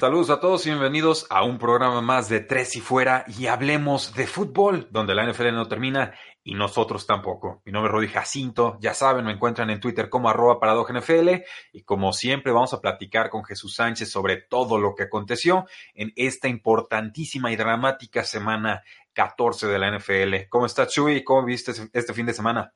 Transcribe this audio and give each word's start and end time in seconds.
Saludos 0.00 0.30
a 0.30 0.40
todos 0.40 0.64
y 0.64 0.70
bienvenidos 0.70 1.26
a 1.28 1.44
un 1.44 1.58
programa 1.58 2.00
más 2.00 2.30
de 2.30 2.40
Tres 2.40 2.74
y 2.74 2.80
Fuera 2.80 3.26
y 3.38 3.48
hablemos 3.48 4.14
de 4.14 4.26
fútbol, 4.26 4.88
donde 4.90 5.14
la 5.14 5.30
NFL 5.30 5.52
no 5.52 5.68
termina 5.68 6.14
y 6.42 6.54
nosotros 6.54 7.06
tampoco. 7.06 7.60
Mi 7.66 7.72
nombre 7.72 7.90
es 7.90 7.94
Rudy 7.94 8.08
Jacinto, 8.08 8.78
ya 8.80 8.94
saben, 8.94 9.26
me 9.26 9.32
encuentran 9.32 9.68
en 9.68 9.78
Twitter 9.78 10.08
como 10.08 10.30
arroba 10.30 10.58
NFL 10.58 11.42
y 11.74 11.82
como 11.82 12.14
siempre 12.14 12.50
vamos 12.50 12.72
a 12.72 12.80
platicar 12.80 13.28
con 13.28 13.44
Jesús 13.44 13.74
Sánchez 13.74 14.10
sobre 14.10 14.38
todo 14.38 14.78
lo 14.78 14.94
que 14.94 15.02
aconteció 15.02 15.66
en 15.92 16.14
esta 16.16 16.48
importantísima 16.48 17.52
y 17.52 17.56
dramática 17.56 18.24
semana 18.24 18.82
14 19.12 19.66
de 19.66 19.78
la 19.78 19.98
NFL. 19.98 20.48
¿Cómo 20.48 20.64
estás, 20.64 20.88
Chuy? 20.94 21.22
¿Cómo 21.22 21.44
viste 21.44 21.72
este 21.92 22.14
fin 22.14 22.24
de 22.24 22.32
semana? 22.32 22.72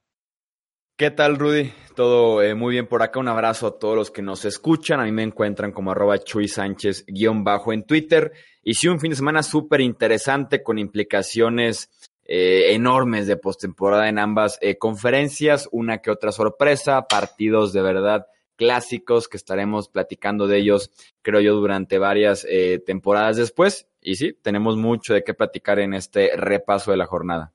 ¿Qué 0.96 1.10
tal, 1.10 1.40
Rudy? 1.40 1.72
Todo 1.96 2.40
eh, 2.40 2.54
muy 2.54 2.74
bien 2.74 2.86
por 2.86 3.02
acá. 3.02 3.18
Un 3.18 3.26
abrazo 3.26 3.66
a 3.66 3.78
todos 3.80 3.96
los 3.96 4.12
que 4.12 4.22
nos 4.22 4.44
escuchan. 4.44 5.00
A 5.00 5.04
mí 5.04 5.10
me 5.10 5.24
encuentran 5.24 5.72
como 5.72 5.90
arroba 5.90 6.18
Chuy 6.18 6.46
Sánchez 6.46 7.04
guion 7.08 7.42
bajo 7.42 7.72
en 7.72 7.82
Twitter. 7.82 8.30
Y 8.62 8.74
sí, 8.74 8.86
un 8.86 9.00
fin 9.00 9.10
de 9.10 9.16
semana 9.16 9.42
súper 9.42 9.80
interesante 9.80 10.62
con 10.62 10.78
implicaciones 10.78 11.90
eh, 12.24 12.74
enormes 12.74 13.26
de 13.26 13.36
postemporada 13.36 14.08
en 14.08 14.20
ambas 14.20 14.56
eh, 14.60 14.78
conferencias. 14.78 15.68
Una 15.72 15.98
que 15.98 16.12
otra 16.12 16.30
sorpresa, 16.30 17.08
partidos 17.08 17.72
de 17.72 17.82
verdad 17.82 18.28
clásicos 18.54 19.26
que 19.26 19.36
estaremos 19.36 19.88
platicando 19.88 20.46
de 20.46 20.58
ellos, 20.58 20.92
creo 21.22 21.40
yo, 21.40 21.56
durante 21.56 21.98
varias 21.98 22.46
temporadas 22.86 23.36
después. 23.36 23.88
Y 24.00 24.14
sí, 24.14 24.32
tenemos 24.32 24.76
mucho 24.76 25.12
de 25.12 25.24
qué 25.24 25.34
platicar 25.34 25.80
en 25.80 25.92
este 25.92 26.36
repaso 26.36 26.92
de 26.92 26.98
la 26.98 27.06
jornada. 27.06 27.53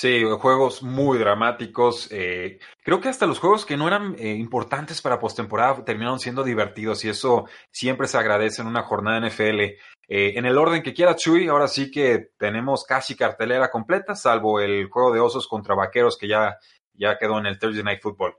Sí, 0.00 0.22
juegos 0.22 0.84
muy 0.84 1.18
dramáticos. 1.18 2.06
Eh, 2.12 2.60
creo 2.84 3.00
que 3.00 3.08
hasta 3.08 3.26
los 3.26 3.40
juegos 3.40 3.66
que 3.66 3.76
no 3.76 3.88
eran 3.88 4.14
eh, 4.16 4.30
importantes 4.30 5.02
para 5.02 5.18
postemporada 5.18 5.84
terminaron 5.84 6.20
siendo 6.20 6.44
divertidos 6.44 7.04
y 7.04 7.08
eso 7.08 7.48
siempre 7.72 8.06
se 8.06 8.16
agradece 8.16 8.62
en 8.62 8.68
una 8.68 8.84
jornada 8.84 9.28
NFL. 9.28 9.60
Eh, 9.60 9.78
en 10.06 10.46
el 10.46 10.56
orden 10.56 10.84
que 10.84 10.94
quiera 10.94 11.16
Chuy, 11.16 11.48
ahora 11.48 11.66
sí 11.66 11.90
que 11.90 12.28
tenemos 12.38 12.84
casi 12.84 13.16
cartelera 13.16 13.72
completa, 13.72 14.14
salvo 14.14 14.60
el 14.60 14.88
juego 14.88 15.12
de 15.12 15.18
osos 15.18 15.48
contra 15.48 15.74
vaqueros 15.74 16.16
que 16.16 16.28
ya, 16.28 16.58
ya 16.92 17.18
quedó 17.18 17.40
en 17.40 17.46
el 17.46 17.58
Thursday 17.58 17.82
Night 17.82 18.00
Football. 18.00 18.36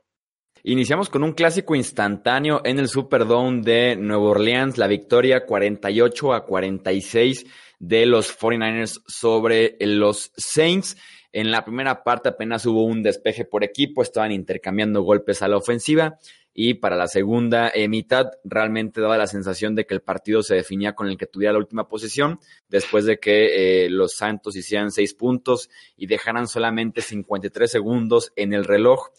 Iniciamos 0.63 1.09
con 1.09 1.25
un 1.25 1.33
clásico 1.33 1.75
instantáneo 1.75 2.61
en 2.63 2.79
el 2.79 2.87
Superdome 2.87 3.63
de 3.63 3.97
Nueva 3.97 4.29
Orleans, 4.29 4.77
la 4.77 4.87
victoria 4.87 5.45
48 5.45 6.33
a 6.33 6.45
46 6.45 7.45
de 7.79 8.05
los 8.05 8.39
49ers 8.39 9.01
sobre 9.07 9.75
los 9.81 10.31
Saints. 10.37 10.95
En 11.31 11.51
la 11.51 11.63
primera 11.63 12.03
parte 12.03 12.29
apenas 12.29 12.65
hubo 12.65 12.83
un 12.83 13.03
despeje 13.03 13.45
por 13.45 13.63
equipo, 13.63 14.01
estaban 14.01 14.31
intercambiando 14.31 15.03
golpes 15.03 15.41
a 15.41 15.47
la 15.47 15.57
ofensiva 15.57 16.17
y 16.53 16.73
para 16.73 16.95
la 16.95 17.07
segunda 17.07 17.71
eh, 17.73 17.87
mitad 17.87 18.31
realmente 18.43 18.99
daba 18.99 19.17
la 19.17 19.27
sensación 19.27 19.75
de 19.75 19.85
que 19.85 19.93
el 19.93 20.01
partido 20.01 20.41
se 20.41 20.55
definía 20.55 20.93
con 20.93 21.07
el 21.07 21.17
que 21.17 21.27
tuviera 21.27 21.53
la 21.53 21.59
última 21.59 21.87
posición, 21.87 22.39
después 22.67 23.05
de 23.05 23.19
que 23.19 23.85
eh, 23.85 23.89
los 23.89 24.13
Santos 24.13 24.55
hicieran 24.55 24.91
seis 24.91 25.13
puntos 25.13 25.69
y 25.95 26.07
dejaran 26.07 26.47
solamente 26.47 27.01
53 27.01 27.69
segundos 27.69 28.33
en 28.35 28.53
el 28.53 28.65
reloj, 28.65 29.09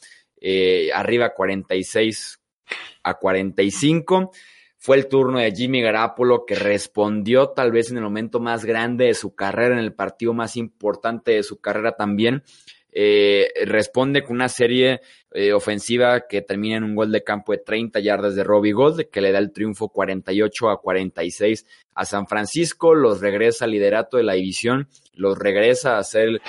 eh, 0.40 0.90
arriba 0.92 1.32
46 1.34 2.40
a 3.04 3.14
45. 3.14 4.32
Fue 4.82 4.96
el 4.96 5.08
turno 5.08 5.40
de 5.40 5.52
Jimmy 5.52 5.82
Garapolo 5.82 6.46
que 6.46 6.54
respondió 6.54 7.50
tal 7.50 7.70
vez 7.70 7.90
en 7.90 7.98
el 7.98 8.02
momento 8.02 8.40
más 8.40 8.64
grande 8.64 9.04
de 9.04 9.14
su 9.14 9.34
carrera, 9.34 9.74
en 9.74 9.84
el 9.84 9.92
partido 9.92 10.32
más 10.32 10.56
importante 10.56 11.32
de 11.32 11.42
su 11.42 11.60
carrera 11.60 11.96
también. 11.96 12.42
Eh, 12.90 13.48
responde 13.66 14.24
con 14.24 14.36
una 14.36 14.48
serie 14.48 15.02
eh, 15.32 15.52
ofensiva 15.52 16.26
que 16.26 16.40
termina 16.40 16.78
en 16.78 16.84
un 16.84 16.96
gol 16.96 17.12
de 17.12 17.22
campo 17.22 17.52
de 17.52 17.58
30 17.58 18.00
yardas 18.00 18.34
de 18.34 18.42
Robbie 18.42 18.72
Gold, 18.72 19.10
que 19.10 19.20
le 19.20 19.32
da 19.32 19.38
el 19.38 19.52
triunfo 19.52 19.90
48 19.90 20.70
a 20.70 20.80
46 20.80 21.66
a 21.94 22.04
San 22.06 22.26
Francisco, 22.26 22.94
los 22.94 23.20
regresa 23.20 23.66
al 23.66 23.72
liderato 23.72 24.16
de 24.16 24.22
la 24.22 24.32
división, 24.32 24.88
los 25.12 25.38
regresa 25.38 25.98
a 25.98 26.04
ser 26.04 26.28
el 26.28 26.36
eh, 26.36 26.40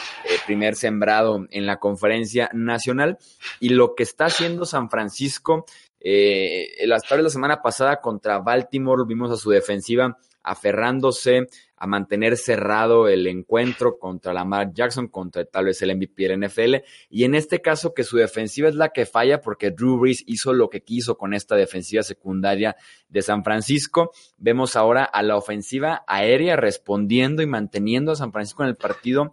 primer 0.46 0.76
sembrado 0.76 1.46
en 1.52 1.66
la 1.66 1.80
conferencia 1.80 2.50
nacional 2.54 3.18
y 3.60 3.70
lo 3.70 3.94
que 3.94 4.04
está 4.04 4.26
haciendo 4.26 4.66
San 4.66 4.90
Francisco 4.90 5.66
eh, 6.04 6.86
las 6.86 7.04
de 7.08 7.22
la 7.22 7.30
semana 7.30 7.62
pasada 7.62 8.02
contra 8.02 8.40
Baltimore 8.40 9.04
vimos 9.08 9.32
a 9.32 9.38
su 9.38 9.52
defensiva 9.52 10.18
aferrándose 10.44 11.48
a 11.78 11.88
mantener 11.88 12.38
cerrado 12.38 13.08
el 13.08 13.26
encuentro 13.26 13.98
contra 13.98 14.34
Lamar 14.34 14.72
Jackson, 14.72 15.08
contra 15.08 15.46
tal 15.46 15.66
vez 15.66 15.82
el 15.82 15.96
MVP 15.96 16.28
del 16.28 16.40
NFL. 16.40 16.76
Y 17.10 17.24
en 17.24 17.34
este 17.34 17.62
caso 17.62 17.94
que 17.94 18.04
su 18.04 18.18
defensiva 18.18 18.70
es 18.70 18.76
la 18.76 18.90
que 18.90 19.06
falla 19.06 19.42
porque 19.42 19.72
Drew 19.72 19.98
Brees 19.98 20.24
hizo 20.28 20.54
lo 20.54 20.70
que 20.70 20.82
quiso 20.82 21.18
con 21.18 21.34
esta 21.34 21.56
defensiva 21.56 22.04
secundaria 22.04 22.76
de 23.10 23.22
San 23.22 23.44
Francisco. 23.44 24.12
Vemos 24.38 24.76
ahora 24.76 25.04
a 25.04 25.24
la 25.24 25.38
ofensiva 25.38 26.04
aérea 26.08 26.56
respondiendo 26.56 27.42
y 27.42 27.48
manteniendo 27.48 28.12
a 28.12 28.16
San 28.16 28.32
Francisco 28.32 28.64
en 28.64 28.70
el 28.70 28.78
partido 28.78 29.32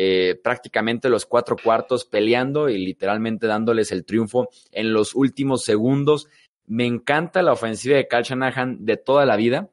eh, 0.00 0.36
prácticamente 0.36 1.08
los 1.08 1.26
cuatro 1.26 1.56
cuartos 1.60 2.04
peleando 2.04 2.68
y 2.68 2.78
literalmente 2.78 3.48
dándoles 3.48 3.90
el 3.90 4.04
triunfo 4.04 4.48
en 4.70 4.92
los 4.92 5.16
últimos 5.16 5.64
segundos. 5.64 6.28
Me 6.66 6.86
encanta 6.86 7.42
la 7.42 7.50
ofensiva 7.50 7.96
de 7.96 8.06
Cal 8.06 8.22
Shanahan 8.22 8.84
de 8.84 8.96
toda 8.96 9.26
la 9.26 9.34
vida. 9.34 9.70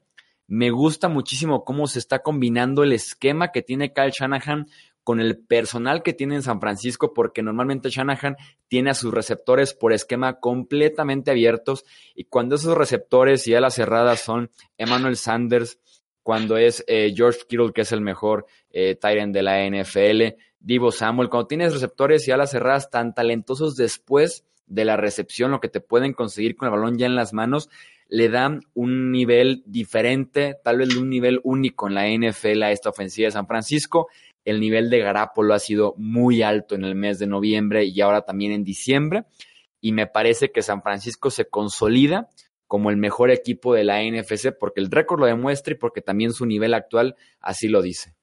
Me 0.47 0.71
gusta 0.71 1.09
muchísimo 1.09 1.63
cómo 1.63 1.85
se 1.85 1.99
está 1.99 2.23
combinando 2.23 2.81
el 2.81 2.93
esquema 2.93 3.51
que 3.51 3.61
tiene 3.61 3.93
Cal 3.93 4.09
Shanahan 4.09 4.65
con 5.03 5.19
el 5.19 5.37
personal 5.37 6.01
que 6.01 6.13
tiene 6.13 6.33
en 6.33 6.41
San 6.41 6.59
Francisco, 6.59 7.13
porque 7.13 7.43
normalmente 7.43 7.91
Shanahan 7.91 8.35
tiene 8.67 8.89
a 8.89 8.95
sus 8.95 9.13
receptores 9.13 9.75
por 9.75 9.93
esquema 9.93 10.39
completamente 10.39 11.29
abiertos 11.29 11.85
y 12.15 12.23
cuando 12.23 12.55
esos 12.55 12.75
receptores 12.75 13.47
y 13.47 13.53
alas 13.53 13.75
cerradas 13.75 14.21
son 14.21 14.49
Emmanuel 14.79 15.17
Sanders, 15.17 15.77
cuando 16.25 16.57
es 16.57 16.83
eh, 16.87 17.13
George 17.15 17.41
Kittle, 17.47 17.71
que 17.71 17.81
es 17.81 17.91
el 17.91 18.01
mejor 18.01 18.47
eh, 18.71 18.97
de 18.99 19.43
la 19.43 19.63
NFL, 19.69 20.35
Divo 20.59 20.91
Samuel, 20.91 21.29
cuando 21.29 21.45
tienes 21.45 21.71
receptores 21.71 22.27
y 22.27 22.31
alas 22.31 22.49
cerradas 22.49 22.89
tan 22.89 23.13
talentosos 23.13 23.75
después 23.75 24.43
de 24.65 24.85
la 24.85 24.97
recepción, 24.97 25.51
lo 25.51 25.59
que 25.59 25.69
te 25.69 25.81
pueden 25.81 26.13
conseguir 26.13 26.55
con 26.55 26.65
el 26.65 26.71
balón 26.71 26.97
ya 26.97 27.05
en 27.05 27.13
las 27.13 27.31
manos, 27.31 27.69
le 28.07 28.29
dan 28.29 28.61
un 28.73 29.11
nivel 29.11 29.61
diferente, 29.67 30.55
tal 30.63 30.79
vez 30.79 30.95
un 30.95 31.11
nivel 31.11 31.41
único 31.43 31.87
en 31.87 31.93
la 31.93 32.07
NFL 32.07 32.63
a 32.63 32.71
esta 32.71 32.89
ofensiva 32.89 33.27
de 33.27 33.31
San 33.31 33.45
Francisco. 33.45 34.07
El 34.45 34.59
nivel 34.59 34.89
de 34.89 35.01
Garapolo 35.01 35.53
ha 35.53 35.59
sido 35.59 35.93
muy 35.95 36.41
alto 36.41 36.73
en 36.73 36.85
el 36.85 36.95
mes 36.95 37.19
de 37.19 37.27
noviembre 37.27 37.85
y 37.85 38.01
ahora 38.01 38.23
también 38.23 38.51
en 38.51 38.63
diciembre. 38.63 39.25
Y 39.79 39.91
me 39.91 40.07
parece 40.07 40.51
que 40.51 40.63
San 40.63 40.81
Francisco 40.81 41.29
se 41.29 41.45
consolida 41.45 42.29
como 42.67 42.89
el 42.89 42.97
mejor 42.97 43.31
equipo 43.31 43.73
de 43.73 43.83
la 43.83 44.01
NFC 44.01 44.51
porque 44.57 44.81
el 44.81 44.91
récord 44.91 45.19
lo 45.19 45.25
demuestra 45.25 45.73
y 45.73 45.77
porque 45.77 46.01
también 46.01 46.33
su 46.33 46.45
nivel 46.45 46.73
actual 46.73 47.15
así 47.39 47.67
lo 47.67 47.81
dice. 47.81 48.15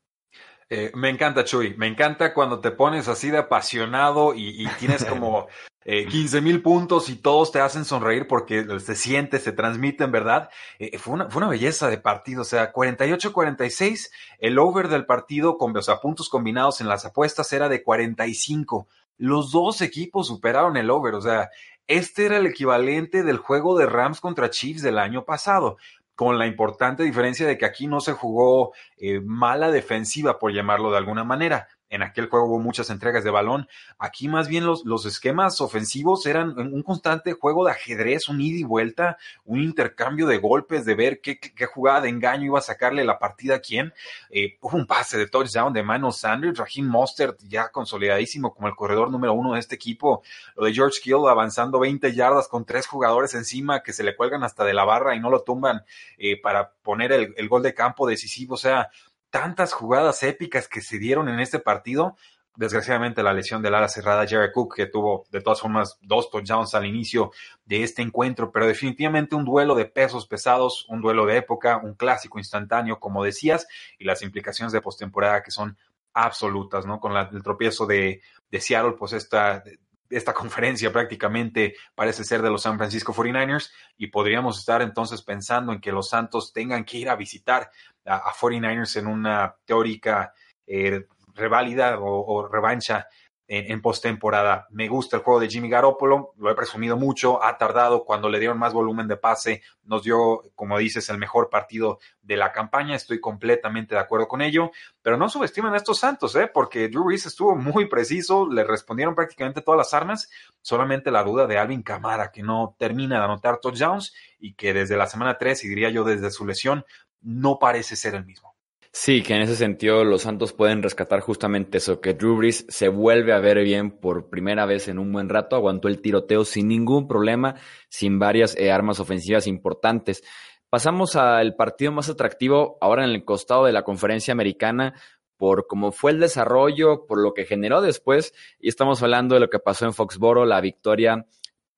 Eh, 0.74 0.90
me 0.94 1.10
encanta, 1.10 1.44
Chuy. 1.44 1.74
Me 1.76 1.86
encanta 1.86 2.32
cuando 2.32 2.60
te 2.60 2.70
pones 2.70 3.06
así 3.06 3.30
de 3.30 3.36
apasionado 3.36 4.32
y, 4.34 4.66
tienes 4.78 5.04
como 5.04 5.46
eh, 5.84 6.06
15 6.06 6.40
mil 6.40 6.62
puntos 6.62 7.10
y 7.10 7.16
todos 7.16 7.52
te 7.52 7.60
hacen 7.60 7.84
sonreír 7.84 8.26
porque 8.26 8.64
se 8.80 8.94
siente, 8.94 9.38
se 9.38 9.52
transmite 9.52 10.04
en 10.04 10.12
verdad. 10.12 10.48
Eh, 10.78 10.96
fue, 10.96 11.12
una, 11.12 11.28
fue 11.28 11.42
una 11.42 11.50
belleza 11.50 11.90
de 11.90 11.98
partido. 11.98 12.40
O 12.40 12.46
sea, 12.46 12.72
48-46, 12.72 14.08
el 14.38 14.58
over 14.58 14.88
del 14.88 15.04
partido 15.04 15.58
con 15.58 15.76
o 15.76 15.82
sea, 15.82 15.98
puntos 15.98 16.30
combinados 16.30 16.80
en 16.80 16.88
las 16.88 17.04
apuestas 17.04 17.52
era 17.52 17.68
de 17.68 17.82
45. 17.82 18.88
Los 19.18 19.52
dos 19.52 19.82
equipos 19.82 20.28
superaron 20.28 20.78
el 20.78 20.88
over. 20.88 21.16
O 21.16 21.20
sea, 21.20 21.50
este 21.86 22.26
era 22.26 22.38
el 22.38 22.46
equivalente 22.46 23.22
del 23.22 23.38
juego 23.38 23.76
de 23.76 23.86
Rams 23.86 24.20
contra 24.20 24.50
Chiefs 24.50 24.82
del 24.82 24.98
año 24.98 25.24
pasado, 25.24 25.76
con 26.14 26.38
la 26.38 26.46
importante 26.46 27.02
diferencia 27.02 27.46
de 27.46 27.58
que 27.58 27.64
aquí 27.64 27.86
no 27.86 28.00
se 28.00 28.12
jugó 28.12 28.72
eh, 28.96 29.20
mala 29.20 29.70
defensiva, 29.70 30.38
por 30.38 30.52
llamarlo 30.52 30.90
de 30.90 30.98
alguna 30.98 31.24
manera. 31.24 31.68
En 31.92 32.02
aquel 32.02 32.30
juego 32.30 32.46
hubo 32.46 32.58
muchas 32.58 32.88
entregas 32.88 33.22
de 33.22 33.30
balón. 33.30 33.68
Aquí 33.98 34.26
más 34.26 34.48
bien 34.48 34.64
los, 34.64 34.86
los 34.86 35.04
esquemas 35.04 35.60
ofensivos 35.60 36.24
eran 36.24 36.58
un 36.58 36.82
constante 36.82 37.34
juego 37.34 37.66
de 37.66 37.72
ajedrez, 37.72 38.30
un 38.30 38.40
ida 38.40 38.58
y 38.58 38.64
vuelta, 38.64 39.18
un 39.44 39.60
intercambio 39.60 40.26
de 40.26 40.38
golpes, 40.38 40.86
de 40.86 40.94
ver 40.94 41.20
qué, 41.20 41.38
qué 41.38 41.66
jugada 41.66 42.00
de 42.00 42.08
engaño 42.08 42.46
iba 42.46 42.58
a 42.58 42.62
sacarle 42.62 43.04
la 43.04 43.18
partida 43.18 43.56
a 43.56 43.58
quién. 43.58 43.92
Eh, 44.30 44.56
un 44.62 44.86
pase 44.86 45.18
de 45.18 45.26
touchdown 45.26 45.74
de 45.74 45.82
Manuel 45.82 46.14
Sanders, 46.14 46.58
Raheem 46.58 46.86
Mostert 46.86 47.38
ya 47.42 47.68
consolidadísimo 47.68 48.54
como 48.54 48.68
el 48.68 48.74
corredor 48.74 49.10
número 49.10 49.34
uno 49.34 49.52
de 49.52 49.60
este 49.60 49.74
equipo. 49.74 50.22
Lo 50.56 50.64
de 50.64 50.72
George 50.72 50.98
Kill 51.02 51.28
avanzando 51.28 51.78
20 51.78 52.14
yardas 52.14 52.48
con 52.48 52.64
tres 52.64 52.86
jugadores 52.86 53.34
encima 53.34 53.82
que 53.82 53.92
se 53.92 54.02
le 54.02 54.16
cuelgan 54.16 54.44
hasta 54.44 54.64
de 54.64 54.72
la 54.72 54.86
barra 54.86 55.14
y 55.14 55.20
no 55.20 55.28
lo 55.28 55.42
tumban 55.42 55.84
eh, 56.16 56.40
para 56.40 56.72
poner 56.82 57.12
el, 57.12 57.34
el 57.36 57.48
gol 57.50 57.62
de 57.62 57.74
campo 57.74 58.06
decisivo. 58.06 58.54
O 58.54 58.56
sea, 58.56 58.88
tantas 59.32 59.72
jugadas 59.72 60.22
épicas 60.22 60.68
que 60.68 60.82
se 60.82 60.98
dieron 60.98 61.28
en 61.30 61.40
este 61.40 61.58
partido. 61.58 62.16
Desgraciadamente 62.54 63.22
la 63.22 63.32
lesión 63.32 63.62
del 63.62 63.74
ala 63.74 63.88
cerrada 63.88 64.26
Jared 64.28 64.52
Cook, 64.52 64.76
que 64.76 64.84
tuvo 64.84 65.24
de 65.30 65.40
todas 65.40 65.58
formas 65.58 65.98
dos 66.02 66.30
touchdowns 66.30 66.74
al 66.74 66.84
inicio 66.84 67.32
de 67.64 67.82
este 67.82 68.02
encuentro, 68.02 68.52
pero 68.52 68.66
definitivamente 68.66 69.34
un 69.34 69.46
duelo 69.46 69.74
de 69.74 69.86
pesos 69.86 70.26
pesados, 70.26 70.84
un 70.90 71.00
duelo 71.00 71.24
de 71.24 71.38
época, 71.38 71.80
un 71.82 71.94
clásico 71.94 72.38
instantáneo, 72.38 73.00
como 73.00 73.24
decías, 73.24 73.66
y 73.98 74.04
las 74.04 74.22
implicaciones 74.22 74.70
de 74.70 74.82
postemporada 74.82 75.42
que 75.42 75.50
son 75.50 75.78
absolutas, 76.12 76.84
¿no? 76.84 77.00
Con 77.00 77.16
el 77.16 77.42
tropiezo 77.42 77.86
de, 77.86 78.20
de 78.50 78.60
Seattle, 78.60 78.96
pues 78.98 79.14
esta, 79.14 79.64
esta 80.12 80.34
conferencia 80.34 80.92
prácticamente 80.92 81.74
parece 81.94 82.24
ser 82.24 82.42
de 82.42 82.50
los 82.50 82.62
San 82.62 82.76
Francisco 82.76 83.12
49ers 83.14 83.70
y 83.96 84.08
podríamos 84.08 84.58
estar 84.58 84.82
entonces 84.82 85.22
pensando 85.22 85.72
en 85.72 85.80
que 85.80 85.92
los 85.92 86.08
Santos 86.08 86.52
tengan 86.52 86.84
que 86.84 86.98
ir 86.98 87.08
a 87.08 87.16
visitar 87.16 87.70
a, 88.04 88.32
49ers 88.32 88.98
en 88.98 89.06
una 89.06 89.56
teórica 89.64 90.34
eh, 90.66 91.06
reválida 91.34 91.98
o, 91.98 92.46
revancha 92.46 93.06
en, 93.48 93.82
postemporada. 93.82 94.66
Me 94.70 94.88
gusta 94.88 95.16
el 95.16 95.22
juego 95.22 95.40
de 95.40 95.48
Jimmy 95.48 95.68
Garoppolo, 95.68 96.32
lo 96.38 96.50
he 96.50 96.54
presumido 96.54 96.96
mucho, 96.96 97.42
ha 97.42 97.58
tardado 97.58 98.04
cuando 98.04 98.28
le 98.28 98.38
dieron 98.38 98.58
más 98.58 98.72
volumen 98.72 99.08
de 99.08 99.16
pase, 99.16 99.62
nos 99.84 100.04
dio, 100.04 100.42
como 100.54 100.78
dices, 100.78 101.10
el 101.10 101.18
mejor 101.18 101.50
partido 101.50 101.98
de 102.22 102.36
la 102.36 102.52
campaña, 102.52 102.94
estoy 102.94 103.20
completamente 103.20 103.94
de 103.94 104.00
acuerdo 104.00 104.28
con 104.28 104.40
ello, 104.40 104.70
pero 105.02 105.16
no 105.16 105.28
subestimen 105.28 105.74
a 105.74 105.76
estos 105.76 105.98
Santos, 105.98 106.34
¿eh? 106.36 106.50
porque 106.52 106.88
Drew 106.88 107.04
Brees 107.04 107.26
estuvo 107.26 107.54
muy 107.54 107.86
preciso, 107.86 108.48
le 108.48 108.64
respondieron 108.64 109.14
prácticamente 109.14 109.60
todas 109.60 109.78
las 109.78 109.92
armas, 109.92 110.30
solamente 110.60 111.10
la 111.10 111.22
duda 111.22 111.46
de 111.46 111.58
Alvin 111.58 111.82
Camara, 111.82 112.30
que 112.30 112.42
no 112.42 112.74
termina 112.78 113.18
de 113.18 113.24
anotar 113.24 113.58
touchdowns 113.58 114.14
y 114.38 114.54
que 114.54 114.72
desde 114.72 114.96
la 114.96 115.06
semana 115.06 115.36
3, 115.36 115.64
y 115.64 115.68
diría 115.68 115.90
yo 115.90 116.04
desde 116.04 116.30
su 116.30 116.46
lesión, 116.46 116.84
no 117.20 117.58
parece 117.58 117.96
ser 117.96 118.14
el 118.14 118.24
mismo. 118.24 118.51
Sí, 118.94 119.22
que 119.22 119.34
en 119.34 119.40
ese 119.40 119.56
sentido 119.56 120.04
los 120.04 120.22
Santos 120.22 120.52
pueden 120.52 120.82
rescatar 120.82 121.20
justamente 121.20 121.78
eso, 121.78 122.02
que 122.02 122.12
Drew 122.12 122.36
Brees 122.36 122.66
se 122.68 122.88
vuelve 122.88 123.32
a 123.32 123.40
ver 123.40 123.62
bien 123.64 123.90
por 123.90 124.28
primera 124.28 124.66
vez 124.66 124.86
en 124.86 124.98
un 124.98 125.10
buen 125.10 125.30
rato, 125.30 125.56
aguantó 125.56 125.88
el 125.88 126.02
tiroteo 126.02 126.44
sin 126.44 126.68
ningún 126.68 127.08
problema, 127.08 127.54
sin 127.88 128.18
varias 128.18 128.54
eh, 128.54 128.70
armas 128.70 129.00
ofensivas 129.00 129.46
importantes. 129.46 130.22
Pasamos 130.68 131.16
al 131.16 131.56
partido 131.56 131.90
más 131.90 132.10
atractivo 132.10 132.76
ahora 132.82 133.04
en 133.04 133.10
el 133.12 133.24
costado 133.24 133.64
de 133.64 133.72
la 133.72 133.82
conferencia 133.82 134.32
americana 134.32 134.94
por 135.38 135.66
cómo 135.66 135.90
fue 135.90 136.10
el 136.10 136.20
desarrollo, 136.20 137.06
por 137.06 137.18
lo 137.18 137.32
que 137.32 137.46
generó 137.46 137.80
después, 137.80 138.34
y 138.60 138.68
estamos 138.68 139.02
hablando 139.02 139.34
de 139.34 139.40
lo 139.40 139.48
que 139.48 139.58
pasó 139.58 139.86
en 139.86 139.94
Foxboro, 139.94 140.44
la 140.44 140.60
victoria 140.60 141.26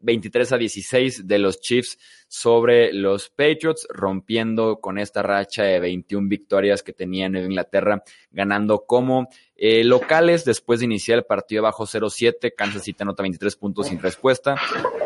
23 0.05 0.53
a 0.53 0.59
16 0.59 1.27
de 1.27 1.39
los 1.39 1.61
Chiefs 1.61 1.99
sobre 2.29 2.93
los 2.93 3.31
Patriots, 3.31 3.87
rompiendo 3.91 4.81
con 4.81 4.99
esta 4.99 5.23
racha 5.23 5.65
de 5.65 5.81
21 5.81 6.29
victorias 6.29 6.83
que 6.83 6.93
tenía 6.93 7.29
Nueva 7.29 7.47
Inglaterra, 7.47 8.03
ganando 8.31 8.85
como 8.87 9.29
eh, 9.56 9.83
locales 9.85 10.45
después 10.45 10.81
de 10.81 10.87
iniciar 10.87 11.19
el 11.19 11.25
partido 11.25 11.62
bajo 11.62 11.87
0-7. 11.87 12.53
Kansas 12.56 12.83
City 12.83 13.03
anota 13.03 13.23
23 13.23 13.56
puntos 13.56 13.89
sin 13.89 14.01
respuesta 14.01 14.56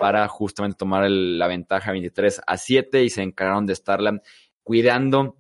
para 0.01 0.27
justamente 0.29 0.79
tomar 0.79 1.09
la 1.09 1.47
ventaja 1.47 1.93
23 1.93 2.43
a 2.47 2.57
7 2.57 3.05
y 3.05 3.11
se 3.11 3.23
encargaron 3.23 3.67
de 3.67 3.75
estarla 3.75 4.21
cuidando 4.63 5.37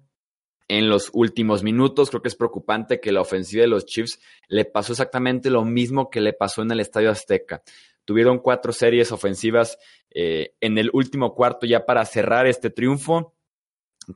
en 0.68 0.88
los 0.88 1.10
últimos 1.12 1.62
minutos. 1.62 2.10
Creo 2.10 2.22
que 2.22 2.28
es 2.28 2.36
preocupante 2.36 3.00
que 3.00 3.12
la 3.12 3.22
ofensiva 3.22 3.62
de 3.62 3.68
los 3.68 3.86
Chiefs 3.86 4.20
le 4.48 4.64
pasó 4.64 4.92
exactamente 4.92 5.50
lo 5.50 5.64
mismo 5.64 6.10
que 6.10 6.20
le 6.20 6.34
pasó 6.34 6.62
en 6.62 6.70
el 6.70 6.80
Estadio 6.80 7.10
Azteca. 7.10 7.62
Tuvieron 8.08 8.38
cuatro 8.38 8.72
series 8.72 9.12
ofensivas 9.12 9.76
eh, 10.08 10.54
en 10.62 10.78
el 10.78 10.88
último 10.94 11.34
cuarto 11.34 11.66
ya 11.66 11.84
para 11.84 12.06
cerrar 12.06 12.46
este 12.46 12.70
triunfo. 12.70 13.34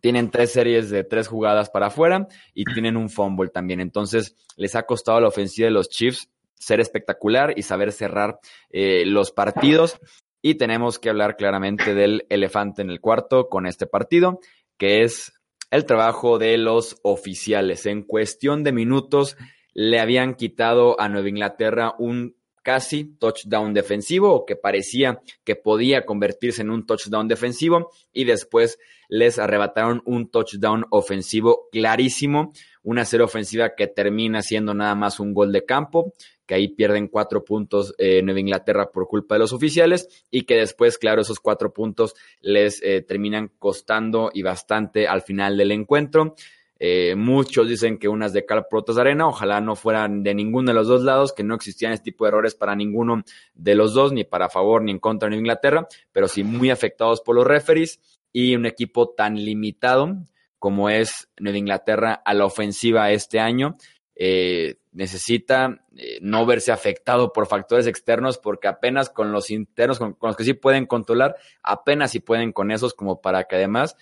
Tienen 0.01 0.31
tres 0.31 0.51
series 0.51 0.89
de 0.89 1.05
tres 1.05 1.29
jugadas 1.29 1.69
para 1.69 1.89
afuera 1.89 2.27
y 2.55 2.65
tienen 2.65 2.97
un 2.97 3.11
fumble 3.11 3.51
también. 3.51 3.81
Entonces, 3.81 4.35
les 4.57 4.77
ha 4.77 4.85
costado 4.85 5.21
la 5.21 5.29
ofensiva 5.29 5.67
de 5.67 5.73
los 5.73 5.91
Chiefs 5.91 6.31
ser 6.55 6.81
espectacular 6.81 7.53
y 7.55 7.65
saber 7.65 7.93
cerrar 7.93 8.39
eh, 8.71 9.05
los 9.05 9.31
partidos. 9.31 9.99
Y 10.41 10.55
tenemos 10.55 10.99
que 10.99 11.11
hablar 11.11 11.37
claramente 11.37 11.93
del 11.93 12.25
elefante 12.31 12.81
en 12.81 12.89
el 12.89 12.99
cuarto 12.99 13.51
con 13.51 13.67
este 13.67 13.87
partido, 13.87 14.41
que 14.79 15.03
es 15.03 15.35
el 15.71 15.85
trabajo 15.85 16.39
de 16.39 16.57
los 16.57 16.99
oficiales. 17.03 17.85
En 17.85 18.05
cuestión 18.05 18.65
de 18.65 18.73
minutos, 18.73 19.37
le 19.75 20.01
habían 20.01 20.35
quitado 20.35 20.99
a 20.99 21.11
Nueva 21.11 21.29
Inglaterra 21.29 21.95
un 21.99 22.37
casi 22.63 23.17
touchdown 23.19 23.75
defensivo 23.75 24.33
o 24.33 24.47
que 24.47 24.57
parecía 24.57 25.21
que 25.45 25.57
podía 25.57 26.07
convertirse 26.07 26.63
en 26.63 26.71
un 26.71 26.87
touchdown 26.87 27.29
defensivo 27.29 27.91
y 28.13 28.25
después 28.25 28.79
les 29.09 29.39
arrebataron 29.39 30.03
un 30.07 30.31
touchdown 30.31 30.87
ofensivo 30.91 31.69
clarísimo, 31.71 32.53
una 32.83 33.05
serie 33.05 33.25
ofensiva 33.25 33.75
que 33.75 33.87
termina 33.87 34.41
siendo 34.41 34.73
nada 34.73 34.95
más 34.95 35.21
un 35.21 35.35
gol 35.35 35.53
de 35.53 35.67
campo, 35.67 36.15
que 36.47 36.55
ahí 36.55 36.69
pierden 36.69 37.09
cuatro 37.09 37.45
puntos 37.45 37.95
eh, 37.99 38.23
Nueva 38.23 38.41
Inglaterra 38.41 38.91
por 38.91 39.07
culpa 39.07 39.35
de 39.35 39.41
los 39.41 39.53
oficiales 39.53 40.09
y 40.31 40.43
que 40.43 40.57
después, 40.57 40.97
claro, 40.97 41.21
esos 41.23 41.41
cuatro 41.41 41.73
puntos 41.73 42.15
les 42.41 42.83
eh, 42.83 43.03
terminan 43.03 43.53
costando 43.59 44.31
y 44.33 44.43
bastante 44.43 45.07
al 45.07 45.23
final 45.23 45.57
del 45.57 45.73
encuentro. 45.73 46.35
Eh, 46.85 47.15
muchos 47.15 47.69
dicen 47.69 47.97
que 47.97 48.09
unas 48.09 48.33
de 48.33 48.45
cal 48.45 48.67
protas 48.69 48.97
de 48.97 49.03
arena, 49.03 49.29
ojalá 49.29 49.61
no 49.61 49.77
fueran 49.77 50.25
de 50.25 50.35
ninguno 50.35 50.73
de 50.73 50.75
los 50.75 50.89
dos 50.89 51.03
lados, 51.03 51.33
que 51.33 51.45
no 51.45 51.55
existían 51.55 51.93
este 51.93 52.11
tipo 52.11 52.25
de 52.25 52.31
errores 52.31 52.57
para 52.57 52.75
ninguno 52.75 53.23
de 53.55 53.77
los 53.77 53.95
dos, 53.95 54.13
ni 54.13 54.25
para 54.25 54.49
favor 54.49 54.83
ni 54.83 54.91
en 54.91 54.99
contra 54.99 55.29
de 55.29 55.37
Inglaterra, 55.37 55.87
pero 56.11 56.27
sí 56.27 56.43
muy 56.43 56.71
afectados 56.71 57.21
por 57.21 57.37
los 57.37 57.47
referees 57.47 58.01
y 58.33 58.57
un 58.57 58.67
equipo 58.67 59.11
tan 59.11 59.37
limitado 59.37 60.25
como 60.59 60.91
es 60.91 61.29
Nueva 61.39 61.59
Inglaterra 61.59 62.15
a 62.15 62.35
la 62.35 62.47
ofensiva 62.47 63.13
este 63.13 63.39
año. 63.39 63.77
Eh, 64.17 64.81
necesita 64.91 65.87
eh, 65.97 66.19
no 66.21 66.47
verse 66.47 66.73
afectado 66.73 67.33
por 67.33 67.47
factores 67.47 67.87
externos 67.87 68.39
porque 68.39 68.67
apenas 68.67 69.09
con 69.09 69.31
los 69.31 69.53
internos, 69.53 70.01
con, 70.01 70.17
los 70.21 70.37
que 70.37 70.43
sí 70.43 70.55
pueden 70.55 70.87
controlar, 70.87 71.37
apenas 71.63 72.11
si 72.11 72.19
pueden 72.19 72.51
con 72.51 72.73
esos 72.73 72.93
como 72.93 73.21
para 73.21 73.45
que 73.45 73.55
además 73.55 73.97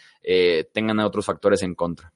tengan 0.73 0.99
otros 1.01 1.27
factores 1.27 1.63
en 1.63 1.75
contra. 1.75 2.15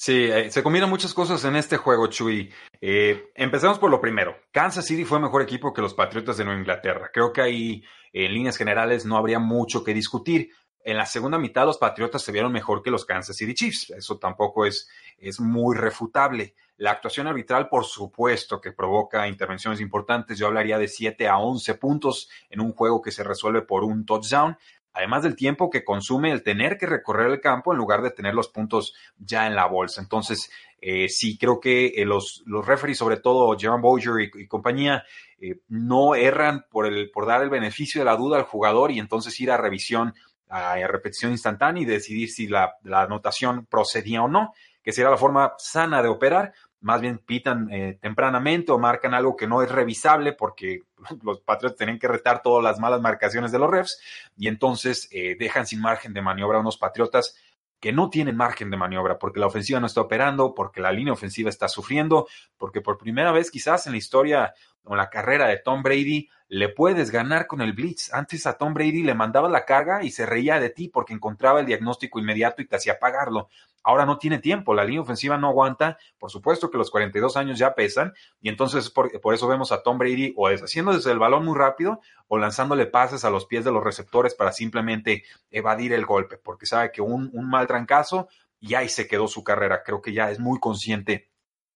Sí, 0.00 0.26
eh, 0.30 0.48
se 0.52 0.62
combinan 0.62 0.88
muchas 0.88 1.12
cosas 1.12 1.44
en 1.44 1.56
este 1.56 1.76
juego, 1.76 2.06
Chuy. 2.06 2.52
Eh, 2.80 3.32
empecemos 3.34 3.80
por 3.80 3.90
lo 3.90 4.00
primero. 4.00 4.36
Kansas 4.52 4.86
City 4.86 5.04
fue 5.04 5.18
mejor 5.18 5.42
equipo 5.42 5.74
que 5.74 5.82
los 5.82 5.92
Patriotas 5.92 6.36
de 6.36 6.44
Nueva 6.44 6.60
Inglaterra. 6.60 7.10
Creo 7.12 7.32
que 7.32 7.40
ahí, 7.40 7.84
en 8.12 8.32
líneas 8.32 8.56
generales, 8.56 9.04
no 9.04 9.16
habría 9.16 9.40
mucho 9.40 9.82
que 9.82 9.92
discutir. 9.92 10.50
En 10.84 10.96
la 10.96 11.04
segunda 11.04 11.36
mitad, 11.36 11.64
los 11.64 11.78
Patriotas 11.78 12.22
se 12.22 12.30
vieron 12.30 12.52
mejor 12.52 12.80
que 12.80 12.92
los 12.92 13.04
Kansas 13.04 13.36
City 13.36 13.54
Chiefs. 13.54 13.90
Eso 13.90 14.18
tampoco 14.20 14.66
es, 14.66 14.88
es 15.18 15.40
muy 15.40 15.76
refutable. 15.76 16.54
La 16.76 16.92
actuación 16.92 17.26
arbitral, 17.26 17.68
por 17.68 17.84
supuesto, 17.84 18.60
que 18.60 18.70
provoca 18.70 19.26
intervenciones 19.26 19.80
importantes. 19.80 20.38
Yo 20.38 20.46
hablaría 20.46 20.78
de 20.78 20.86
7 20.86 21.26
a 21.26 21.38
11 21.38 21.74
puntos 21.74 22.30
en 22.48 22.60
un 22.60 22.72
juego 22.72 23.02
que 23.02 23.10
se 23.10 23.24
resuelve 23.24 23.62
por 23.62 23.82
un 23.82 24.06
touchdown 24.06 24.56
además 24.92 25.22
del 25.22 25.36
tiempo 25.36 25.70
que 25.70 25.84
consume 25.84 26.32
el 26.32 26.42
tener 26.42 26.76
que 26.76 26.86
recorrer 26.86 27.30
el 27.30 27.40
campo 27.40 27.72
en 27.72 27.78
lugar 27.78 28.02
de 28.02 28.10
tener 28.10 28.34
los 28.34 28.48
puntos 28.48 28.94
ya 29.18 29.46
en 29.46 29.54
la 29.54 29.66
bolsa. 29.66 30.00
Entonces, 30.00 30.50
eh, 30.80 31.08
sí, 31.08 31.36
creo 31.38 31.60
que 31.60 31.86
eh, 31.86 32.04
los, 32.04 32.42
los 32.46 32.66
referees, 32.66 32.98
sobre 32.98 33.18
todo 33.18 33.56
Jerome 33.58 33.82
Boyer 33.82 34.30
y, 34.34 34.46
compañía, 34.46 35.04
eh, 35.40 35.60
no 35.68 36.14
erran 36.14 36.66
por, 36.70 36.86
el, 36.86 37.10
por 37.10 37.26
dar 37.26 37.42
el 37.42 37.50
beneficio 37.50 38.00
de 38.00 38.04
la 38.04 38.16
duda 38.16 38.38
al 38.38 38.44
jugador 38.44 38.90
y 38.90 38.98
entonces 38.98 39.38
ir 39.40 39.50
a 39.50 39.56
revisión, 39.56 40.14
a, 40.48 40.76
repetición 40.86 41.32
instantánea 41.32 41.82
y 41.82 41.86
decidir 41.86 42.30
si 42.30 42.46
la, 42.46 42.74
la 42.82 43.02
anotación 43.02 43.66
procedía 43.66 44.22
o 44.22 44.28
no, 44.28 44.52
que 44.82 44.92
sería 44.92 45.10
la 45.10 45.16
forma 45.16 45.54
sana 45.58 46.02
de 46.02 46.08
operar, 46.08 46.52
más 46.80 47.00
bien 47.00 47.18
pitan 47.18 47.68
tempranamente 48.00 48.70
o 48.70 48.78
marcan 48.78 49.12
algo 49.12 49.34
que 49.34 49.48
no 49.48 49.62
es 49.62 49.70
revisable 49.70 50.32
porque 50.32 50.82
los 51.22 51.40
Patriots 51.40 51.76
tienen 51.76 51.98
que 51.98 52.08
retar 52.08 52.42
todas 52.42 52.62
las 52.62 52.78
malas 52.78 53.00
marcaciones 53.00 53.52
de 53.52 53.58
los 53.58 53.70
refs 53.70 54.00
y 54.36 54.48
entonces 54.48 55.08
eh, 55.10 55.36
dejan 55.38 55.66
sin 55.66 55.80
margen 55.80 56.12
de 56.12 56.22
maniobra 56.22 56.58
a 56.58 56.60
unos 56.60 56.78
Patriotas 56.78 57.36
que 57.80 57.92
no 57.92 58.10
tienen 58.10 58.36
margen 58.36 58.70
de 58.70 58.76
maniobra 58.76 59.18
porque 59.18 59.40
la 59.40 59.46
ofensiva 59.46 59.80
no 59.80 59.86
está 59.86 60.00
operando, 60.00 60.54
porque 60.54 60.80
la 60.80 60.92
línea 60.92 61.12
ofensiva 61.12 61.48
está 61.48 61.68
sufriendo, 61.68 62.26
porque 62.56 62.80
por 62.80 62.98
primera 62.98 63.30
vez 63.32 63.50
quizás 63.50 63.86
en 63.86 63.92
la 63.92 63.98
historia 63.98 64.54
en 64.84 64.96
la 64.96 65.10
carrera 65.10 65.46
de 65.46 65.58
Tom 65.58 65.82
Brady, 65.82 66.28
le 66.48 66.70
puedes 66.70 67.10
ganar 67.10 67.46
con 67.46 67.60
el 67.60 67.74
blitz. 67.74 68.12
Antes 68.12 68.46
a 68.46 68.56
Tom 68.56 68.72
Brady 68.72 69.02
le 69.02 69.14
mandaba 69.14 69.48
la 69.48 69.64
carga 69.64 70.02
y 70.02 70.10
se 70.10 70.24
reía 70.24 70.58
de 70.58 70.70
ti 70.70 70.88
porque 70.88 71.12
encontraba 71.12 71.60
el 71.60 71.66
diagnóstico 71.66 72.18
inmediato 72.18 72.62
y 72.62 72.66
te 72.66 72.76
hacía 72.76 72.98
pagarlo. 72.98 73.48
Ahora 73.82 74.06
no 74.06 74.18
tiene 74.18 74.38
tiempo, 74.38 74.74
la 74.74 74.84
línea 74.84 75.02
ofensiva 75.02 75.38
no 75.38 75.48
aguanta, 75.48 75.98
por 76.18 76.30
supuesto 76.30 76.70
que 76.70 76.78
los 76.78 76.90
42 76.90 77.36
años 77.36 77.58
ya 77.58 77.74
pesan 77.74 78.12
y 78.40 78.48
entonces 78.48 78.90
por, 78.90 79.10
eso 79.32 79.48
vemos 79.48 79.72
a 79.72 79.82
Tom 79.82 79.98
Brady 79.98 80.34
o 80.36 80.48
deshaciendo 80.48 80.92
desde 80.92 81.12
el 81.12 81.18
balón 81.18 81.44
muy 81.44 81.56
rápido 81.56 82.00
o 82.26 82.38
lanzándole 82.38 82.86
pases 82.86 83.24
a 83.24 83.30
los 83.30 83.46
pies 83.46 83.64
de 83.64 83.72
los 83.72 83.82
receptores 83.84 84.34
para 84.34 84.52
simplemente 84.52 85.24
evadir 85.50 85.92
el 85.92 86.04
golpe, 86.04 86.38
porque 86.38 86.66
sabe 86.66 86.90
que 86.92 87.00
un, 87.00 87.30
mal 87.48 87.66
trancazo 87.66 88.28
y 88.60 88.74
ahí 88.74 88.88
se 88.88 89.06
quedó 89.06 89.28
su 89.28 89.44
carrera. 89.44 89.82
Creo 89.82 90.02
que 90.02 90.12
ya 90.12 90.30
es 90.30 90.40
muy 90.40 90.58
consciente 90.58 91.30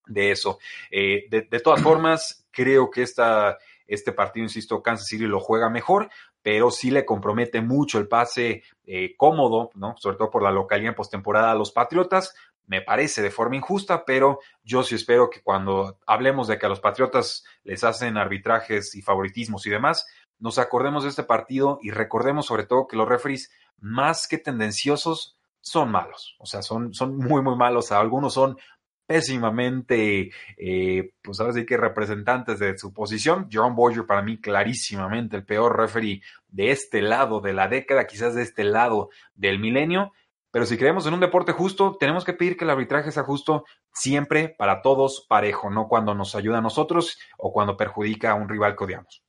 de 0.06 0.32
eso. 0.32 0.58
Eh, 0.90 1.26
de, 1.30 1.60
todas 1.60 1.80
formas, 1.80 2.41
creo 2.52 2.90
que 2.90 3.02
esta, 3.02 3.58
este 3.86 4.12
partido, 4.12 4.44
insisto, 4.44 4.82
Kansas 4.82 5.08
City 5.08 5.24
lo 5.24 5.40
juega 5.40 5.68
mejor, 5.68 6.10
pero 6.42 6.70
sí 6.70 6.90
le 6.90 7.04
compromete 7.04 7.60
mucho 7.60 7.98
el 7.98 8.08
pase 8.08 8.62
eh, 8.84 9.14
cómodo, 9.16 9.70
¿no? 9.74 9.94
Sobre 9.98 10.16
todo 10.16 10.30
por 10.30 10.42
la 10.42 10.50
localidad 10.50 10.90
en 10.90 10.96
postemporada 10.96 11.50
a 11.52 11.54
los 11.54 11.72
Patriotas. 11.72 12.34
Me 12.66 12.80
parece 12.80 13.22
de 13.22 13.30
forma 13.30 13.56
injusta, 13.56 14.04
pero 14.04 14.38
yo 14.62 14.82
sí 14.82 14.94
espero 14.94 15.30
que 15.30 15.42
cuando 15.42 15.98
hablemos 16.06 16.48
de 16.48 16.58
que 16.58 16.66
a 16.66 16.68
los 16.68 16.80
Patriotas 16.80 17.44
les 17.64 17.84
hacen 17.84 18.16
arbitrajes 18.16 18.94
y 18.94 19.02
favoritismos 19.02 19.66
y 19.66 19.70
demás, 19.70 20.06
nos 20.38 20.58
acordemos 20.58 21.04
de 21.04 21.10
este 21.10 21.22
partido 21.22 21.78
y 21.82 21.90
recordemos 21.90 22.46
sobre 22.46 22.66
todo 22.66 22.86
que 22.86 22.96
los 22.96 23.08
referees, 23.08 23.52
más 23.78 24.26
que 24.26 24.38
tendenciosos, 24.38 25.36
son 25.60 25.90
malos. 25.90 26.36
O 26.38 26.46
sea, 26.46 26.62
son, 26.62 26.92
son 26.92 27.16
muy, 27.16 27.42
muy 27.42 27.56
malos. 27.56 27.92
Algunos 27.92 28.34
son 28.34 28.58
pésimamente, 29.06 30.30
eh, 30.56 31.12
pues 31.22 31.40
ahora 31.40 31.52
sí 31.52 31.66
que 31.66 31.76
representantes 31.76 32.58
de 32.58 32.76
su 32.78 32.92
posición. 32.92 33.48
Jerome 33.50 33.76
Boyer 33.76 34.06
para 34.06 34.22
mí 34.22 34.40
clarísimamente 34.40 35.36
el 35.36 35.44
peor 35.44 35.76
referee 35.76 36.22
de 36.48 36.70
este 36.70 37.02
lado 37.02 37.40
de 37.40 37.52
la 37.52 37.68
década, 37.68 38.06
quizás 38.06 38.34
de 38.34 38.42
este 38.42 38.64
lado 38.64 39.10
del 39.34 39.58
milenio. 39.58 40.12
Pero 40.50 40.66
si 40.66 40.76
creemos 40.76 41.06
en 41.06 41.14
un 41.14 41.20
deporte 41.20 41.52
justo, 41.52 41.96
tenemos 41.98 42.24
que 42.24 42.34
pedir 42.34 42.56
que 42.56 42.64
el 42.64 42.70
arbitraje 42.70 43.10
sea 43.10 43.22
justo 43.22 43.64
siempre 43.92 44.50
para 44.50 44.82
todos 44.82 45.26
parejo, 45.28 45.70
no 45.70 45.88
cuando 45.88 46.14
nos 46.14 46.34
ayuda 46.34 46.58
a 46.58 46.62
nosotros 46.62 47.18
o 47.38 47.52
cuando 47.52 47.76
perjudica 47.76 48.32
a 48.32 48.34
un 48.34 48.48
rival 48.48 48.76
que 48.76 48.84
odiamos. 48.84 49.22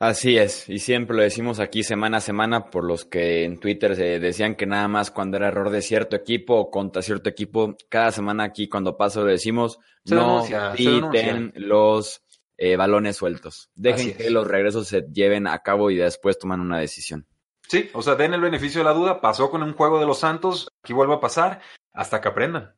Así 0.00 0.38
es, 0.38 0.66
y 0.70 0.78
siempre 0.78 1.14
lo 1.14 1.22
decimos 1.22 1.60
aquí 1.60 1.82
semana 1.82 2.16
a 2.16 2.20
semana 2.22 2.70
por 2.70 2.84
los 2.84 3.04
que 3.04 3.44
en 3.44 3.60
Twitter 3.60 3.94
se 3.96 4.18
decían 4.18 4.54
que 4.54 4.64
nada 4.64 4.88
más 4.88 5.10
cuando 5.10 5.36
era 5.36 5.48
error 5.48 5.68
de 5.68 5.82
cierto 5.82 6.16
equipo 6.16 6.54
o 6.54 6.70
contra 6.70 7.02
cierto 7.02 7.28
equipo, 7.28 7.76
cada 7.90 8.10
semana 8.10 8.44
aquí 8.44 8.66
cuando 8.66 8.96
pasa 8.96 9.20
lo 9.20 9.26
decimos, 9.26 9.78
no 10.06 10.42
quiten 10.74 11.52
los 11.54 12.22
eh, 12.56 12.76
balones 12.76 13.16
sueltos. 13.16 13.68
Dejen 13.74 14.16
que 14.16 14.30
los 14.30 14.46
regresos 14.46 14.88
se 14.88 15.02
lleven 15.12 15.46
a 15.46 15.58
cabo 15.58 15.90
y 15.90 15.96
después 15.96 16.38
toman 16.38 16.60
una 16.60 16.78
decisión. 16.78 17.26
Sí, 17.68 17.90
o 17.92 18.00
sea, 18.00 18.14
den 18.14 18.32
el 18.32 18.40
beneficio 18.40 18.80
de 18.80 18.86
la 18.86 18.94
duda, 18.94 19.20
pasó 19.20 19.50
con 19.50 19.62
un 19.62 19.74
juego 19.74 20.00
de 20.00 20.06
los 20.06 20.20
Santos, 20.20 20.68
aquí 20.82 20.94
vuelve 20.94 21.12
a 21.12 21.20
pasar 21.20 21.60
hasta 21.92 22.22
que 22.22 22.28
aprendan. 22.28 22.74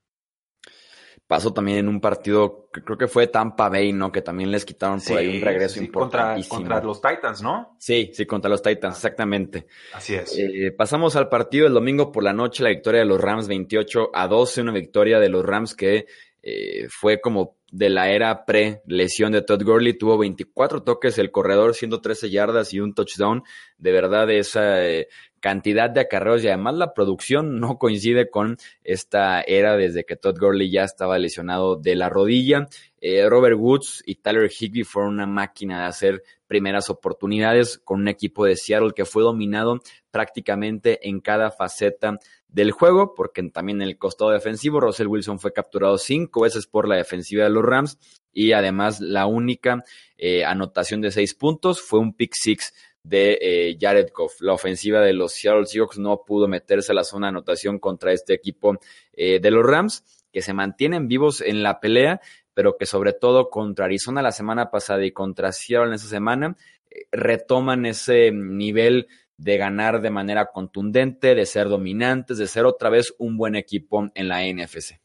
Pasó 1.33 1.51
también 1.51 1.79
en 1.79 1.89
un 1.89 1.99
partido 1.99 2.69
que 2.71 2.85
creo 2.85 2.99
que 2.99 3.09
fue 3.09 3.27
Tampa 3.27 3.71
Bay, 3.71 3.95
¿no? 3.95 4.13
Que 4.13 4.21
también 4.21 4.51
les 4.51 4.67
quitaron 4.67 5.01
por 5.01 5.17
ahí 5.17 5.39
un 5.39 5.43
regreso 5.43 5.79
sí, 5.79 5.87
importantísimo. 5.87 6.57
Contra, 6.57 6.75
contra, 6.75 6.87
los 6.87 7.01
Titans, 7.01 7.41
¿no? 7.41 7.75
Sí, 7.79 8.11
sí, 8.13 8.27
contra 8.27 8.51
los 8.51 8.61
Titans, 8.61 8.97
exactamente. 8.97 9.67
Así 9.95 10.15
es. 10.15 10.37
Eh, 10.37 10.75
pasamos 10.77 11.17
al 11.17 11.31
partido 11.31 11.67
el 11.67 11.73
domingo 11.73 12.13
por 12.13 12.23
la 12.23 12.35
noche, 12.35 12.63
la 12.63 12.69
victoria 12.69 13.01
de 13.01 13.07
los 13.07 13.19
Rams 13.19 13.49
28 13.49 14.11
a 14.13 14.29
12, 14.29 14.61
una 14.61 14.73
victoria 14.73 15.19
de 15.21 15.31
los 15.31 15.43
Rams 15.43 15.75
que 15.75 16.05
eh, 16.43 16.87
fue 16.91 17.19
como 17.19 17.57
de 17.71 17.89
la 17.89 18.11
era 18.11 18.45
pre-lesión 18.45 19.33
de 19.33 19.41
Todd 19.41 19.63
Gurley. 19.63 19.97
Tuvo 19.97 20.19
24 20.19 20.83
toques 20.83 21.17
el 21.17 21.31
corredor, 21.31 21.75
113 21.75 22.29
yardas 22.29 22.75
y 22.75 22.81
un 22.81 22.93
touchdown. 22.93 23.43
De 23.79 23.91
verdad, 23.91 24.31
esa 24.31 24.87
eh, 24.87 25.09
cantidad 25.43 25.91
de 25.91 26.01
acarreos 26.01 26.43
y 26.45 26.47
además 26.47 26.77
la 26.77 26.95
producción 26.95 27.59
no 27.59 27.77
coincide 27.77 28.31
con 28.31 28.57
esta 28.85 29.43
era 29.43 29.77
desde 29.77 30.05
que 30.05 30.17
Todd 30.17 30.39
Gurley 30.39 30.71
ya 30.71 30.85
estaba 30.85 31.19
lesionado 31.19 31.77
de 31.77 31.97
la 31.97 32.09
rodilla. 32.09 32.69
Eh, 33.01 33.29
Robert 33.29 33.57
Woods 33.59 34.05
y 34.07 34.15
Tyler 34.15 34.49
Higbee 34.49 34.85
fueron 34.85 35.15
una 35.15 35.27
máquina 35.27 35.81
de 35.81 35.87
hacer 35.87 36.23
primeras 36.47 36.89
oportunidades 36.91 37.79
con 37.79 38.01
un 38.01 38.09
equipo 38.09 38.45
de 38.45 38.57
Seattle 38.57 38.93
que 38.95 39.05
fue 39.05 39.25
dominado 39.25 39.81
prácticamente 40.13 41.09
en 41.09 41.21
cada 41.21 41.51
faceta 41.51 42.19
del 42.47 42.71
juego, 42.71 43.15
porque 43.15 43.43
también 43.51 43.83
en 43.83 43.89
el 43.89 43.99
costado 43.99 44.31
defensivo 44.31 44.79
Russell 44.79 45.09
Wilson 45.09 45.41
fue 45.41 45.53
capturado 45.53 45.99
cinco 45.99 46.43
veces 46.43 46.69
por 46.69 46.87
la 46.87 46.97
defensiva 46.97 47.45
de 47.45 47.51
los 47.51 47.65
Rams 47.65 47.99
y 48.33 48.53
además 48.53 49.01
la 49.01 49.27
única 49.27 49.83
eh, 50.17 50.45
anotación 50.45 51.01
de 51.01 51.11
seis 51.11 51.35
puntos 51.35 51.81
fue 51.81 51.99
un 51.99 52.15
pick 52.15 52.33
six 52.35 52.73
de 53.03 53.39
eh, 53.41 53.79
Jared 53.81 54.11
Goff. 54.15 54.41
La 54.41 54.53
ofensiva 54.53 55.01
de 55.01 55.13
los 55.13 55.33
Seattle 55.33 55.67
Seahawks 55.67 55.99
no 55.99 56.23
pudo 56.25 56.49
meterse 56.49 56.93
a 56.93 56.95
la 56.95 57.05
zona 57.05 57.27
de 57.27 57.31
anotación 57.31 57.79
contra 57.79 58.13
este 58.13 58.35
equipo 58.35 58.79
eh, 59.13 59.41
de 59.41 59.51
los 59.51 59.67
Rams, 59.67 60.05
que 60.33 60.43
se 60.43 60.55
mantienen 60.55 61.09
vivos 61.09 61.41
en 61.41 61.63
la 61.63 61.81
pelea, 61.81 62.21
pero 62.55 62.77
que 62.77 62.87
sobre 62.87 63.13
todo 63.13 63.51
contra 63.51 63.87
Arizona 63.87 64.23
la 64.23 64.33
semana 64.33 64.71
pasada 64.71 65.05
y 65.05 65.13
contra 65.13 65.53
Seattle 65.53 65.89
en 65.89 65.95
esa 65.95 66.09
semana, 66.09 66.57
eh, 66.91 67.07
retoman 67.11 67.87
ese 67.87 68.31
nivel 68.33 69.09
de 69.37 69.57
ganar 69.57 70.01
de 70.01 70.11
manera 70.11 70.51
contundente, 70.53 71.35
de 71.35 71.47
ser 71.47 71.69
dominantes, 71.69 72.39
de 72.39 72.47
ser 72.47 72.65
otra 72.65 72.91
vez 72.91 73.15
un 73.19 73.37
buen 73.37 73.57
equipo 73.57 74.11
en 74.15 74.29
la 74.29 74.43
NFC. 74.43 75.01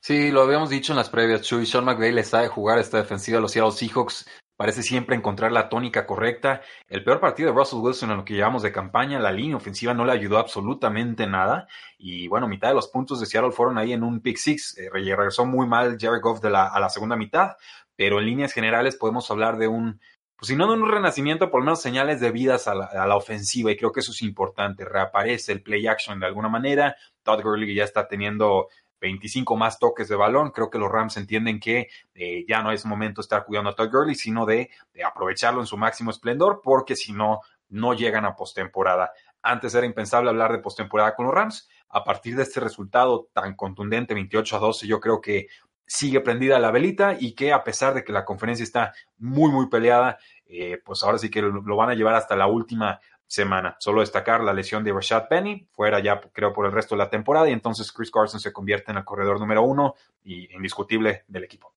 Sí, 0.00 0.32
lo 0.32 0.42
habíamos 0.42 0.68
dicho 0.68 0.92
en 0.92 0.96
las 0.96 1.08
previas, 1.08 1.42
Chuy. 1.42 1.64
Sean 1.64 1.84
McVay 1.84 2.12
le 2.12 2.24
sabe 2.24 2.48
jugar 2.48 2.78
esta 2.78 2.98
defensiva 2.98 3.38
a 3.38 3.40
los 3.40 3.52
Seattle 3.52 3.70
Seahawks 3.70 4.26
parece 4.62 4.84
siempre 4.84 5.16
encontrar 5.16 5.50
la 5.50 5.68
tónica 5.68 6.06
correcta. 6.06 6.60
El 6.86 7.02
peor 7.02 7.18
partido 7.18 7.50
de 7.50 7.58
Russell 7.58 7.80
Wilson 7.80 8.12
en 8.12 8.18
lo 8.18 8.24
que 8.24 8.34
llevamos 8.34 8.62
de 8.62 8.70
campaña, 8.70 9.18
la 9.18 9.32
línea 9.32 9.56
ofensiva 9.56 9.92
no 9.92 10.04
le 10.04 10.12
ayudó 10.12 10.38
absolutamente 10.38 11.26
nada. 11.26 11.66
Y 11.98 12.28
bueno, 12.28 12.46
mitad 12.46 12.68
de 12.68 12.74
los 12.74 12.86
puntos 12.86 13.18
de 13.18 13.26
Seattle 13.26 13.50
fueron 13.50 13.76
ahí 13.76 13.92
en 13.92 14.04
un 14.04 14.20
pick 14.20 14.36
six. 14.36 14.78
Eh, 14.78 14.88
regresó 14.92 15.44
muy 15.46 15.66
mal 15.66 15.96
Jared 16.00 16.20
Goff 16.20 16.40
de 16.40 16.50
la, 16.50 16.68
a 16.68 16.78
la 16.78 16.90
segunda 16.90 17.16
mitad, 17.16 17.56
pero 17.96 18.20
en 18.20 18.26
líneas 18.26 18.52
generales 18.52 18.94
podemos 18.94 19.28
hablar 19.32 19.58
de 19.58 19.66
un, 19.66 20.00
pues 20.36 20.46
si 20.46 20.54
no 20.54 20.68
de 20.68 20.80
un 20.80 20.88
renacimiento, 20.88 21.50
por 21.50 21.58
lo 21.58 21.64
menos 21.64 21.82
señales 21.82 22.20
de 22.20 22.30
vidas 22.30 22.68
a 22.68 22.76
la, 22.76 22.84
a 22.84 23.04
la, 23.04 23.16
ofensiva 23.16 23.72
y 23.72 23.76
creo 23.76 23.90
que 23.90 23.98
eso 23.98 24.12
es 24.12 24.22
importante. 24.22 24.84
Reaparece 24.84 25.50
el 25.50 25.64
play 25.64 25.88
action 25.88 26.20
de 26.20 26.26
alguna 26.26 26.48
manera. 26.48 26.94
Todd 27.24 27.42
Gurley 27.42 27.74
ya 27.74 27.82
está 27.82 28.06
teniendo 28.06 28.68
25 29.02 29.56
más 29.56 29.78
toques 29.78 30.08
de 30.08 30.16
balón. 30.16 30.52
Creo 30.52 30.70
que 30.70 30.78
los 30.78 30.90
Rams 30.90 31.16
entienden 31.16 31.60
que 31.60 31.88
eh, 32.14 32.44
ya 32.48 32.62
no 32.62 32.70
es 32.70 32.86
momento 32.86 33.20
de 33.20 33.24
estar 33.24 33.44
cuidando 33.44 33.70
a 33.70 33.74
Todd 33.74 33.90
Gurley, 33.90 34.14
sino 34.14 34.46
de, 34.46 34.70
aprovecharlo 35.04 35.60
en 35.60 35.66
su 35.66 35.76
máximo 35.76 36.10
esplendor, 36.10 36.60
porque 36.62 36.96
si 36.96 37.12
no, 37.12 37.40
no 37.68 37.92
llegan 37.92 38.24
a 38.24 38.36
postemporada. 38.36 39.12
Antes 39.42 39.74
era 39.74 39.84
impensable 39.84 40.30
hablar 40.30 40.52
de 40.52 40.58
postemporada 40.58 41.14
con 41.16 41.26
los 41.26 41.34
Rams. 41.34 41.68
A 41.88 42.04
partir 42.04 42.36
de 42.36 42.44
este 42.44 42.60
resultado 42.60 43.28
tan 43.32 43.54
contundente, 43.56 44.14
28 44.14 44.56
a 44.56 44.60
12, 44.60 44.86
yo 44.86 45.00
creo 45.00 45.20
que 45.20 45.48
sigue 45.84 46.20
prendida 46.20 46.60
la 46.60 46.70
velita 46.70 47.16
y 47.18 47.34
que 47.34 47.52
a 47.52 47.64
pesar 47.64 47.92
de 47.92 48.04
que 48.04 48.12
la 48.12 48.24
conferencia 48.24 48.62
está 48.62 48.94
muy, 49.18 49.50
muy 49.50 49.68
peleada, 49.68 50.16
eh, 50.46 50.80
pues 50.82 51.02
ahora 51.02 51.18
sí 51.18 51.28
que 51.28 51.42
lo 51.42 51.76
van 51.76 51.90
a 51.90 51.94
llevar 51.94 52.14
hasta 52.14 52.36
la 52.36 52.46
última 52.46 53.00
semana. 53.32 53.76
Solo 53.78 54.00
destacar 54.00 54.42
la 54.42 54.52
lesión 54.52 54.84
de 54.84 54.92
Rashad 54.92 55.26
Penny, 55.26 55.66
fuera 55.72 56.00
ya 56.00 56.20
creo 56.20 56.52
por 56.52 56.66
el 56.66 56.72
resto 56.72 56.94
de 56.94 56.98
la 56.98 57.08
temporada, 57.08 57.48
y 57.48 57.52
entonces 57.52 57.90
Chris 57.90 58.10
Carson 58.10 58.40
se 58.40 58.52
convierte 58.52 58.90
en 58.90 58.98
el 58.98 59.04
corredor 59.04 59.40
número 59.40 59.62
uno 59.62 59.94
y 60.24 60.54
indiscutible 60.54 61.24
del 61.28 61.44
equipo. 61.44 61.72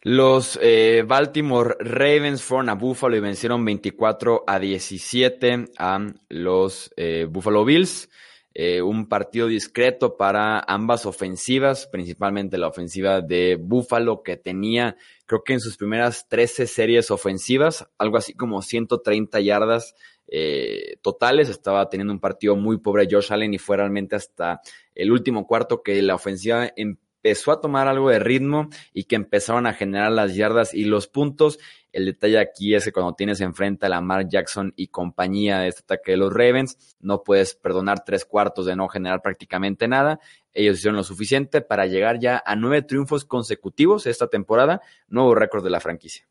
Los 0.00 0.58
eh, 0.62 1.04
Baltimore 1.06 1.76
Ravens 1.80 2.42
fueron 2.42 2.70
a 2.70 2.74
Buffalo 2.74 3.16
y 3.16 3.20
vencieron 3.20 3.64
24 3.64 4.44
a 4.46 4.58
17 4.58 5.66
a 5.78 6.12
los 6.28 6.92
eh, 6.96 7.26
Buffalo 7.28 7.64
Bills. 7.64 8.08
Eh, 8.56 8.80
un 8.80 9.08
partido 9.08 9.48
discreto 9.48 10.16
para 10.16 10.60
ambas 10.60 11.06
ofensivas, 11.06 11.88
principalmente 11.88 12.56
la 12.56 12.68
ofensiva 12.68 13.20
de 13.20 13.56
Buffalo 13.60 14.22
que 14.22 14.36
tenía, 14.36 14.96
creo 15.26 15.42
que 15.42 15.54
en 15.54 15.60
sus 15.60 15.76
primeras 15.76 16.28
13 16.28 16.68
series 16.68 17.10
ofensivas, 17.10 17.88
algo 17.98 18.16
así 18.16 18.32
como 18.34 18.62
130 18.62 19.40
yardas 19.40 19.96
eh, 20.28 20.96
totales. 21.02 21.48
Estaba 21.48 21.88
teniendo 21.88 22.12
un 22.12 22.20
partido 22.20 22.56
muy 22.56 22.78
pobre 22.78 23.08
Josh 23.10 23.32
Allen 23.32 23.54
y 23.54 23.58
fue 23.58 23.76
realmente 23.76 24.16
hasta 24.16 24.60
el 24.94 25.12
último 25.12 25.46
cuarto 25.46 25.82
que 25.82 26.00
la 26.02 26.14
ofensiva 26.14 26.70
empezó 26.76 27.52
a 27.52 27.60
tomar 27.60 27.88
algo 27.88 28.10
de 28.10 28.18
ritmo 28.18 28.68
y 28.92 29.04
que 29.04 29.16
empezaron 29.16 29.66
a 29.66 29.72
generar 29.72 30.12
las 30.12 30.34
yardas 30.34 30.74
y 30.74 30.84
los 30.84 31.08
puntos. 31.08 31.58
El 31.90 32.06
detalle 32.06 32.38
aquí 32.38 32.74
es 32.74 32.84
que 32.84 32.92
cuando 32.92 33.14
tienes 33.14 33.40
enfrente 33.40 33.86
a 33.86 33.88
Lamar 33.88 34.28
Jackson 34.28 34.72
y 34.76 34.88
compañía 34.88 35.60
de 35.60 35.68
este 35.68 35.82
ataque 35.82 36.10
de 36.10 36.16
los 36.18 36.32
Ravens, 36.32 36.96
no 37.00 37.22
puedes 37.22 37.54
perdonar 37.54 38.04
tres 38.04 38.24
cuartos 38.24 38.66
de 38.66 38.76
no 38.76 38.88
generar 38.88 39.22
prácticamente 39.22 39.88
nada. 39.88 40.20
Ellos 40.52 40.78
hicieron 40.78 40.96
lo 40.96 41.04
suficiente 41.04 41.60
para 41.60 41.86
llegar 41.86 42.18
ya 42.18 42.42
a 42.44 42.56
nueve 42.56 42.82
triunfos 42.82 43.24
consecutivos 43.24 44.06
esta 44.06 44.26
temporada, 44.26 44.82
nuevo 45.08 45.34
récord 45.34 45.64
de 45.64 45.70
la 45.70 45.80
franquicia. 45.80 46.26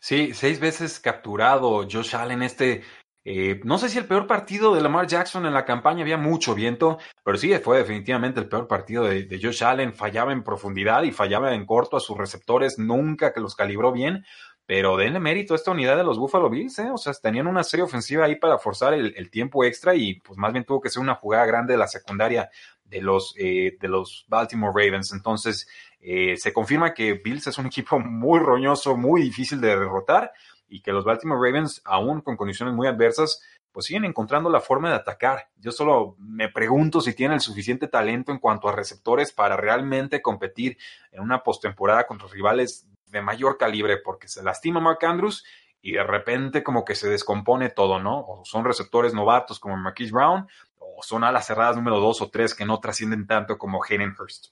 Sí, 0.00 0.32
seis 0.34 0.60
veces 0.60 1.00
capturado 1.00 1.86
Josh 1.90 2.14
Allen, 2.16 2.42
este 2.42 2.82
Eh, 3.30 3.60
no 3.64 3.76
sé 3.76 3.90
si 3.90 3.98
el 3.98 4.06
peor 4.06 4.26
partido 4.26 4.74
de 4.74 4.80
Lamar 4.80 5.06
Jackson 5.06 5.44
en 5.44 5.52
la 5.52 5.66
campaña, 5.66 6.00
había 6.00 6.16
mucho 6.16 6.54
viento, 6.54 6.96
pero 7.22 7.36
sí 7.36 7.52
fue 7.58 7.76
definitivamente 7.76 8.40
el 8.40 8.48
peor 8.48 8.66
partido 8.66 9.04
de, 9.04 9.40
Josh 9.42 9.64
Allen. 9.64 9.92
Fallaba 9.92 10.32
en 10.32 10.42
profundidad 10.42 11.02
y 11.02 11.12
fallaba 11.12 11.54
en 11.54 11.66
corto 11.66 11.98
a 11.98 12.00
sus 12.00 12.16
receptores, 12.16 12.78
nunca 12.78 13.34
que 13.34 13.40
los 13.40 13.54
calibró 13.54 13.92
bien. 13.92 14.24
Pero 14.64 14.96
denle 14.96 15.20
mérito 15.20 15.54
a 15.54 15.56
esta 15.56 15.72
unidad 15.72 15.96
de 15.96 16.04
los 16.04 16.18
Buffalo 16.18 16.48
Bills, 16.50 16.78
¿eh? 16.78 16.90
O 16.90 16.96
sea, 16.98 17.12
tenían 17.14 17.46
una 17.46 17.64
serie 17.64 17.84
ofensiva 17.84 18.24
ahí 18.26 18.36
para 18.36 18.58
forzar 18.58 18.94
el, 18.94 19.30
tiempo 19.30 19.64
extra 19.64 19.94
y 19.94 20.20
pues 20.20 20.38
más 20.38 20.52
bien 20.52 20.64
tuvo 20.64 20.80
que 20.80 20.90
ser 20.90 21.02
una 21.02 21.14
jugada 21.14 21.46
grande 21.46 21.74
de 21.74 21.78
la 21.78 21.88
secundaria 21.88 22.50
de 22.88 23.02
los, 23.02 23.34
eh, 23.38 23.76
de 23.80 23.88
los 23.88 24.24
Baltimore 24.28 24.72
Ravens. 24.74 25.12
Entonces, 25.12 25.68
eh, 26.00 26.36
se 26.36 26.52
confirma 26.52 26.94
que 26.94 27.14
Bills 27.14 27.46
es 27.46 27.58
un 27.58 27.66
equipo 27.66 27.98
muy 27.98 28.40
roñoso, 28.40 28.96
muy 28.96 29.22
difícil 29.22 29.60
de 29.60 29.68
derrotar 29.68 30.32
y 30.68 30.80
que 30.80 30.92
los 30.92 31.04
Baltimore 31.04 31.40
Ravens, 31.40 31.80
aún 31.84 32.20
con 32.20 32.36
condiciones 32.36 32.74
muy 32.74 32.86
adversas, 32.86 33.42
pues 33.72 33.86
siguen 33.86 34.04
encontrando 34.04 34.50
la 34.50 34.60
forma 34.60 34.90
de 34.90 34.96
atacar. 34.96 35.48
Yo 35.56 35.72
solo 35.72 36.16
me 36.18 36.48
pregunto 36.48 37.00
si 37.00 37.14
tienen 37.14 37.34
el 37.34 37.40
suficiente 37.40 37.88
talento 37.88 38.32
en 38.32 38.38
cuanto 38.38 38.68
a 38.68 38.72
receptores 38.74 39.32
para 39.32 39.56
realmente 39.56 40.22
competir 40.22 40.78
en 41.12 41.20
una 41.20 41.42
postemporada 41.42 42.06
contra 42.06 42.28
rivales 42.28 42.88
de 43.06 43.22
mayor 43.22 43.56
calibre 43.56 43.98
porque 43.98 44.28
se 44.28 44.42
lastima 44.42 44.80
Mark 44.80 45.04
Andrews 45.04 45.44
y 45.80 45.92
de 45.92 46.02
repente 46.02 46.62
como 46.62 46.84
que 46.84 46.94
se 46.94 47.08
descompone 47.08 47.70
todo, 47.70 48.00
¿no? 48.00 48.18
O 48.18 48.44
son 48.44 48.64
receptores 48.64 49.14
novatos 49.14 49.60
como 49.60 49.76
Marquise 49.76 50.12
Brown 50.12 50.48
son 51.02 51.24
alas 51.24 51.46
cerradas 51.46 51.76
número 51.76 52.00
dos 52.00 52.20
o 52.22 52.28
tres 52.28 52.54
que 52.54 52.64
no 52.64 52.80
trascienden 52.80 53.26
tanto 53.26 53.58
como 53.58 53.82
Hayden 53.82 54.14
Hurst. 54.18 54.48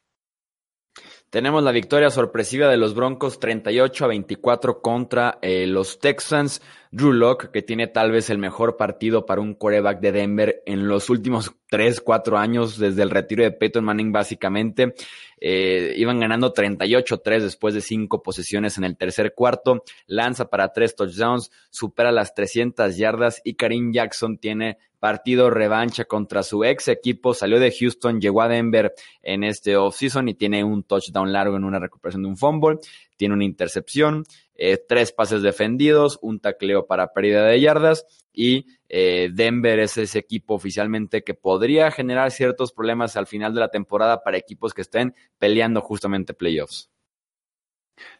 Tenemos 1.30 1.62
la 1.62 1.72
victoria 1.72 2.08
sorpresiva 2.08 2.68
de 2.68 2.76
los 2.76 2.94
Broncos 2.94 3.40
38 3.40 4.04
a 4.04 4.08
24 4.08 4.80
contra 4.80 5.38
eh, 5.42 5.66
los 5.66 5.98
Texans. 5.98 6.62
Drew 6.92 7.12
Locke, 7.12 7.50
que 7.50 7.62
tiene 7.62 7.88
tal 7.88 8.12
vez 8.12 8.30
el 8.30 8.38
mejor 8.38 8.76
partido 8.76 9.26
para 9.26 9.40
un 9.40 9.54
quarterback 9.54 10.00
de 10.00 10.12
Denver 10.12 10.62
en 10.64 10.88
los 10.88 11.10
últimos 11.10 11.52
3, 11.68 12.00
4 12.00 12.38
años, 12.38 12.78
desde 12.78 13.02
el 13.02 13.10
retiro 13.10 13.42
de 13.42 13.50
Peyton 13.50 13.84
Manning 13.84 14.12
básicamente. 14.12 14.94
Eh, 15.38 15.94
iban 15.96 16.20
ganando 16.20 16.54
38-3 16.54 17.40
después 17.40 17.74
de 17.74 17.82
5 17.82 18.22
posesiones 18.22 18.78
en 18.78 18.84
el 18.84 18.96
tercer 18.96 19.34
cuarto. 19.34 19.82
Lanza 20.06 20.48
para 20.48 20.72
3 20.72 20.94
touchdowns, 20.94 21.50
supera 21.70 22.12
las 22.12 22.34
300 22.34 22.96
yardas 22.96 23.42
y 23.44 23.54
Karim 23.54 23.92
Jackson 23.92 24.38
tiene 24.38 24.78
partido 24.98 25.50
revancha 25.50 26.04
contra 26.04 26.42
su 26.42 26.64
ex 26.64 26.88
equipo. 26.88 27.34
Salió 27.34 27.60
de 27.60 27.72
Houston, 27.72 28.20
llegó 28.20 28.42
a 28.42 28.48
Denver 28.48 28.94
en 29.22 29.44
este 29.44 29.76
offseason 29.76 30.28
y 30.28 30.34
tiene 30.34 30.64
un 30.64 30.82
touchdown 30.82 31.32
largo 31.32 31.56
en 31.56 31.64
una 31.64 31.78
recuperación 31.78 32.22
de 32.22 32.28
un 32.28 32.36
fumble. 32.36 32.78
Tiene 33.16 33.34
una 33.34 33.44
intercepción, 33.44 34.24
eh, 34.54 34.78
tres 34.86 35.12
pases 35.12 35.42
defendidos, 35.42 36.18
un 36.22 36.40
tacleo 36.40 36.86
para 36.86 37.12
pérdida 37.12 37.46
de 37.46 37.60
yardas 37.60 38.04
y 38.32 38.66
eh, 38.88 39.30
Denver 39.32 39.78
es 39.78 39.96
ese 39.96 40.18
equipo 40.18 40.54
oficialmente 40.54 41.24
que 41.24 41.34
podría 41.34 41.90
generar 41.90 42.30
ciertos 42.30 42.72
problemas 42.72 43.16
al 43.16 43.26
final 43.26 43.54
de 43.54 43.60
la 43.60 43.70
temporada 43.70 44.22
para 44.22 44.36
equipos 44.36 44.74
que 44.74 44.82
estén 44.82 45.14
peleando 45.38 45.80
justamente 45.80 46.34
playoffs. 46.34 46.90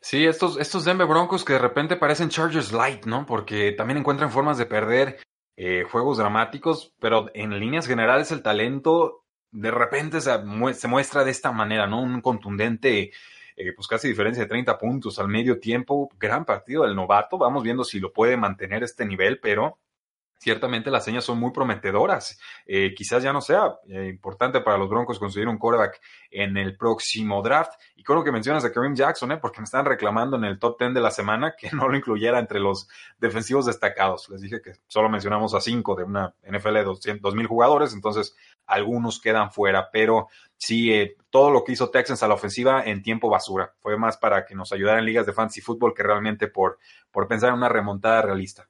Sí, 0.01 0.25
estos, 0.25 0.59
estos 0.59 0.85
Denver 0.85 1.07
Broncos 1.07 1.45
que 1.45 1.53
de 1.53 1.59
repente 1.59 1.97
parecen 1.97 2.31
Chargers 2.31 2.73
Light, 2.73 3.05
¿no? 3.05 3.27
Porque 3.27 3.73
también 3.73 3.99
encuentran 3.99 4.31
formas 4.31 4.57
de 4.57 4.67
perder 4.67 5.19
eh, 5.57 5.85
juegos 5.91 6.19
dramáticos, 6.19 6.95
pero 7.01 7.31
en 7.35 7.59
líneas 7.59 7.87
generales 7.87 8.31
el 8.31 8.43
talento 8.43 9.25
de 9.51 9.71
repente 9.71 10.21
se, 10.21 10.39
muestra 10.39 11.25
de 11.25 11.31
esta 11.31 11.51
manera, 11.51 11.87
¿no? 11.87 12.03
Un 12.03 12.21
contundente, 12.21 13.11
eh, 13.57 13.73
pues 13.75 13.89
casi 13.89 14.09
diferencia 14.09 14.43
de 14.43 14.49
30 14.49 14.77
puntos 14.79 15.19
al 15.19 15.29
medio 15.29 15.59
tiempo, 15.59 16.11
gran 16.19 16.45
partido 16.45 16.85
del 16.85 16.95
novato, 16.95 17.39
vamos 17.39 17.63
viendo 17.63 17.85
si 17.85 18.01
lo 18.01 18.13
puede 18.13 18.37
mantener 18.37 18.83
este 18.83 19.07
nivel, 19.07 19.41
pero 19.41 19.79
ciertamente 20.39 20.91
las 20.91 21.05
señas 21.05 21.25
son 21.25 21.39
muy 21.39 21.51
prometedoras. 21.51 22.39
Eh, 22.67 22.95
quizás 22.95 23.23
ya 23.23 23.33
no 23.33 23.41
sea 23.41 23.77
eh, 23.89 24.09
importante 24.09 24.61
para 24.61 24.79
los 24.79 24.89
Broncos 24.89 25.19
conseguir 25.19 25.49
un 25.49 25.59
quarterback 25.59 26.01
en 26.31 26.57
el 26.57 26.77
próximo 26.77 27.43
draft. 27.43 27.73
Y 27.97 28.03
con 28.03 28.17
lo 28.17 28.25
que 28.25 28.33
mencionas 28.33 28.63
de 28.63 28.73
Kareem 28.73 28.95
Jackson, 28.95 29.33
eh, 29.33 29.39
porque 29.39 29.61
me 29.61 29.65
están 29.65 29.85
reclamando 29.85 30.37
en 30.37 30.45
el 30.45 30.59
top 30.59 30.79
10 30.79 30.95
de 30.95 31.01
la 31.01 31.11
semana 31.11 31.55
que 31.59 31.71
no 31.73 31.89
lo 31.89 31.97
incluyera 31.97 32.39
entre 32.39 32.61
los 32.61 32.89
defensivos 33.19 33.67
destacados. 33.67 34.29
Les 34.29 34.41
dije 34.41 34.61
que 34.61 34.73
solo 34.87 35.09
mencionamos 35.09 35.55
a 35.55 35.61
cinco 35.61 35.95
de 35.95 36.05
una 36.05 36.35
NFL 36.43 36.75
de 36.75 36.87
2.000 36.87 37.47
jugadores, 37.47 37.93
entonces 37.93 38.37
algunos 38.67 39.21
quedan 39.21 39.53
fuera, 39.53 39.91
pero 39.93 40.29
sí, 40.57 41.15
todo 41.31 41.51
lo 41.51 41.65
que 41.65 41.73
hizo 41.73 41.91
Texans 41.91 42.23
a 42.23 42.29
la 42.29 42.35
ofensiva 42.35 42.83
en 42.85 43.03
tiempo 43.03 43.31
basura. 43.31 43.75
Fue 43.79 43.97
más 43.97 44.17
para 44.17 44.45
que 44.45 44.55
nos 44.55 44.73
ayudara 44.73 44.99
en 44.99 45.05
ligas 45.05 45.27
de 45.27 45.33
fantasy 45.33 45.61
fútbol 45.61 45.95
que 45.95 46.03
realmente 46.03 46.49
por, 46.49 46.79
por 47.11 47.29
pensar 47.29 47.51
en 47.51 47.57
una 47.57 47.69
remontada 47.69 48.23
realista. 48.23 48.69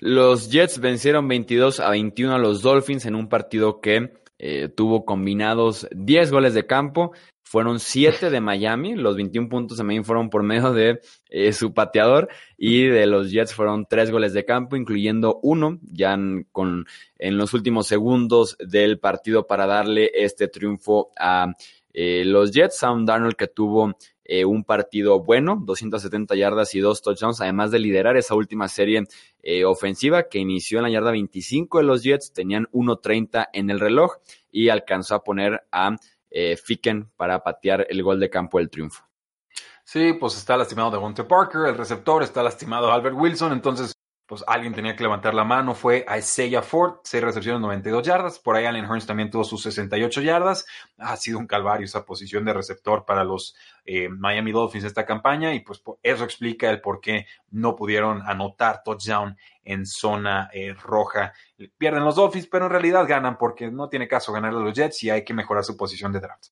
Los 0.00 0.50
Jets 0.50 0.80
vencieron 0.80 1.28
22 1.28 1.78
a 1.78 1.90
21 1.90 2.34
a 2.34 2.38
los 2.38 2.62
Dolphins 2.62 3.04
en 3.04 3.14
un 3.14 3.28
partido 3.28 3.82
que 3.82 4.14
eh, 4.38 4.68
tuvo 4.68 5.04
combinados 5.04 5.86
10 5.92 6.32
goles 6.32 6.54
de 6.54 6.66
campo. 6.66 7.12
Fueron 7.42 7.80
7 7.80 8.30
de 8.30 8.40
Miami, 8.40 8.94
los 8.94 9.16
21 9.16 9.48
puntos 9.50 9.76
también 9.76 10.04
fueron 10.04 10.30
por 10.30 10.42
medio 10.42 10.72
de 10.72 11.00
eh, 11.28 11.52
su 11.52 11.74
pateador 11.74 12.28
y 12.56 12.86
de 12.86 13.06
los 13.06 13.30
Jets 13.30 13.52
fueron 13.52 13.86
3 13.86 14.10
goles 14.10 14.32
de 14.32 14.44
campo, 14.44 14.76
incluyendo 14.76 15.40
uno 15.42 15.78
ya 15.82 16.14
en, 16.14 16.46
con, 16.52 16.86
en 17.18 17.36
los 17.36 17.52
últimos 17.52 17.86
segundos 17.86 18.56
del 18.58 19.00
partido 19.00 19.46
para 19.46 19.66
darle 19.66 20.12
este 20.14 20.48
triunfo 20.48 21.10
a 21.18 21.52
eh, 21.92 22.24
los 22.24 22.52
Jets. 22.52 22.78
Sam 22.78 23.04
Darnold 23.04 23.34
que 23.34 23.48
tuvo 23.48 23.96
eh, 24.32 24.44
un 24.44 24.62
partido 24.62 25.18
bueno, 25.18 25.58
270 25.60 26.36
yardas 26.36 26.76
y 26.76 26.78
dos 26.78 27.02
touchdowns, 27.02 27.40
además 27.40 27.72
de 27.72 27.80
liderar 27.80 28.16
esa 28.16 28.36
última 28.36 28.68
serie 28.68 29.02
eh, 29.42 29.64
ofensiva 29.64 30.28
que 30.28 30.38
inició 30.38 30.78
en 30.78 30.84
la 30.84 30.90
yarda 30.90 31.10
25 31.10 31.78
de 31.78 31.84
los 31.84 32.04
Jets, 32.04 32.32
tenían 32.32 32.68
1.30 32.72 33.48
en 33.52 33.70
el 33.70 33.80
reloj 33.80 34.18
y 34.52 34.68
alcanzó 34.68 35.16
a 35.16 35.24
poner 35.24 35.66
a 35.72 35.96
eh, 36.30 36.56
Ficken 36.56 37.10
para 37.16 37.42
patear 37.42 37.88
el 37.90 38.04
gol 38.04 38.20
de 38.20 38.30
campo 38.30 38.58
del 38.58 38.70
triunfo. 38.70 39.02
Sí, 39.82 40.12
pues 40.12 40.36
está 40.36 40.56
lastimado 40.56 40.92
Devontae 40.92 41.24
Parker, 41.24 41.62
el 41.66 41.76
receptor, 41.76 42.22
está 42.22 42.44
lastimado 42.44 42.92
Albert 42.92 43.16
Wilson, 43.18 43.52
entonces 43.52 43.92
pues 44.30 44.44
alguien 44.46 44.72
tenía 44.72 44.94
que 44.94 45.02
levantar 45.02 45.34
la 45.34 45.42
mano, 45.42 45.74
fue 45.74 46.06
Isaiah 46.16 46.62
Ford, 46.62 47.00
6 47.02 47.20
recepciones, 47.20 47.60
92 47.62 48.06
yardas, 48.06 48.38
por 48.38 48.54
ahí 48.54 48.64
Allen 48.64 48.88
Hurns 48.88 49.04
también 49.04 49.28
tuvo 49.28 49.42
sus 49.42 49.60
68 49.64 50.20
yardas, 50.20 50.66
ha 50.98 51.16
sido 51.16 51.40
un 51.40 51.48
calvario 51.48 51.84
esa 51.84 52.04
posición 52.04 52.44
de 52.44 52.52
receptor 52.52 53.04
para 53.04 53.24
los 53.24 53.56
eh, 53.84 54.08
Miami 54.08 54.52
Dolphins 54.52 54.84
esta 54.84 55.04
campaña 55.04 55.52
y 55.52 55.58
pues 55.58 55.82
eso 56.04 56.22
explica 56.22 56.70
el 56.70 56.80
por 56.80 57.00
qué 57.00 57.26
no 57.50 57.74
pudieron 57.74 58.22
anotar 58.24 58.84
touchdown 58.84 59.36
en 59.64 59.84
zona 59.84 60.48
eh, 60.52 60.74
roja. 60.74 61.32
Pierden 61.76 62.04
los 62.04 62.14
Dolphins, 62.14 62.46
pero 62.46 62.66
en 62.66 62.70
realidad 62.70 63.08
ganan 63.08 63.36
porque 63.36 63.68
no 63.68 63.88
tiene 63.88 64.06
caso 64.06 64.32
ganar 64.32 64.50
a 64.50 64.60
los 64.60 64.74
Jets 64.74 65.02
y 65.02 65.10
hay 65.10 65.24
que 65.24 65.34
mejorar 65.34 65.64
su 65.64 65.76
posición 65.76 66.12
de 66.12 66.20
draft. 66.20 66.50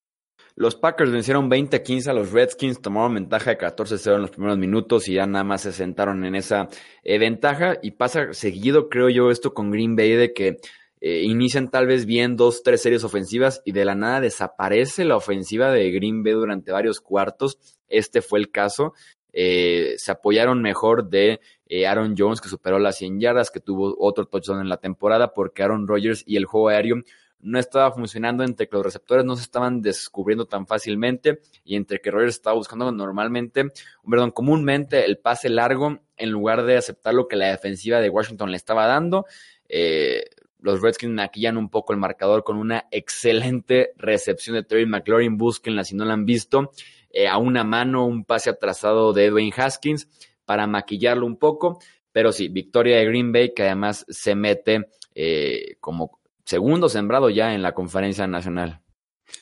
Los 0.55 0.75
Packers 0.75 1.13
vencieron 1.13 1.51
20-15 1.51 2.09
a 2.09 2.13
los 2.13 2.33
Redskins, 2.33 2.81
tomaron 2.81 3.15
ventaja 3.15 3.51
de 3.51 3.59
14-0 3.59 4.15
en 4.17 4.23
los 4.23 4.31
primeros 4.31 4.59
minutos 4.59 5.09
y 5.09 5.15
ya 5.15 5.27
nada 5.27 5.45
más 5.45 5.63
se 5.63 5.73
sentaron 5.73 6.25
en 6.25 6.35
esa 6.35 6.69
eh, 7.05 7.19
ventaja. 7.19 7.79
Y 7.83 7.93
pasa 7.93 8.33
seguido, 8.33 8.89
creo 8.89 9.09
yo, 9.09 9.31
esto 9.31 9.55
con 9.55 9.71
Green 9.71 9.95
Bay 9.95 10.13
de 10.13 10.33
que 10.33 10.57
eh, 11.01 11.23
inician 11.23 11.71
tal 11.71 11.87
vez 11.87 12.07
bien 12.07 12.37
dos, 12.37 12.63
tres 12.63 12.83
series 12.83 13.05
ofensivas 13.05 13.63
y 13.65 13.73
de 13.73 13.85
la 13.85 13.95
nada 13.95 14.21
desaparece 14.21 15.05
la 15.05 15.17
ofensiva 15.17 15.71
de 15.71 15.91
Green 15.93 16.23
Bay 16.23 16.33
durante 16.33 16.73
varios 16.73 17.01
cuartos. 17.01 17.59
Este 17.89 18.21
fue 18.21 18.41
el 18.41 18.51
caso. 18.51 18.95
Eh, 19.33 19.95
se 19.99 20.11
apoyaron 20.11 20.61
mejor 20.61 21.09
de 21.09 21.41
Aaron 21.87 22.17
Jones, 22.19 22.41
que 22.41 22.49
superó 22.49 22.79
las 22.79 22.97
100 22.97 23.21
yardas, 23.21 23.51
que 23.51 23.61
tuvo 23.61 23.95
otro 23.99 24.25
touchdown 24.25 24.61
en 24.61 24.69
la 24.69 24.79
temporada, 24.79 25.33
porque 25.35 25.63
Aaron 25.63 25.87
Rodgers 25.87 26.25
y 26.27 26.37
el 26.37 26.47
juego 26.47 26.71
aéreo 26.71 26.97
no 27.41 27.59
estaba 27.59 27.93
funcionando, 27.93 28.45
entre 28.45 28.69
que 28.69 28.77
los 28.77 28.85
receptores 28.85 29.25
no 29.25 29.37
se 29.37 29.43
estaban 29.43 29.81
descubriendo 29.81 30.47
tan 30.47 30.67
fácilmente 30.67 31.41
y 31.65 31.77
entre 31.77 32.01
que 32.01 32.11
Rogers 32.11 32.35
estaba 32.35 32.57
buscando 32.57 32.91
normalmente, 32.91 33.67
perdón, 34.09 34.31
comúnmente 34.33 35.05
el 35.05 35.19
pase 35.19 35.49
largo 35.49 36.01
en 36.17 36.31
lugar 36.31 36.65
de 36.65 36.77
aceptar 36.77 37.15
lo 37.15 37.29
que 37.29 37.37
la 37.37 37.49
defensiva 37.49 38.01
de 38.01 38.11
Washington 38.11 38.51
le 38.51 38.57
estaba 38.57 38.87
dando. 38.87 39.27
Eh, 39.69 40.25
los 40.61 40.83
Redskins 40.83 41.13
maquillan 41.13 41.57
un 41.57 41.71
poco 41.71 41.93
el 41.93 41.99
marcador 41.99 42.43
con 42.43 42.57
una 42.57 42.87
excelente 42.91 43.93
recepción 43.97 44.57
de 44.57 44.65
Terry 44.65 44.87
McLaurin. 44.87 45.37
Búsquenla 45.37 45.85
si 45.85 45.95
no 45.95 46.05
la 46.05 46.15
han 46.15 46.25
visto. 46.25 46.73
Eh, 47.11 47.29
a 47.29 47.39
una 47.39 47.65
mano, 47.65 48.05
un 48.05 48.25
pase 48.25 48.51
atrasado 48.51 49.13
de 49.13 49.27
Edwin 49.27 49.53
Haskins 49.57 50.09
para 50.45 50.67
maquillarlo 50.67 51.27
un 51.27 51.37
poco. 51.37 51.79
Pero 52.11 52.33
sí, 52.33 52.49
victoria 52.49 52.99
de 52.99 53.05
Green 53.05 53.33
Bay 53.33 53.55
que 53.55 53.63
además 53.63 54.05
se 54.09 54.35
mete 54.35 54.89
eh, 55.15 55.77
como 55.81 56.19
segundo 56.49 56.89
sembrado 56.89 57.29
ya 57.29 57.53
en 57.53 57.61
la 57.61 57.73
conferencia 57.73 58.27
nacional. 58.27 58.81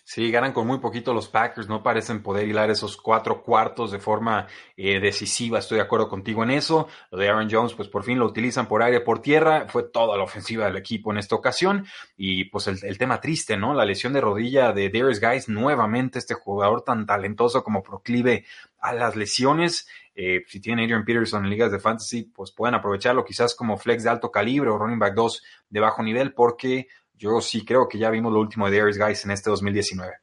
Sí, 0.03 0.33
ganan 0.33 0.53
con 0.53 0.67
muy 0.67 0.79
poquito 0.81 1.15
los 1.15 1.29
Packers, 1.29 1.69
no 1.69 1.85
parecen 1.85 2.21
poder 2.21 2.49
hilar 2.49 2.69
esos 2.69 2.97
cuatro 2.97 3.45
cuartos 3.45 3.93
de 3.93 4.01
forma 4.01 4.49
eh, 4.77 4.99
decisiva, 4.99 5.61
estoy 5.61 5.77
de 5.77 5.85
acuerdo 5.85 6.09
contigo 6.09 6.43
en 6.43 6.51
eso. 6.51 6.89
Lo 7.13 7.19
de 7.19 7.29
Aaron 7.29 7.49
Jones, 7.49 7.75
pues 7.75 7.87
por 7.87 8.03
fin 8.03 8.19
lo 8.19 8.27
utilizan 8.27 8.67
por 8.67 8.83
aire, 8.83 9.01
por 9.01 9.21
tierra, 9.23 9.67
fue 9.69 9.85
toda 9.85 10.17
la 10.17 10.25
ofensiva 10.25 10.67
del 10.67 10.77
equipo 10.77 11.13
en 11.13 11.19
esta 11.19 11.37
ocasión. 11.37 11.87
Y 12.17 12.47
pues 12.47 12.67
el, 12.67 12.99
tema 12.99 13.21
triste, 13.21 13.57
¿no? 13.57 13.73
La 13.73 13.85
lesión 13.85 14.13
de 14.13 14.21
rodilla 14.21 14.73
de 14.73 14.91
Darius 14.91 15.21
Guys, 15.21 15.49
nuevamente 15.49 16.19
este 16.19 16.35
jugador 16.35 16.83
tan 16.83 17.07
talentoso 17.07 17.63
como 17.63 17.85
proclive 17.85 18.45
a 18.81 18.93
las 18.93 19.15
lesiones. 19.15 19.87
Eh, 20.19 20.45
si 20.47 20.61
tienen 20.61 20.87
Adrian 20.87 21.05
Peterson 21.05 21.45
en 21.45 21.51
ligas 21.51 21.71
de 21.71 21.79
fantasy, 21.79 22.23
pues 22.35 22.51
pueden 22.51 22.75
aprovecharlo 22.75 23.23
quizás 23.23 23.55
como 23.55 23.77
flex 23.77 24.03
de 24.03 24.09
alto 24.09 24.31
calibre 24.31 24.71
o 24.71 24.79
running 24.79 24.99
back 24.99 25.15
2 25.15 25.43
de 25.69 25.81
bajo 25.81 26.03
nivel, 26.03 26.33
porque 26.33 26.89
yo 27.13 27.43
sí 27.43 27.67
creo 27.67 27.87
que 27.87 27.99
ya 27.99 28.09
vimos 28.09 28.33
lo 28.33 28.41
último 28.41 28.71
de 28.71 28.79
Darius 28.79 28.99
Guys 28.99 29.27
en 29.27 29.33
este 29.33 29.51
2019. 29.51 30.15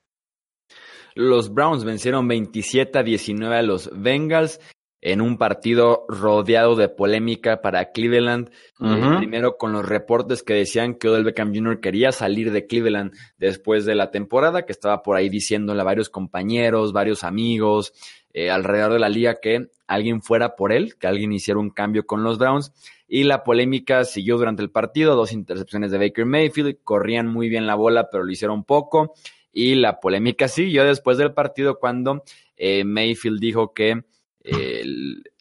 Los 1.13 1.53
Browns 1.53 1.84
vencieron 1.84 2.27
27 2.27 2.97
a 2.97 3.03
19 3.03 3.56
a 3.56 3.62
los 3.62 3.91
Bengals 3.93 4.60
en 4.99 5.21
un 5.21 5.38
partido 5.38 6.06
rodeado 6.08 6.75
de 6.75 6.89
polémica 6.89 7.62
para 7.62 7.91
Cleveland. 7.91 8.49
Eh, 8.79 9.17
primero 9.19 9.58
con 9.58 9.73
los 9.73 9.86
reportes 9.86 10.41
que 10.41 10.53
decían 10.53 10.95
que 10.95 11.10
Odell 11.10 11.25
Beckham 11.25 11.53
Jr. 11.53 11.82
quería 11.82 12.12
salir 12.12 12.51
de 12.51 12.65
Cleveland 12.65 13.13
después 13.38 13.86
de 13.86 13.93
la 13.93 14.10
temporada, 14.10 14.65
que 14.65 14.71
estaba 14.71 15.03
por 15.03 15.17
ahí 15.17 15.29
diciéndole 15.29 15.82
a 15.82 15.84
varios 15.84 16.10
compañeros, 16.10 16.93
varios 16.93 17.23
amigos 17.23 17.93
eh, 18.34 18.50
alrededor 18.50 18.93
de 18.93 19.00
la 19.00 19.10
liga 19.10 19.39
que 19.41 19.69
alguien 19.88 20.22
fuera 20.22 20.56
por 20.56 20.72
él, 20.72 20.96
que 20.98 21.08
alguien 21.08 21.32
hiciera 21.32 21.60
un 21.60 21.69
cambio 21.69 22.06
con 22.06 22.24
los 22.24 22.38
Browns. 22.38 22.72
Y 23.08 23.24
la 23.24 23.43
polémica 23.43 24.06
siguió 24.06 24.38
durante 24.38 24.62
el 24.62 24.72
partido, 24.72 25.15
dos 25.15 25.32
intercepciones 25.32 25.91
de 25.91 26.00
Baker 26.00 26.26
Mayfield, 26.26 26.78
corrían 26.84 27.28
muy 27.28 27.50
bien 27.50 27.67
la 27.67 27.76
bola, 27.76 28.10
pero 28.10 28.24
lo 28.24 28.32
hicieron 28.32 28.63
poco. 28.63 29.13
Y 29.52 29.76
la 29.76 30.00
polémica 30.00 30.48
siguió 30.48 30.84
después 30.84 31.17
del 31.17 31.34
partido 31.34 31.80
cuando 31.80 32.24
eh, 32.58 32.84
Mayfield 32.84 33.39
dijo 33.39 33.74
que 33.74 34.04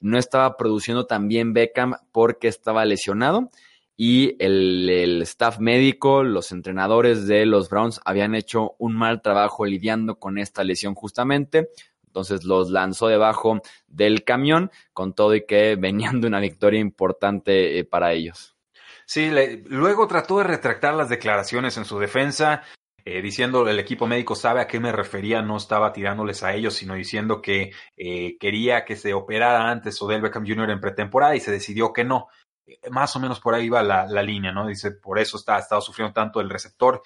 no 0.00 0.16
estaba 0.16 0.56
produciendo 0.56 1.06
tan 1.06 1.26
bien 1.26 1.52
Beckham 1.52 1.96
porque 2.12 2.46
estaba 2.46 2.84
lesionado 2.84 3.50
y 4.04 4.36
el, 4.38 5.22
staff 5.22 5.58
médico, 5.60 6.24
los 6.24 6.50
entrenadores 6.50 7.26
de 7.26 7.46
los 7.46 7.68
Browns 7.68 8.00
habían 8.04 8.34
hecho 8.34 8.74
un 8.78 8.96
mal 8.96 9.22
trabajo 9.22 9.66
lidiando 9.66 10.18
con 10.18 10.38
esta 10.38 10.64
lesión 10.64 10.94
justamente. 10.94 11.68
Entonces 12.12 12.44
los 12.44 12.68
lanzó 12.68 13.08
debajo 13.08 13.62
del 13.86 14.22
camión 14.22 14.70
con 14.92 15.14
todo 15.14 15.34
y 15.34 15.46
que 15.46 15.76
venían 15.76 16.20
de 16.20 16.26
una 16.26 16.40
victoria 16.40 16.78
importante 16.78 17.78
eh, 17.78 17.84
para 17.84 18.12
ellos. 18.12 18.54
Sí, 19.06 19.30
luego 19.64 20.06
trató 20.06 20.36
de 20.38 20.44
retractar 20.44 20.92
las 20.92 21.08
declaraciones 21.08 21.78
en 21.78 21.86
su 21.86 21.98
defensa, 21.98 22.64
eh, 23.06 23.22
diciendo 23.22 23.66
el 23.66 23.78
equipo 23.78 24.06
médico 24.06 24.34
sabe 24.34 24.60
a 24.60 24.66
qué 24.66 24.78
me 24.78 24.92
refería, 24.92 25.40
no 25.40 25.56
estaba 25.56 25.94
tirándoles 25.94 26.42
a 26.42 26.54
ellos, 26.54 26.74
sino 26.74 26.94
diciendo 26.94 27.40
que 27.40 27.72
eh, 27.96 28.36
quería 28.38 28.84
que 28.84 28.94
se 28.94 29.14
operara 29.14 29.70
antes 29.70 30.00
Odell 30.02 30.20
Beckham 30.20 30.46
Jr. 30.46 30.68
en 30.68 30.80
pretemporada 30.80 31.34
y 31.34 31.40
se 31.40 31.50
decidió 31.50 31.94
que 31.94 32.04
no. 32.04 32.28
Más 32.90 33.16
o 33.16 33.20
menos 33.20 33.40
por 33.40 33.54
ahí 33.54 33.70
va 33.70 33.82
la, 33.82 34.22
línea, 34.22 34.52
¿no? 34.52 34.66
Dice, 34.66 34.92
por 34.92 35.18
eso 35.18 35.38
está, 35.38 35.56
ha 35.56 35.60
estado 35.60 35.80
sufriendo 35.80 36.12
tanto 36.12 36.42
el 36.42 36.50
receptor. 36.50 37.02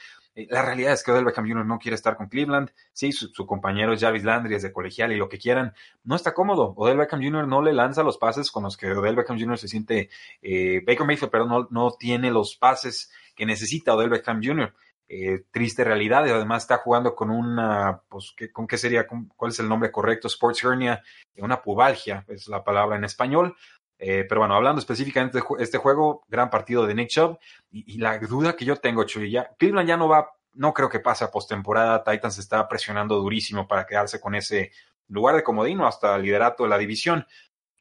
La 0.50 0.62
realidad 0.62 0.92
es 0.92 1.02
que 1.02 1.12
Odell 1.12 1.24
Beckham 1.24 1.48
Jr. 1.48 1.64
no 1.64 1.78
quiere 1.78 1.94
estar 1.94 2.16
con 2.16 2.28
Cleveland. 2.28 2.70
Sí, 2.92 3.12
su, 3.12 3.46
compañero 3.46 3.94
es 3.94 4.00
Jarvis 4.00 4.24
Landry, 4.24 4.54
es 4.54 4.62
de 4.62 4.72
colegial 4.72 5.12
y 5.12 5.16
lo 5.16 5.28
que 5.28 5.38
quieran. 5.38 5.72
No 6.04 6.14
está 6.14 6.34
cómodo. 6.34 6.74
Odell 6.76 6.98
Beckham 6.98 7.22
Jr. 7.22 7.48
no 7.48 7.62
le 7.62 7.72
lanza 7.72 8.02
los 8.02 8.18
pases 8.18 8.50
con 8.50 8.64
los 8.64 8.76
que 8.76 8.92
Odell 8.92 9.16
Beckham 9.16 9.38
Jr. 9.38 9.58
se 9.58 9.68
siente, 9.68 10.10
Baker 10.42 11.06
Mayfield, 11.06 11.30
pero 11.30 11.46
no, 11.46 11.68
no 11.70 11.92
tiene 11.92 12.30
los 12.30 12.56
pases 12.56 13.10
que 13.34 13.46
necesita 13.46 13.94
Odell 13.94 14.10
Beckham 14.10 14.40
Jr. 14.42 14.74
Eh, 15.08 15.44
triste 15.52 15.84
realidad 15.84 16.24
además 16.24 16.64
está 16.64 16.78
jugando 16.78 17.14
con 17.14 17.30
una, 17.30 18.02
pues, 18.08 18.34
¿con 18.52 18.66
qué 18.66 18.76
sería? 18.76 19.06
¿Cuál 19.06 19.52
es 19.52 19.60
el 19.60 19.68
nombre 19.68 19.92
correcto? 19.92 20.26
Sports 20.26 20.64
hernia, 20.64 21.00
una 21.36 21.62
pubalgia 21.62 22.24
es 22.26 22.48
la 22.48 22.64
palabra 22.64 22.96
en 22.96 23.04
español. 23.04 23.56
Eh, 23.98 24.26
pero 24.28 24.42
bueno, 24.42 24.54
hablando 24.54 24.80
específicamente 24.80 25.38
de 25.38 25.44
este 25.58 25.78
juego, 25.78 26.24
gran 26.28 26.50
partido 26.50 26.86
de 26.86 26.94
Nick 26.94 27.08
Chubb 27.08 27.38
y, 27.70 27.98
la 27.98 28.18
duda 28.18 28.54
que 28.54 28.64
yo 28.64 28.76
tengo, 28.76 29.04
Chuy, 29.04 29.30
ya, 29.30 29.50
Cleveland 29.58 29.88
ya 29.88 29.96
no 29.96 30.08
va, 30.08 30.30
no 30.52 30.74
creo 30.74 30.88
que 30.88 31.00
pase 31.00 31.24
a 31.24 31.30
postemporada, 31.30 32.04
Titans 32.04 32.38
está 32.38 32.68
presionando 32.68 33.16
durísimo 33.16 33.66
para 33.66 33.86
quedarse 33.86 34.20
con 34.20 34.34
ese 34.34 34.72
lugar 35.08 35.36
de 35.36 35.42
comodino 35.42 35.86
hasta 35.86 36.16
el 36.16 36.22
liderato 36.22 36.64
de 36.64 36.68
la 36.68 36.78
división. 36.78 37.26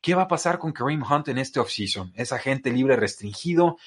¿Qué 0.01 0.13
va 0.15 0.23
a 0.23 0.27
pasar 0.27 0.59
con 0.59 0.71
Kareem 0.71 1.03
Hunt 1.03 1.27
en 1.29 1.39
este 1.39 1.59
offseason? 1.59 2.13
¿Es 2.15 2.31
agente 2.31 2.69
libre 2.69 2.95
restringido? 2.95 3.77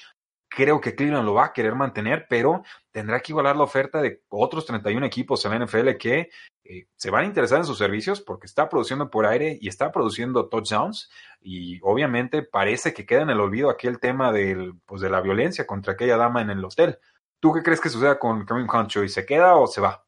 Creo 0.49 0.81
que 0.81 0.95
Cleveland 0.95 1.25
lo 1.25 1.35
va 1.35 1.45
a 1.45 1.53
querer 1.53 1.75
mantener, 1.75 2.25
pero 2.29 2.63
tendrá 2.91 3.19
que 3.19 3.31
igualar 3.31 3.55
la 3.55 3.63
oferta 3.63 4.01
de 4.01 4.23
otros 4.29 4.65
31 4.65 5.05
equipos 5.05 5.45
en 5.45 5.51
la 5.51 5.65
NFL 5.65 5.91
que 5.97 6.29
eh, 6.63 6.87
se 6.95 7.11
van 7.11 7.23
a 7.23 7.27
interesar 7.27 7.59
en 7.59 7.65
sus 7.65 7.77
servicios 7.77 8.19
porque 8.19 8.47
está 8.47 8.67
produciendo 8.67 9.09
por 9.09 9.25
aire 9.25 9.57
y 9.61 9.69
está 9.69 9.91
produciendo 9.91 10.49
touchdowns 10.49 11.09
y 11.39 11.79
obviamente 11.83 12.41
parece 12.41 12.93
que 12.93 13.05
queda 13.05 13.21
en 13.21 13.29
el 13.29 13.39
olvido 13.39 13.69
aquel 13.69 13.99
tema 13.99 14.31
del, 14.31 14.73
pues, 14.85 15.01
de 15.01 15.09
la 15.09 15.21
violencia 15.21 15.67
contra 15.67 15.93
aquella 15.93 16.17
dama 16.17 16.41
en 16.41 16.49
el 16.49 16.65
hotel. 16.65 16.97
¿Tú 17.39 17.53
qué 17.53 17.63
crees 17.63 17.79
que 17.79 17.89
suceda 17.89 18.19
con 18.19 18.45
Kareem 18.45 18.67
Hunt 18.69 18.91
se 19.07 19.25
queda 19.25 19.55
o 19.55 19.67
se 19.67 19.79
va? 19.79 20.03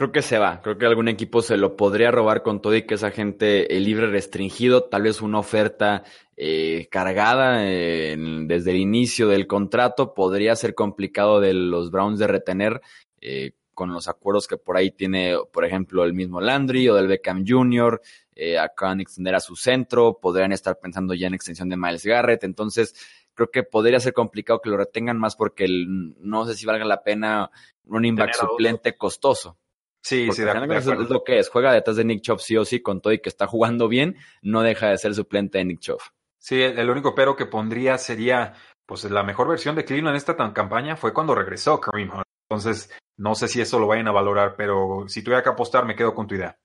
Creo 0.00 0.12
que 0.12 0.22
se 0.22 0.38
va. 0.38 0.62
Creo 0.62 0.78
que 0.78 0.86
algún 0.86 1.08
equipo 1.08 1.42
se 1.42 1.58
lo 1.58 1.76
podría 1.76 2.10
robar 2.10 2.42
con 2.42 2.62
todo 2.62 2.74
y 2.74 2.86
que 2.86 2.94
esa 2.94 3.10
gente 3.10 3.76
el 3.76 3.84
libre 3.84 4.06
restringido, 4.06 4.84
tal 4.84 5.02
vez 5.02 5.20
una 5.20 5.40
oferta 5.40 6.04
eh, 6.38 6.88
cargada 6.90 7.58
desde 7.58 8.70
el 8.70 8.78
inicio 8.78 9.28
del 9.28 9.46
contrato, 9.46 10.14
podría 10.14 10.56
ser 10.56 10.74
complicado 10.74 11.38
de 11.38 11.52
los 11.52 11.90
Browns 11.90 12.18
de 12.18 12.26
retener 12.28 12.80
eh, 13.20 13.52
con 13.74 13.92
los 13.92 14.08
acuerdos 14.08 14.48
que 14.48 14.56
por 14.56 14.78
ahí 14.78 14.90
tiene, 14.90 15.36
por 15.52 15.66
ejemplo, 15.66 16.02
el 16.02 16.14
mismo 16.14 16.40
Landry 16.40 16.88
o 16.88 16.94
del 16.94 17.06
Beckham 17.06 17.44
Jr., 17.46 18.00
eh, 18.34 18.58
acaban 18.58 18.96
de 18.96 19.02
extender 19.02 19.34
a 19.34 19.40
su 19.40 19.54
centro, 19.54 20.18
podrían 20.18 20.52
estar 20.52 20.78
pensando 20.78 21.12
ya 21.12 21.26
en 21.26 21.34
extensión 21.34 21.68
de 21.68 21.76
Miles 21.76 22.06
Garrett, 22.06 22.42
entonces 22.44 22.94
creo 23.34 23.50
que 23.50 23.64
podría 23.64 24.00
ser 24.00 24.14
complicado 24.14 24.62
que 24.62 24.70
lo 24.70 24.78
retengan 24.78 25.18
más 25.18 25.36
porque 25.36 25.66
no 25.68 26.46
sé 26.46 26.54
si 26.54 26.64
valga 26.64 26.86
la 26.86 27.02
pena 27.02 27.50
running 27.84 28.16
back 28.16 28.32
suplente 28.32 28.96
costoso. 28.96 29.58
Sí, 30.02 30.28
sí, 30.32 30.42
es 30.42 31.10
lo 31.10 31.24
que 31.24 31.38
es. 31.38 31.48
Juega 31.48 31.72
detrás 31.72 31.96
de 31.96 32.04
Nick 32.04 32.22
Chubb 32.22 32.40
sí 32.40 32.56
o 32.56 32.64
sí, 32.64 32.80
con 32.80 33.00
todo 33.00 33.12
y 33.12 33.20
que 33.20 33.28
está 33.28 33.46
jugando 33.46 33.88
bien, 33.88 34.16
no 34.42 34.62
deja 34.62 34.88
de 34.88 34.98
ser 34.98 35.14
suplente 35.14 35.58
de 35.58 35.64
Nick 35.64 35.80
Chubb. 35.80 36.00
Sí, 36.38 36.62
el 36.62 36.88
único 36.88 37.14
pero 37.14 37.36
que 37.36 37.46
pondría 37.46 37.98
sería, 37.98 38.54
pues 38.86 39.04
la 39.04 39.22
mejor 39.22 39.48
versión 39.48 39.76
de 39.76 39.84
Cleveland 39.84 40.14
en 40.14 40.16
esta 40.16 40.36
campaña 40.54 40.96
fue 40.96 41.12
cuando 41.12 41.34
regresó 41.34 41.80
Kareem 41.80 42.10
Hunt. 42.10 42.24
Entonces, 42.48 42.90
no 43.18 43.34
sé 43.34 43.46
si 43.46 43.60
eso 43.60 43.78
lo 43.78 43.86
vayan 43.86 44.08
a 44.08 44.12
valorar, 44.12 44.54
pero 44.56 45.04
si 45.06 45.22
tuviera 45.22 45.42
que 45.42 45.50
apostar, 45.50 45.84
me 45.84 45.94
quedo 45.94 46.14
con 46.14 46.26
tu 46.26 46.34
idea. 46.34 46.58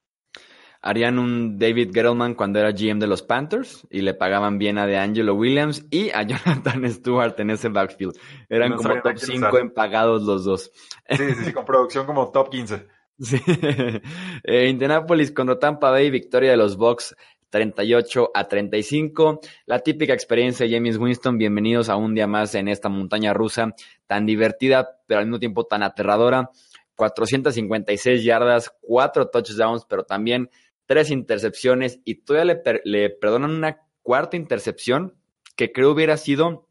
Harían 0.82 1.20
un 1.20 1.58
David 1.60 1.92
Gettleman 1.94 2.36
cuando 2.36 2.60
era 2.60 2.72
GM 2.72 3.00
de 3.00 3.08
los 3.08 3.24
Panthers 3.24 3.86
y 3.90 4.02
le 4.02 4.14
pagaban 4.14 4.58
bien 4.58 4.78
a 4.78 4.86
DeAngelo 4.86 5.34
Williams 5.34 5.84
y 5.90 6.12
a 6.12 6.22
Jonathan 6.24 6.90
Stewart 6.92 7.40
en 7.40 7.50
ese 7.50 7.70
backfield. 7.70 8.18
Eran 8.48 8.76
como 8.76 9.02
top 9.02 9.18
5 9.18 9.58
en 9.58 9.74
pagados 9.74 10.24
los 10.24 10.46
dos. 10.46 10.72
Sí, 11.10 11.18
sí, 11.18 11.46
sí, 11.46 11.54
con 11.54 11.66
producción 11.66 12.06
como 12.06 12.32
top 12.32 12.50
15. 12.50 12.88
Sí. 13.18 13.38
eh, 14.44 14.68
Indianapolis 14.68 15.32
contra 15.32 15.58
Tampa 15.58 15.90
Bay, 15.90 16.10
victoria 16.10 16.52
de 16.52 16.58
los 16.58 16.76
Bucks 16.76 17.16
38 17.50 18.32
a 18.34 18.48
35. 18.48 19.40
La 19.66 19.80
típica 19.80 20.14
experiencia 20.14 20.66
de 20.66 20.74
James 20.74 20.98
Winston. 20.98 21.38
Bienvenidos 21.38 21.88
a 21.88 21.96
un 21.96 22.14
día 22.14 22.28
más 22.28 22.56
en 22.56 22.68
esta 22.68 22.90
montaña 22.90 23.34
rusa 23.34 23.74
tan 24.08 24.26
divertida, 24.26 25.00
pero 25.08 25.20
al 25.22 25.28
mismo 25.28 25.40
tiempo 25.40 25.66
tan 25.66 25.84
aterradora. 25.84 26.52
456 26.96 28.24
yardas, 28.24 28.74
4 28.82 29.30
touchdowns, 29.30 29.86
pero 29.86 30.04
también 30.04 30.50
3 30.88 31.12
intercepciones 31.12 32.00
y 32.04 32.16
todavía 32.16 32.56
le, 32.56 32.82
le 32.84 33.10
perdonan 33.10 33.52
una 33.52 33.82
cuarta 34.02 34.38
intercepción 34.38 35.16
que 35.56 35.72
creo 35.72 35.92
hubiera 35.92 36.18
sido 36.18 36.65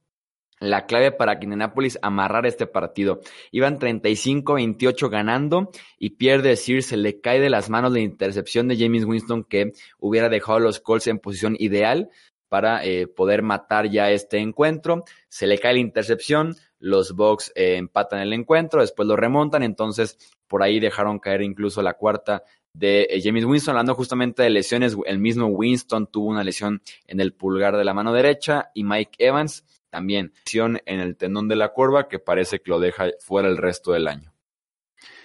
la 0.70 0.86
clave 0.86 1.12
para 1.12 1.38
que 1.38 1.44
Indianapolis 1.44 1.98
amarrara 2.02 2.48
este 2.48 2.66
partido. 2.66 3.20
Iban 3.50 3.78
35-28 3.78 5.08
ganando 5.10 5.70
y 5.98 6.10
pierde 6.10 6.50
decir, 6.50 6.82
se 6.82 6.96
le 6.96 7.20
cae 7.20 7.40
de 7.40 7.50
las 7.50 7.70
manos 7.70 7.92
la 7.92 8.00
intercepción 8.00 8.68
de 8.68 8.76
James 8.76 9.04
Winston 9.04 9.44
que 9.44 9.72
hubiera 9.98 10.28
dejado 10.28 10.58
a 10.58 10.60
los 10.60 10.80
Colts 10.80 11.06
en 11.06 11.18
posición 11.18 11.56
ideal 11.58 12.10
para 12.48 12.84
eh, 12.84 13.06
poder 13.06 13.42
matar 13.42 13.90
ya 13.90 14.10
este 14.10 14.38
encuentro. 14.38 15.04
Se 15.28 15.46
le 15.46 15.58
cae 15.58 15.74
la 15.74 15.80
intercepción, 15.80 16.54
los 16.78 17.16
Bucks 17.16 17.52
eh, 17.54 17.76
empatan 17.76 18.20
el 18.20 18.32
encuentro, 18.32 18.80
después 18.80 19.08
lo 19.08 19.16
remontan, 19.16 19.62
entonces 19.62 20.18
por 20.46 20.62
ahí 20.62 20.78
dejaron 20.78 21.18
caer 21.18 21.42
incluso 21.42 21.82
la 21.82 21.94
cuarta 21.94 22.44
de 22.74 23.06
eh, 23.08 23.20
James 23.22 23.44
Winston, 23.44 23.72
hablando 23.72 23.94
justamente 23.94 24.42
de 24.42 24.50
lesiones, 24.50 24.96
el 25.06 25.18
mismo 25.18 25.46
Winston 25.46 26.08
tuvo 26.08 26.28
una 26.28 26.44
lesión 26.44 26.82
en 27.06 27.20
el 27.20 27.32
pulgar 27.32 27.76
de 27.76 27.84
la 27.84 27.94
mano 27.94 28.12
derecha 28.12 28.70
y 28.74 28.84
Mike 28.84 29.16
Evans 29.18 29.64
también 29.94 30.32
en 30.52 30.98
el 30.98 31.16
tendón 31.16 31.46
de 31.46 31.54
la 31.54 31.68
curva 31.68 32.08
que 32.08 32.18
parece 32.18 32.58
que 32.58 32.68
lo 32.68 32.80
deja 32.80 33.10
fuera 33.20 33.46
el 33.46 33.56
resto 33.56 33.92
del 33.92 34.08
año. 34.08 34.32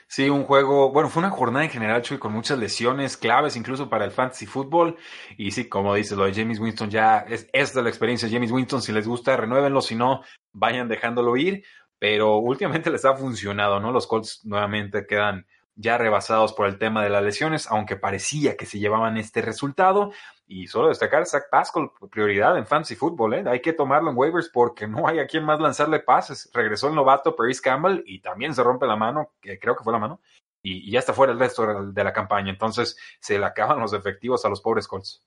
Sí, 0.07 0.29
un 0.29 0.43
juego, 0.43 0.91
bueno, 0.91 1.09
fue 1.09 1.21
una 1.21 1.31
jornada 1.31 1.65
en 1.65 1.71
general, 1.71 2.03
Chuy, 2.03 2.19
con 2.19 2.31
muchas 2.31 2.59
lesiones 2.59 3.17
claves, 3.17 3.55
incluso 3.55 3.89
para 3.89 4.05
el 4.05 4.11
fantasy 4.11 4.45
fútbol. 4.45 4.95
Y 5.39 5.49
sí, 5.49 5.67
como 5.67 5.95
dices, 5.95 6.15
lo 6.15 6.25
de 6.25 6.35
James 6.35 6.59
Winston 6.59 6.91
ya 6.91 7.25
es 7.27 7.49
esta 7.51 7.81
la 7.81 7.89
experiencia 7.89 8.27
de 8.27 8.35
James 8.35 8.51
Winston. 8.51 8.83
Si 8.83 8.91
les 8.91 9.07
gusta, 9.07 9.35
renuévenlo, 9.35 9.81
si 9.81 9.95
no, 9.95 10.21
vayan 10.51 10.87
dejándolo 10.87 11.35
ir. 11.35 11.63
Pero 11.97 12.37
últimamente 12.37 12.91
les 12.91 13.05
ha 13.05 13.15
funcionado, 13.15 13.79
¿no? 13.79 13.91
Los 13.91 14.05
Colts 14.05 14.41
nuevamente 14.45 15.07
quedan 15.07 15.47
ya 15.73 15.97
rebasados 15.97 16.53
por 16.53 16.67
el 16.67 16.77
tema 16.77 17.03
de 17.03 17.09
las 17.09 17.23
lesiones, 17.23 17.65
aunque 17.71 17.95
parecía 17.95 18.55
que 18.55 18.67
se 18.67 18.77
llevaban 18.77 19.17
este 19.17 19.41
resultado. 19.41 20.11
Y 20.51 20.65
solo 20.65 20.87
destacar 20.87 21.27
Zach 21.27 21.43
Pascal, 21.51 21.91
prioridad 22.09 22.57
en 22.57 22.65
fantasy 22.65 22.95
fútbol, 22.95 23.35
¿eh? 23.35 23.43
hay 23.45 23.61
que 23.61 23.71
tomarlo 23.71 24.09
en 24.09 24.17
waivers 24.17 24.49
porque 24.51 24.87
no 24.87 25.07
hay 25.07 25.19
a 25.19 25.27
quien 25.27 25.43
más 25.45 25.59
lanzarle 25.59 25.99
pases. 25.99 26.49
Regresó 26.51 26.87
el 26.87 26.95
novato 26.95 27.35
Paris 27.35 27.61
Campbell 27.61 28.01
y 28.03 28.19
también 28.19 28.55
se 28.55 28.63
rompe 28.63 28.87
la 28.87 28.95
mano, 28.95 29.33
que 29.39 29.59
creo 29.59 29.75
que 29.75 29.83
fue 29.83 29.93
la 29.93 29.99
mano, 29.99 30.21
y, 30.63 30.89
ya 30.89 30.97
está 30.97 31.13
fuera 31.13 31.33
el 31.33 31.39
resto 31.39 31.83
de 31.91 32.03
la 32.03 32.11
campaña. 32.11 32.49
Entonces 32.49 32.97
se 33.19 33.37
le 33.37 33.45
acaban 33.45 33.79
los 33.79 33.93
efectivos 33.93 34.43
a 34.43 34.49
los 34.49 34.59
pobres 34.59 34.87
Colts. 34.87 35.23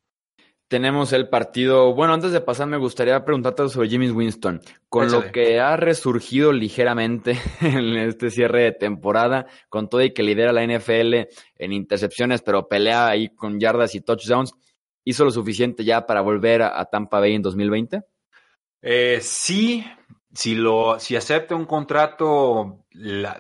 tenemos 0.67 1.13
el 1.13 1.29
partido. 1.29 1.95
Bueno, 1.95 2.15
antes 2.15 2.33
de 2.33 2.41
pasar, 2.41 2.67
me 2.67 2.77
gustaría 2.77 3.25
preguntarte 3.25 3.69
sobre 3.69 3.91
Jimmy 3.91 4.11
Winston. 4.11 4.61
Con 4.89 5.13
lo 5.13 5.31
que 5.31 5.61
ha 5.61 5.77
resurgido 5.77 6.53
ligeramente 6.53 7.39
en 7.61 7.97
este 7.97 8.33
cierre 8.33 8.65
de 8.65 8.73
temporada, 8.73 9.47
con 9.69 9.89
todo 9.89 10.03
y 10.03 10.13
que 10.13 10.25
lidera 10.25 10.53
la 10.53 10.67
NFL 10.67 11.29
en 11.59 11.73
intercepciones, 11.73 12.43
pero 12.43 12.67
pelea 12.67 13.07
ahí 13.07 13.29
con 13.29 13.61
yardas 13.61 13.95
y 13.95 14.01
touchdowns, 14.01 14.57
¿hizo 15.05 15.25
lo 15.25 15.31
suficiente 15.31 15.85
ya 15.85 16.07
para 16.07 16.21
volver 16.21 16.63
a, 16.63 16.85
Tampa 16.87 17.21
Bay 17.21 17.35
en 17.35 17.43
2020? 17.43 18.03
Eh, 18.83 19.19
sí, 19.23 19.85
si, 20.33 20.55
lo, 20.55 20.99
si 20.99 21.17
acepta 21.17 21.55
un 21.55 21.67
contrato 21.67 22.85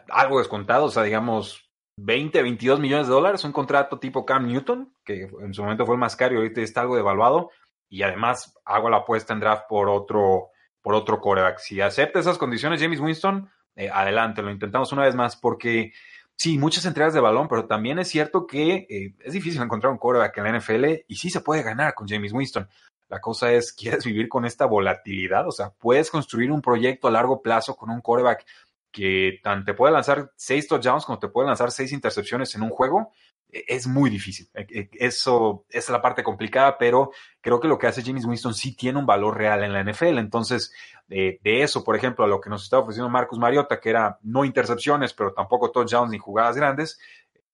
algo 0.08 0.38
descontado, 0.38 0.86
o 0.86 0.90
sea, 0.90 1.02
digamos 1.02 1.70
20, 1.96 2.42
22 2.42 2.80
millones 2.80 3.06
de 3.06 3.12
dólares, 3.12 3.44
un 3.44 3.52
contrato 3.52 3.98
tipo 3.98 4.24
Cam 4.24 4.46
Newton, 4.46 4.94
que 5.04 5.28
en 5.40 5.54
su 5.54 5.62
momento 5.62 5.86
fue 5.86 5.94
el 5.94 6.00
más 6.00 6.16
caro 6.16 6.34
y 6.34 6.36
ahorita 6.38 6.60
está 6.60 6.82
algo 6.82 6.96
devaluado, 6.96 7.50
y 7.88 8.02
además 8.02 8.58
hago 8.64 8.88
la 8.88 8.98
apuesta 8.98 9.32
en 9.34 9.40
draft 9.40 9.64
por 9.68 9.88
otro, 9.88 10.50
por 10.80 10.94
otro 10.94 11.20
coreback. 11.20 11.58
Si 11.58 11.80
acepta 11.80 12.20
esas 12.20 12.38
condiciones, 12.38 12.80
James 12.80 13.00
Winston, 13.00 13.50
eh, 13.76 13.90
adelante, 13.92 14.42
lo 14.42 14.50
intentamos 14.50 14.92
una 14.92 15.02
vez 15.02 15.14
más, 15.14 15.36
porque 15.36 15.92
sí, 16.36 16.58
muchas 16.58 16.84
entregas 16.86 17.14
de 17.14 17.20
balón, 17.20 17.48
pero 17.48 17.66
también 17.66 17.98
es 17.98 18.08
cierto 18.08 18.46
que 18.46 18.86
eh, 18.88 19.14
es 19.20 19.32
difícil 19.32 19.62
encontrar 19.62 19.92
un 19.92 19.98
coreback 19.98 20.38
en 20.38 20.44
la 20.44 20.58
NFL 20.58 20.84
y 21.06 21.16
sí 21.16 21.30
se 21.30 21.40
puede 21.40 21.62
ganar 21.62 21.94
con 21.94 22.08
James 22.08 22.32
Winston. 22.32 22.68
La 23.08 23.20
cosa 23.20 23.52
es, 23.52 23.72
¿quieres 23.78 24.04
vivir 24.04 24.28
con 24.28 24.44
esta 24.44 24.66
volatilidad? 24.66 25.46
O 25.46 25.52
sea, 25.52 25.70
puedes 25.70 26.10
construir 26.10 26.50
un 26.50 26.62
proyecto 26.62 27.08
a 27.08 27.10
largo 27.10 27.42
plazo 27.42 27.76
con 27.76 27.90
un 27.90 28.00
coreback 28.00 28.44
que 28.90 29.40
tan 29.42 29.64
te 29.64 29.74
puede 29.74 29.92
lanzar 29.92 30.32
seis 30.36 30.68
touchdowns 30.68 31.06
como 31.06 31.18
te 31.18 31.28
puede 31.28 31.48
lanzar 31.48 31.70
seis 31.70 31.92
intercepciones 31.92 32.54
en 32.54 32.62
un 32.62 32.70
juego, 32.70 33.10
es 33.52 33.86
muy 33.86 34.08
difícil. 34.08 34.48
E, 34.54 34.66
e, 34.70 34.90
eso 34.94 35.66
es 35.68 35.88
la 35.90 36.00
parte 36.00 36.22
complicada, 36.22 36.78
pero 36.78 37.10
creo 37.40 37.60
que 37.60 37.68
lo 37.68 37.78
que 37.78 37.86
hace 37.86 38.02
James 38.02 38.24
Winston 38.24 38.54
sí 38.54 38.74
tiene 38.74 38.98
un 38.98 39.06
valor 39.06 39.36
real 39.36 39.62
en 39.62 39.72
la 39.72 39.84
NFL. 39.84 40.18
Entonces, 40.18 40.72
de, 41.06 41.38
eso, 41.44 41.84
por 41.84 41.94
ejemplo, 41.94 42.24
a 42.24 42.28
lo 42.28 42.40
que 42.40 42.48
nos 42.48 42.64
está 42.64 42.78
ofreciendo 42.78 43.10
Marcus 43.10 43.38
Mariota, 43.38 43.78
que 43.78 43.90
era 43.90 44.18
no 44.22 44.44
intercepciones, 44.44 45.12
pero 45.12 45.34
tampoco 45.34 45.70
touchdowns 45.70 46.10
ni 46.10 46.18
jugadas 46.18 46.56
grandes, 46.56 46.98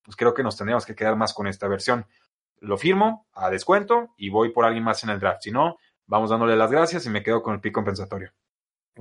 pues 0.03 0.17
creo 0.17 0.33
que 0.33 0.45
nos 0.45 0.57
tendríamos 0.57 0.87
que 0.87 0.95
quedar 0.95 1.17
más 1.17 1.35
con 1.35 1.49
esta 1.49 1.67
versión. 1.67 2.07
Lo 2.61 2.79
firmo 2.79 3.27
a 3.35 3.51
descuento 3.51 4.15
y 4.17 4.31
voy 4.31 4.51
por 4.51 4.65
alguien 4.65 4.85
más 4.85 5.03
en 5.03 5.11
el 5.11 5.21
draft. 5.21 5.43
Si 5.43 5.51
no, 5.51 5.79
vamos 6.07 6.31
dándole 6.31 6.57
las 6.57 6.71
gracias 6.71 7.05
y 7.07 7.11
me 7.11 7.23
quedo 7.23 7.43
con 7.43 7.55
el 7.55 7.61
pick 7.61 7.75
compensatorio. 7.75 8.33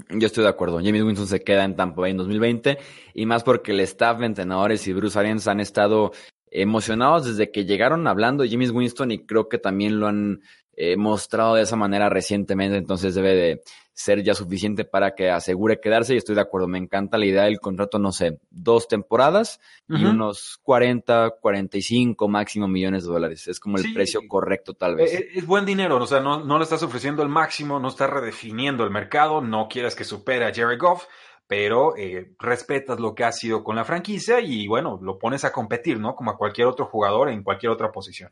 Yo 0.09 0.27
estoy 0.27 0.43
de 0.43 0.49
acuerdo. 0.49 0.77
James 0.77 1.01
Winston 1.01 1.27
se 1.27 1.43
queda 1.43 1.63
en 1.63 1.75
Tampa 1.75 2.01
Bay 2.01 2.11
en 2.11 2.17
2020 2.17 2.77
y 3.13 3.25
más 3.25 3.43
porque 3.43 3.71
el 3.71 3.79
staff 3.79 4.19
de 4.19 4.27
entrenadores 4.27 4.87
y 4.87 4.93
Bruce 4.93 5.17
Arians 5.17 5.47
han 5.47 5.59
estado 5.59 6.11
emocionados 6.51 7.25
desde 7.25 7.51
que 7.51 7.65
llegaron 7.65 8.07
hablando 8.07 8.43
de 8.43 8.49
James 8.49 8.71
Winston 8.71 9.11
y 9.11 9.25
creo 9.25 9.49
que 9.49 9.57
también 9.57 9.99
lo 9.99 10.07
han 10.07 10.41
eh, 10.79 10.95
mostrado 10.95 11.55
de 11.55 11.63
esa 11.63 11.75
manera 11.75 12.07
recientemente, 12.07 12.77
entonces 12.77 13.15
debe 13.15 13.33
de 13.35 13.61
ser 13.93 14.21
ya 14.21 14.35
suficiente 14.35 14.85
para 14.85 15.15
que 15.15 15.31
asegure 15.31 15.79
quedarse 15.81 16.13
y 16.13 16.17
estoy 16.17 16.35
de 16.35 16.41
acuerdo, 16.41 16.67
me 16.67 16.77
encanta 16.77 17.17
la 17.17 17.25
idea 17.25 17.45
del 17.45 17.59
contrato, 17.59 17.97
no 17.97 18.11
sé, 18.11 18.37
dos 18.51 18.87
temporadas 18.87 19.59
y 19.89 20.05
unos 20.05 20.59
40, 20.61 21.37
45 21.41 22.27
máximo 22.27 22.67
millones 22.67 23.05
de 23.05 23.11
dólares, 23.11 23.47
es 23.47 23.59
como 23.59 23.77
el 23.79 23.91
precio 23.91 24.21
correcto 24.27 24.75
tal 24.75 24.97
vez. 24.97 25.13
Es, 25.13 25.37
es, 25.37 25.47
buen 25.47 25.65
dinero, 25.65 25.97
o 25.97 26.05
sea, 26.05 26.19
no, 26.19 26.45
no 26.45 26.59
le 26.59 26.63
estás 26.63 26.83
ofreciendo 26.83 27.23
el 27.23 27.29
máximo, 27.29 27.79
no 27.79 27.87
estás 27.87 28.11
redefiniendo 28.11 28.83
el 28.83 28.91
mercado, 28.91 29.41
no 29.41 29.67
quieres 29.67 29.95
que 29.95 30.03
supere 30.03 30.45
a 30.45 30.53
Jerry 30.53 30.77
Goff, 30.77 31.05
pero 31.47 31.95
eh, 31.97 32.33
respetas 32.39 32.99
lo 32.99 33.15
que 33.15 33.23
ha 33.23 33.31
sido 33.31 33.63
con 33.63 33.75
la 33.75 33.85
franquicia 33.85 34.39
y 34.41 34.67
bueno, 34.67 34.99
lo 35.01 35.17
pones 35.17 35.45
a 35.45 35.51
competir, 35.51 35.99
¿no? 35.99 36.15
Como 36.15 36.31
a 36.31 36.37
cualquier 36.37 36.67
otro 36.67 36.85
jugador 36.85 37.29
en 37.29 37.43
cualquier 37.43 37.71
otra 37.71 37.91
posición. 37.91 38.31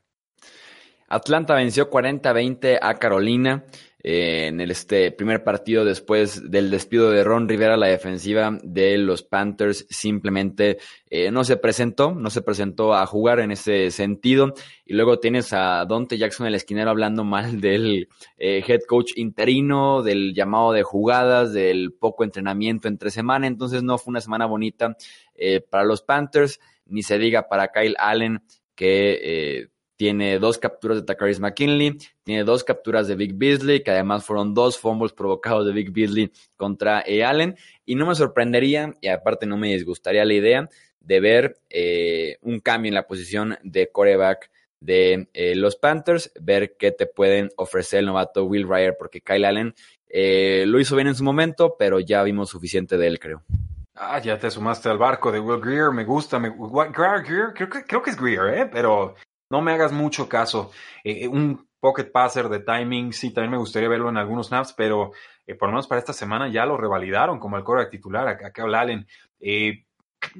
Atlanta 1.08 1.56
venció 1.56 1.90
40-20 1.90 2.80
a 2.82 2.96
Carolina 2.96 3.64
eh, 4.08 4.46
en 4.50 4.62
el 4.62 4.70
este 4.70 5.12
primer 5.12 5.44
partido 5.44 5.84
después 5.84 6.52
del 6.52 6.70
despido 6.70 7.10
de 7.10 7.24
Ron 7.24 7.50
Rivera, 7.50 7.76
la 7.76 7.88
defensiva 7.88 8.56
de 8.62 9.00
los 9.00 9.24
Panthers 9.24 9.88
simplemente 9.90 10.78
eh, 11.10 11.32
no 11.32 11.44
se 11.44 11.58
presentó, 11.58 12.14
no 12.14 12.30
se 12.30 12.44
presentó 12.44 12.94
a 12.94 13.08
jugar 13.08 13.40
en 13.40 13.50
ese 13.50 13.90
sentido. 13.90 14.54
Y 14.86 14.94
luego 14.94 15.18
tienes 15.18 15.54
a 15.54 15.86
Dante 15.86 16.20
Jackson, 16.20 16.46
el 16.46 16.54
esquinero, 16.54 16.92
hablando 16.92 17.24
mal 17.24 17.60
del 17.62 18.08
eh, 18.38 18.64
head 18.68 18.82
coach 18.88 19.14
interino, 19.16 20.04
del 20.04 20.36
llamado 20.36 20.72
de 20.72 20.84
jugadas, 20.84 21.52
del 21.52 21.92
poco 21.92 22.24
entrenamiento 22.24 22.88
entre 22.88 23.10
semana. 23.10 23.48
Entonces 23.48 23.82
no 23.82 23.98
fue 23.98 24.12
una 24.12 24.22
semana 24.22 24.46
bonita 24.46 24.96
para 25.72 25.84
los 25.84 26.04
Panthers, 26.04 26.60
ni 26.86 27.02
se 27.02 27.18
diga 27.18 27.48
para 27.50 27.70
Kyle 27.70 27.96
Allen, 27.98 28.44
que 28.76 29.68
tiene 29.96 30.40
dos 30.40 30.58
capturas 30.58 30.98
de 30.98 31.04
Takaris 31.04 31.40
McKinley, 31.40 31.98
tiene 32.24 32.44
dos 32.44 32.64
capturas 32.64 33.08
de 33.08 33.16
Big 33.16 33.34
Beasley, 33.34 33.82
que 33.84 33.92
además 33.92 34.26
fueron 34.26 34.54
dos 34.54 34.78
fumbles 34.78 35.14
provocados 35.14 35.66
de 35.66 35.74
Big 35.74 35.92
Beasley 35.92 36.32
contra 36.58 37.04
E. 37.06 37.24
Allen. 37.24 37.56
Y 37.86 37.96
no 37.96 38.06
me 38.06 38.16
sorprendería, 38.16 38.94
y 39.02 39.08
aparte 39.08 39.46
no 39.46 39.58
me 39.58 39.74
disgustaría 39.74 40.26
la 40.26 40.34
idea, 40.34 40.70
de 41.00 41.20
ver 41.20 41.60
eh, 41.70 42.38
un 42.42 42.60
cambio 42.60 42.90
en 42.90 42.96
la 42.96 43.08
posición 43.08 43.58
de 43.64 43.90
coreback 43.92 44.50
de 44.80 45.30
eh, 45.34 45.56
los 45.56 45.76
Panthers, 45.76 46.32
ver 46.40 46.76
qué 46.78 46.92
te 46.92 47.06
pueden 47.06 47.50
ofrecer 47.58 48.00
el 48.00 48.08
novato 48.08 48.46
Will 48.46 48.68
Ryer, 48.68 48.96
porque 48.98 49.22
Kyle 49.22 49.46
Allen 49.46 49.74
eh, 50.10 50.66
lo 50.68 50.80
hizo 50.80 50.96
bien 50.96 51.08
en 51.08 51.16
su 51.16 51.24
momento, 51.24 51.76
pero 51.78 52.00
ya 52.00 52.24
vimos 52.24 52.50
suficiente 52.50 52.98
de 52.98 53.08
él, 53.08 53.20
creo. 53.20 53.44
Ah, 53.96 54.20
ya 54.20 54.38
te 54.38 54.52
sumaste 54.52 54.90
al 54.90 54.98
barco 54.98 55.32
de 55.32 55.40
Will 55.40 55.62
Greer, 55.62 55.92
me 55.92 56.04
gusta. 56.04 56.38
Me, 56.38 56.50
Greer, 56.50 57.54
creo, 57.54 57.70
creo, 57.70 58.02
que 58.04 58.10
es 58.10 58.18
Greer, 58.18 58.54
¿eh? 58.54 58.70
pero 58.72 59.16
no 59.50 59.62
me 59.62 59.72
hagas 59.72 59.92
mucho 59.92 60.28
caso. 60.28 60.72
Eh, 61.04 61.24
eh, 61.24 61.28
un 61.28 61.68
pocket 61.80 62.06
passer 62.06 62.50
de 62.50 62.60
timing, 62.60 63.14
sí, 63.14 63.32
también 63.32 63.52
me 63.52 63.58
gustaría 63.58 63.90
verlo 63.90 64.10
en 64.10 64.18
algunos 64.18 64.48
snaps, 64.48 64.74
pero 64.74 65.12
eh, 65.46 65.56
por 65.56 65.70
lo 65.70 65.74
menos 65.74 65.88
para 65.88 66.00
esta 66.00 66.14
semana 66.14 66.50
ya 66.50 66.66
lo 66.66 66.78
revalidaron 66.78 67.40
como 67.40 67.58
el 67.58 67.64
core 67.64 67.86
titular, 67.88 68.28
acá, 68.28 68.48
acá 68.48 68.64
Allen. 68.64 69.08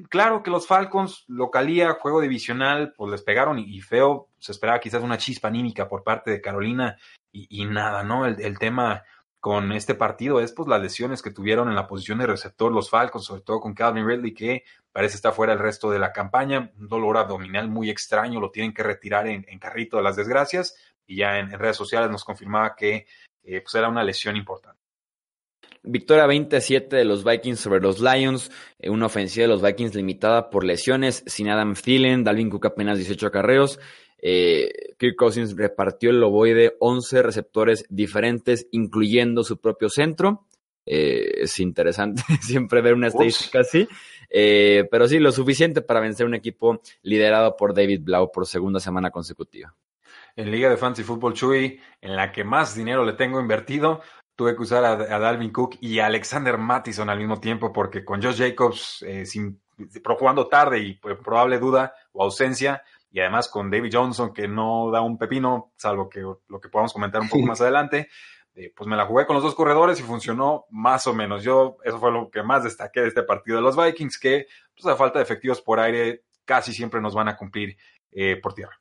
claro 0.08 0.42
que 0.42 0.50
los 0.50 0.66
Falcons, 0.66 1.24
localía, 1.28 1.96
juego 2.00 2.20
divisional, 2.20 2.92
pues 2.96 3.12
les 3.12 3.22
pegaron 3.22 3.58
y, 3.58 3.80
feo, 3.80 4.28
se 4.38 4.52
esperaba 4.52 4.80
quizás 4.80 5.02
una 5.02 5.18
chispa 5.18 5.48
anímica 5.48 5.88
por 5.88 6.02
parte 6.02 6.30
de 6.30 6.40
Carolina 6.40 6.96
y, 7.32 7.66
nada, 7.66 8.02
¿no? 8.02 8.24
El, 8.26 8.58
tema 8.58 9.04
con 9.46 9.70
este 9.70 9.94
partido 9.94 10.40
es 10.40 10.50
pues 10.50 10.68
las 10.68 10.82
lesiones 10.82 11.22
que 11.22 11.30
tuvieron 11.30 11.68
en 11.68 11.76
la 11.76 11.86
posición 11.86 12.18
de 12.18 12.26
receptor 12.26 12.72
los 12.72 12.90
Falcons, 12.90 13.26
sobre 13.26 13.42
todo 13.42 13.60
con 13.60 13.74
Calvin 13.74 14.04
Ridley, 14.04 14.34
que 14.34 14.64
parece 14.90 15.14
estar 15.14 15.32
fuera 15.32 15.52
el 15.52 15.60
resto 15.60 15.88
de 15.88 16.00
la 16.00 16.12
campaña, 16.12 16.72
un 16.76 16.88
dolor 16.88 17.16
abdominal 17.16 17.68
muy 17.68 17.88
extraño, 17.88 18.40
lo 18.40 18.50
tienen 18.50 18.74
que 18.74 18.82
retirar 18.82 19.28
en, 19.28 19.44
carrito 19.60 19.98
de 19.98 20.02
las 20.02 20.16
desgracias, 20.16 20.74
y 21.06 21.18
ya 21.18 21.38
en, 21.38 21.52
redes 21.52 21.76
sociales 21.76 22.10
nos 22.10 22.24
confirmaba 22.24 22.74
que 22.74 23.06
eh, 23.44 23.60
pues 23.60 23.72
era 23.76 23.88
una 23.88 24.02
lesión 24.02 24.34
importante. 24.34 24.75
Victoria 25.86 26.26
27 26.26 26.96
de 26.96 27.04
los 27.04 27.24
Vikings 27.24 27.60
sobre 27.60 27.80
los 27.80 28.00
Lions, 28.00 28.50
eh, 28.78 28.90
una 28.90 29.06
ofensiva 29.06 29.44
de 29.44 29.48
los 29.48 29.62
Vikings 29.62 29.94
limitada 29.94 30.50
por 30.50 30.64
lesiones, 30.64 31.22
sin 31.26 31.48
Adam 31.48 31.74
Thielen, 31.74 32.24
Dalvin 32.24 32.50
Cook 32.50 32.66
apenas 32.66 32.98
18 32.98 33.28
acarreos, 33.28 33.78
eh, 34.18 34.94
Kirk 34.98 35.16
Cousins 35.16 35.56
repartió 35.56 36.10
el 36.10 36.20
loboide 36.20 36.76
11 36.80 37.22
receptores 37.22 37.84
diferentes, 37.88 38.66
incluyendo 38.72 39.44
su 39.44 39.60
propio 39.60 39.88
centro. 39.88 40.46
Eh, 40.84 41.42
es 41.42 41.58
interesante 41.58 42.22
siempre 42.42 42.80
ver 42.80 42.94
una 42.94 43.08
estadística 43.08 43.60
así. 43.60 43.88
Eh, 44.30 44.84
pero 44.90 45.06
sí, 45.06 45.18
lo 45.18 45.32
suficiente 45.32 45.82
para 45.82 46.00
vencer 46.00 46.26
un 46.26 46.34
equipo 46.34 46.80
liderado 47.02 47.56
por 47.56 47.74
David 47.74 48.00
Blau 48.02 48.30
por 48.32 48.46
segunda 48.46 48.80
semana 48.80 49.10
consecutiva. 49.10 49.74
En 50.34 50.50
Liga 50.50 50.68
de 50.68 50.76
Fantasy 50.76 51.02
Football 51.02 51.34
Chuy, 51.34 51.80
en 52.00 52.14
la 52.14 52.30
que 52.30 52.44
más 52.44 52.74
dinero 52.74 53.04
le 53.04 53.14
tengo 53.14 53.40
invertido, 53.40 54.02
tuve 54.36 54.54
que 54.54 54.62
usar 54.62 54.84
a, 54.84 54.96
Dalvin 54.96 55.50
Cook 55.50 55.78
y 55.80 55.98
a 55.98 56.06
Alexander 56.06 56.58
Mattison 56.58 57.10
al 57.10 57.18
mismo 57.18 57.40
tiempo, 57.40 57.72
porque 57.72 58.04
con 58.04 58.22
Josh 58.22 58.38
Jacobs 58.38 59.04
sin, 59.24 59.60
jugando 60.18 60.46
tarde 60.46 60.78
y 60.78 60.94
por 60.94 61.18
probable 61.22 61.58
duda 61.58 61.94
o 62.12 62.22
ausencia, 62.22 62.82
y 63.10 63.20
además 63.20 63.48
con 63.48 63.70
David 63.70 63.90
Johnson, 63.92 64.32
que 64.34 64.46
no 64.46 64.90
da 64.90 65.00
un 65.00 65.16
pepino, 65.16 65.72
salvo 65.76 66.08
que 66.08 66.20
lo 66.20 66.60
que 66.60 66.68
podamos 66.68 66.92
comentar 66.92 67.22
un 67.22 67.28
poco 67.28 67.46
más 67.46 67.60
adelante, 67.60 68.08
eh, 68.58 68.72
pues 68.74 68.88
me 68.88 68.96
la 68.96 69.04
jugué 69.04 69.26
con 69.26 69.34
los 69.34 69.42
dos 69.42 69.54
corredores 69.54 70.00
y 70.00 70.02
funcionó 70.02 70.64
más 70.70 71.06
o 71.06 71.12
menos. 71.12 71.44
Yo, 71.44 71.76
eso 71.84 71.98
fue 71.98 72.10
lo 72.10 72.30
que 72.30 72.42
más 72.42 72.64
destaqué 72.64 73.02
de 73.02 73.08
este 73.08 73.22
partido 73.22 73.58
de 73.58 73.62
los 73.62 73.76
Vikings, 73.76 74.18
que 74.18 74.46
pues, 74.74 74.86
a 74.86 74.96
falta 74.96 75.18
de 75.18 75.24
efectivos 75.24 75.60
por 75.60 75.78
aire 75.78 76.22
casi 76.46 76.72
siempre 76.72 77.00
nos 77.02 77.14
van 77.14 77.28
a 77.28 77.36
cumplir 77.36 77.76
eh, 78.12 78.36
por 78.36 78.54
tierra. 78.54 78.80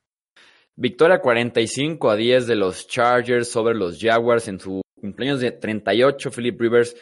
Victoria 0.75 1.19
45 1.19 2.09
a 2.09 2.15
10 2.15 2.47
de 2.47 2.55
los 2.55 2.87
Chargers 2.87 3.49
sobre 3.49 3.75
los 3.75 3.99
Jaguars 3.99 4.47
en 4.47 4.59
su 4.59 4.81
cumpleaños 5.05 5.39
de 5.39 5.51
38. 5.51 6.31
Philip 6.31 6.59
Rivers 6.59 6.95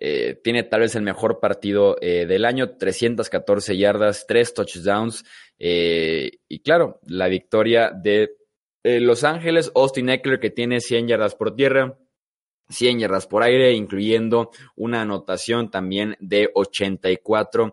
eh, 0.00 0.40
tiene 0.42 0.62
tal 0.62 0.80
vez 0.80 0.94
el 0.94 1.02
mejor 1.02 1.40
partido 1.40 1.96
eh, 2.00 2.24
del 2.26 2.44
año, 2.44 2.76
314 2.76 3.76
yardas, 3.76 4.26
3 4.26 4.54
touchdowns. 4.54 5.24
Eh, 5.58 6.38
y 6.48 6.60
claro, 6.60 7.00
la 7.06 7.28
victoria 7.28 7.90
de 7.90 8.36
Los 8.84 9.24
Ángeles, 9.24 9.72
Austin 9.74 10.08
Eckler, 10.08 10.38
que 10.38 10.50
tiene 10.50 10.80
100 10.80 11.08
yardas 11.08 11.34
por 11.34 11.54
tierra, 11.56 11.98
100 12.68 13.00
yardas 13.00 13.26
por 13.26 13.42
aire, 13.42 13.72
incluyendo 13.72 14.50
una 14.76 15.02
anotación 15.02 15.70
también 15.70 16.16
de 16.20 16.50
84 16.54 17.72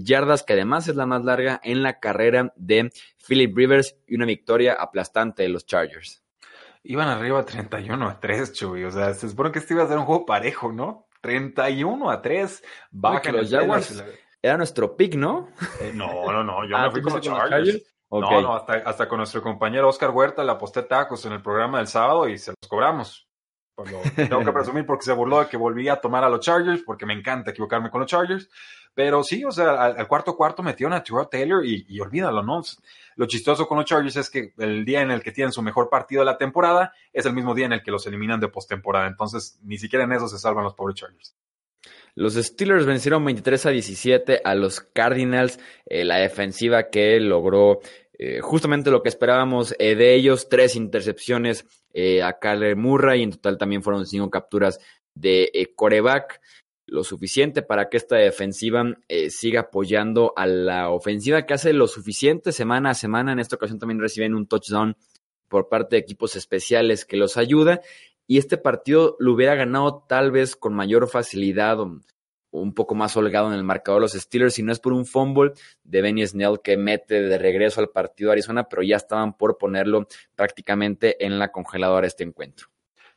yardas, 0.00 0.42
que 0.44 0.52
además 0.52 0.86
es 0.86 0.96
la 0.96 1.06
más 1.06 1.24
larga 1.24 1.60
en 1.64 1.82
la 1.82 1.98
carrera 1.98 2.52
de 2.56 2.90
Philip 3.26 3.56
Rivers 3.56 3.96
y 4.06 4.14
una 4.14 4.26
victoria 4.26 4.74
aplastante 4.74 5.42
de 5.42 5.48
los 5.48 5.66
Chargers. 5.66 6.23
Iban 6.84 7.08
arriba 7.08 7.44
31 7.44 8.08
a 8.08 8.20
3, 8.20 8.52
Chuy. 8.52 8.84
O 8.84 8.90
sea, 8.90 9.14
se 9.14 9.28
supone 9.28 9.50
que 9.50 9.58
este 9.58 9.74
iba 9.74 9.82
a 9.82 9.88
ser 9.88 9.98
un 9.98 10.04
juego 10.04 10.26
parejo, 10.26 10.70
¿no? 10.70 11.06
31 11.22 12.10
a 12.10 12.20
3. 12.20 12.62
Baja 12.90 13.32
los 13.32 13.50
Jaguars. 13.50 14.04
Era 14.42 14.58
nuestro 14.58 14.94
pick, 14.94 15.14
¿no? 15.14 15.48
Eh, 15.80 15.92
no, 15.94 16.30
no, 16.30 16.44
no. 16.44 16.68
Yo 16.68 16.76
ah, 16.76 16.84
me 16.84 16.90
fui 16.90 17.00
con 17.00 17.14
los 17.14 17.22
Chargers. 17.22 17.82
No, 18.10 18.20
no, 18.42 18.54
hasta, 18.54 18.74
hasta, 18.74 19.08
con 19.08 19.16
nuestro 19.16 19.42
compañero 19.42 19.88
Oscar 19.88 20.10
Huerta 20.10 20.44
le 20.44 20.52
aposté 20.52 20.82
tacos 20.82 21.24
en 21.24 21.32
el 21.32 21.42
programa 21.42 21.78
del 21.78 21.88
sábado 21.88 22.28
y 22.28 22.38
se 22.38 22.50
los 22.50 22.68
cobramos. 22.68 23.26
Tengo 24.14 24.44
que 24.44 24.52
presumir 24.52 24.86
porque 24.86 25.04
se 25.04 25.12
burló 25.12 25.40
de 25.40 25.48
que 25.48 25.56
volví 25.56 25.88
a 25.88 25.96
tomar 25.96 26.22
a 26.22 26.28
los 26.28 26.40
Chargers, 26.40 26.82
porque 26.82 27.06
me 27.06 27.14
encanta 27.14 27.50
equivocarme 27.50 27.90
con 27.90 28.00
los 28.00 28.10
Chargers. 28.10 28.48
Pero 28.94 29.24
sí, 29.24 29.44
o 29.44 29.50
sea, 29.50 29.82
al, 29.86 30.06
cuarto 30.06 30.36
cuarto 30.36 30.62
metieron 30.62 30.92
a 30.92 31.02
Tyrod 31.02 31.26
Taylor 31.26 31.66
y, 31.66 31.84
y, 31.88 31.98
olvídalo, 31.98 32.42
¿no? 32.44 32.62
Lo 33.16 33.26
chistoso 33.26 33.66
con 33.66 33.78
los 33.78 33.86
Chargers 33.86 34.16
es 34.16 34.30
que 34.30 34.54
el 34.58 34.84
día 34.84 35.02
en 35.02 35.10
el 35.10 35.20
que 35.20 35.32
tienen 35.32 35.52
su 35.52 35.62
mejor 35.62 35.88
partido 35.88 36.20
de 36.20 36.26
la 36.26 36.38
temporada 36.38 36.92
es 37.12 37.26
el 37.26 37.32
mismo 37.32 37.54
día 37.54 37.66
en 37.66 37.72
el 37.72 37.82
que 37.82 37.90
los 37.90 38.06
eliminan 38.06 38.38
de 38.38 38.48
postemporada. 38.48 39.08
Entonces, 39.08 39.58
ni 39.62 39.78
siquiera 39.78 40.04
en 40.04 40.12
eso 40.12 40.28
se 40.28 40.38
salvan 40.38 40.62
los 40.62 40.74
pobres 40.74 40.96
Chargers. 40.96 41.34
Los 42.14 42.34
Steelers 42.34 42.86
vencieron 42.86 43.24
23 43.24 43.66
a 43.66 43.70
17 43.70 44.40
a 44.44 44.54
los 44.54 44.80
Cardinals. 44.80 45.58
Eh, 45.86 46.04
la 46.04 46.18
defensiva 46.18 46.84
que 46.90 47.18
logró 47.18 47.80
eh, 48.24 48.40
justamente 48.40 48.90
lo 48.90 49.02
que 49.02 49.08
esperábamos 49.08 49.74
eh, 49.78 49.94
de 49.94 50.14
ellos, 50.14 50.48
tres 50.48 50.76
intercepciones 50.76 51.66
a 52.24 52.40
Kyler 52.40 52.74
Murray 52.74 53.20
y 53.20 53.22
en 53.22 53.30
total 53.30 53.56
también 53.56 53.80
fueron 53.80 54.04
cinco 54.04 54.28
capturas 54.28 54.80
de 55.14 55.72
coreback 55.76 56.40
lo 56.86 57.04
suficiente 57.04 57.62
para 57.62 57.88
que 57.88 57.96
esta 57.96 58.16
defensiva 58.16 58.84
eh, 59.08 59.30
siga 59.30 59.60
apoyando 59.60 60.32
a 60.36 60.46
la 60.46 60.90
ofensiva 60.90 61.46
que 61.46 61.54
hace 61.54 61.72
lo 61.72 61.86
suficiente 61.86 62.52
semana 62.52 62.90
a 62.90 62.94
semana. 62.94 63.32
En 63.32 63.38
esta 63.38 63.56
ocasión 63.56 63.78
también 63.78 64.00
reciben 64.00 64.34
un 64.34 64.46
touchdown 64.46 64.96
por 65.48 65.68
parte 65.68 65.96
de 65.96 66.00
equipos 66.00 66.36
especiales 66.36 67.04
que 67.04 67.16
los 67.16 67.36
ayuda. 67.36 67.80
Y 68.26 68.38
este 68.38 68.56
partido 68.56 69.16
lo 69.18 69.32
hubiera 69.34 69.54
ganado 69.54 70.04
tal 70.08 70.30
vez 70.30 70.56
con 70.56 70.74
mayor 70.74 71.08
facilidad 71.08 71.78
un 72.60 72.72
poco 72.72 72.94
más 72.94 73.16
holgado 73.16 73.48
en 73.48 73.54
el 73.54 73.64
marcador 73.64 74.00
los 74.00 74.12
Steelers, 74.12 74.54
si 74.54 74.62
no 74.62 74.72
es 74.72 74.80
por 74.80 74.92
un 74.92 75.06
fumble 75.06 75.52
de 75.82 76.02
Benny 76.02 76.26
Snell 76.26 76.60
que 76.62 76.76
mete 76.76 77.22
de 77.22 77.38
regreso 77.38 77.80
al 77.80 77.88
partido 77.88 78.28
de 78.28 78.34
Arizona, 78.34 78.64
pero 78.68 78.82
ya 78.82 78.96
estaban 78.96 79.36
por 79.36 79.58
ponerlo 79.58 80.06
prácticamente 80.34 81.24
en 81.24 81.38
la 81.38 81.50
congeladora 81.50 82.06
este 82.06 82.24
encuentro. 82.24 82.68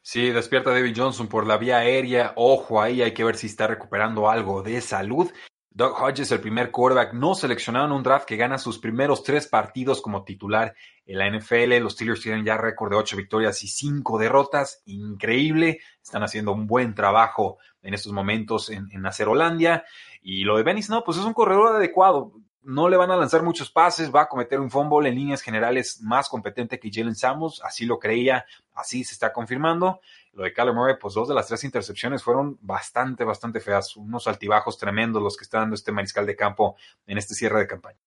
Sí, 0.02 0.32
despierta 0.32 0.72
David 0.72 0.94
Johnson 0.96 1.28
por 1.28 1.46
la 1.46 1.58
vía 1.58 1.80
aérea. 1.80 2.34
Ojo 2.36 2.82
ahí, 2.82 3.02
hay 3.02 3.14
que 3.14 3.24
ver 3.24 3.36
si 3.36 3.48
está 3.48 3.68
recuperando 3.68 4.30
algo 4.30 4.64
de 4.64 4.80
salud. 4.82 5.30
Doug 5.78 5.94
Hodges, 6.02 6.32
el 6.32 6.40
primer 6.40 6.72
quarterback 6.72 7.14
no 7.14 7.36
seleccionado 7.36 7.86
en 7.86 7.92
un 7.92 8.02
draft 8.02 8.26
que 8.26 8.36
gana 8.36 8.58
sus 8.58 8.80
primeros 8.80 9.22
tres 9.22 9.46
partidos 9.46 10.02
como 10.02 10.24
titular 10.24 10.74
en 11.06 11.20
la 11.20 11.30
NFL. 11.30 11.78
Los 11.84 11.94
Steelers 11.94 12.20
tienen 12.20 12.44
ya 12.44 12.58
récord 12.58 12.90
de 12.90 12.96
ocho 12.96 13.16
victorias 13.16 13.64
y 13.64 13.68
cinco 13.68 14.18
derrotas. 14.18 14.82
Increíble. 14.88 15.80
Están 16.02 16.24
haciendo 16.24 16.52
un 16.52 16.66
buen 16.66 16.96
trabajo 16.96 17.60
en 17.84 17.94
estos 17.94 18.12
momentos 18.12 18.72
en, 18.72 18.90
en 18.92 19.28
Holandia. 19.28 19.86
Y 20.24 20.46
lo 20.46 20.58
de 20.58 20.64
Bennis, 20.64 20.90
no, 20.90 21.04
pues 21.04 21.20
es 21.20 21.26
un 21.26 21.34
corredor 21.34 21.76
adecuado 21.76 22.34
no 22.68 22.90
le 22.90 22.98
van 22.98 23.12
a 23.12 23.16
lanzar 23.16 23.44
muchos 23.44 23.72
pases, 23.72 24.14
va 24.14 24.24
a 24.24 24.28
cometer 24.28 24.60
un 24.60 24.70
fumble 24.70 25.08
en 25.08 25.16
líneas 25.16 25.42
generales 25.42 26.02
más 26.02 26.28
competente 26.28 26.78
que 26.78 26.92
Jalen 26.92 27.16
Samuels, 27.16 27.62
así 27.64 27.86
lo 27.86 27.98
creía, 27.98 28.46
así 28.74 29.06
se 29.06 29.14
está 29.14 29.32
confirmando. 29.32 30.02
Lo 30.38 30.44
de 30.44 30.54
Kyler 30.54 30.72
Murray, 30.72 30.96
pues 31.02 31.16
dos 31.16 31.28
de 31.28 31.34
las 31.34 31.48
tres 31.48 31.64
intercepciones 31.64 32.22
fueron 32.22 32.60
bastante, 32.62 33.24
bastante 33.24 33.60
feas, 33.60 33.98
unos 33.98 34.28
altibajos 34.28 34.78
tremendos 34.78 35.24
los 35.24 35.36
que 35.36 35.44
está 35.44 35.58
dando 35.58 35.74
este 35.74 35.92
mariscal 35.92 36.28
de 36.28 36.36
campo 36.36 36.76
en 37.08 37.18
este 37.18 37.34
cierre 37.34 37.58
de 37.62 37.66
campaña. 37.66 37.98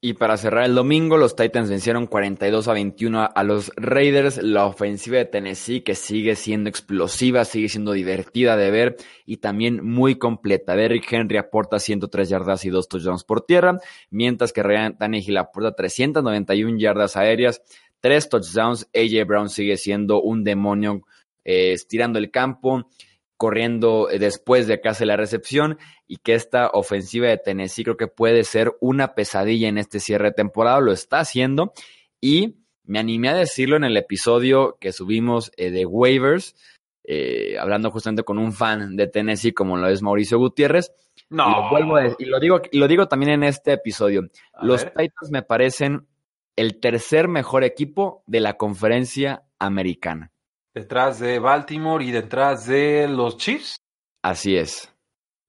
Y 0.00 0.14
para 0.14 0.38
cerrar 0.38 0.64
el 0.64 0.74
domingo, 0.74 1.18
los 1.18 1.36
Titans 1.36 1.68
vencieron 1.68 2.06
42 2.06 2.66
a 2.68 2.72
21 2.72 3.30
a 3.34 3.42
los 3.42 3.72
Raiders. 3.76 4.42
La 4.42 4.64
ofensiva 4.64 5.18
de 5.18 5.26
Tennessee 5.26 5.82
que 5.82 5.94
sigue 5.94 6.34
siendo 6.34 6.70
explosiva, 6.70 7.44
sigue 7.44 7.68
siendo 7.68 7.92
divertida 7.92 8.56
de 8.56 8.70
ver 8.70 8.96
y 9.26 9.36
también 9.36 9.84
muy 9.84 10.16
completa. 10.16 10.76
Derrick 10.76 11.12
Henry 11.12 11.36
aporta 11.36 11.78
103 11.78 12.26
yardas 12.26 12.64
y 12.64 12.70
2 12.70 12.88
touchdowns 12.88 13.24
por 13.24 13.42
tierra, 13.42 13.80
mientras 14.08 14.54
que 14.54 14.62
Ryan 14.62 14.96
Tannehill 14.96 15.36
aporta 15.36 15.74
391 15.74 16.78
yardas 16.78 17.18
aéreas, 17.18 17.60
3 18.00 18.28
touchdowns. 18.30 18.88
AJ 18.94 19.26
Brown 19.26 19.50
sigue 19.50 19.76
siendo 19.76 20.22
un 20.22 20.42
demonio 20.42 21.02
eh, 21.44 21.72
estirando 21.72 22.18
el 22.18 22.30
campo 22.30 22.86
corriendo 23.36 24.08
eh, 24.10 24.18
después 24.18 24.66
de 24.66 24.80
que 24.80 24.88
hace 24.88 25.06
la 25.06 25.16
recepción 25.16 25.78
y 26.06 26.16
que 26.16 26.34
esta 26.34 26.68
ofensiva 26.72 27.28
de 27.28 27.38
Tennessee 27.38 27.84
creo 27.84 27.96
que 27.96 28.06
puede 28.06 28.44
ser 28.44 28.72
una 28.80 29.14
pesadilla 29.14 29.68
en 29.68 29.78
este 29.78 30.00
cierre 30.00 30.28
de 30.28 30.34
temporada, 30.34 30.80
lo 30.80 30.92
está 30.92 31.20
haciendo 31.20 31.72
y 32.20 32.56
me 32.84 32.98
animé 32.98 33.30
a 33.30 33.34
decirlo 33.34 33.76
en 33.76 33.84
el 33.84 33.96
episodio 33.96 34.76
que 34.80 34.92
subimos 34.92 35.50
eh, 35.56 35.70
de 35.70 35.86
waivers, 35.86 36.54
eh, 37.04 37.56
hablando 37.58 37.90
justamente 37.90 38.22
con 38.22 38.38
un 38.38 38.52
fan 38.52 38.96
de 38.96 39.06
Tennessee 39.08 39.52
como 39.52 39.76
lo 39.76 39.88
es 39.88 40.02
Mauricio 40.02 40.38
Gutiérrez. 40.38 40.92
No. 41.30 41.48
Y 41.48 41.52
lo, 41.52 41.70
vuelvo 41.70 42.14
y 42.18 42.24
lo 42.26 42.40
digo, 42.40 42.62
y 42.70 42.78
lo 42.78 42.88
digo 42.88 43.08
también 43.08 43.32
en 43.32 43.44
este 43.44 43.72
episodio. 43.72 44.28
Los 44.62 44.84
Titans 44.84 45.30
me 45.30 45.42
parecen 45.42 46.06
el 46.56 46.78
tercer 46.78 47.28
mejor 47.28 47.64
equipo 47.64 48.22
de 48.26 48.40
la 48.40 48.56
conferencia 48.56 49.44
americana 49.58 50.33
detrás 50.74 51.20
de 51.20 51.38
Baltimore 51.38 52.04
y 52.04 52.10
detrás 52.10 52.66
de 52.66 53.08
los 53.08 53.36
Chiefs. 53.36 53.76
Así 54.22 54.56
es. 54.56 54.92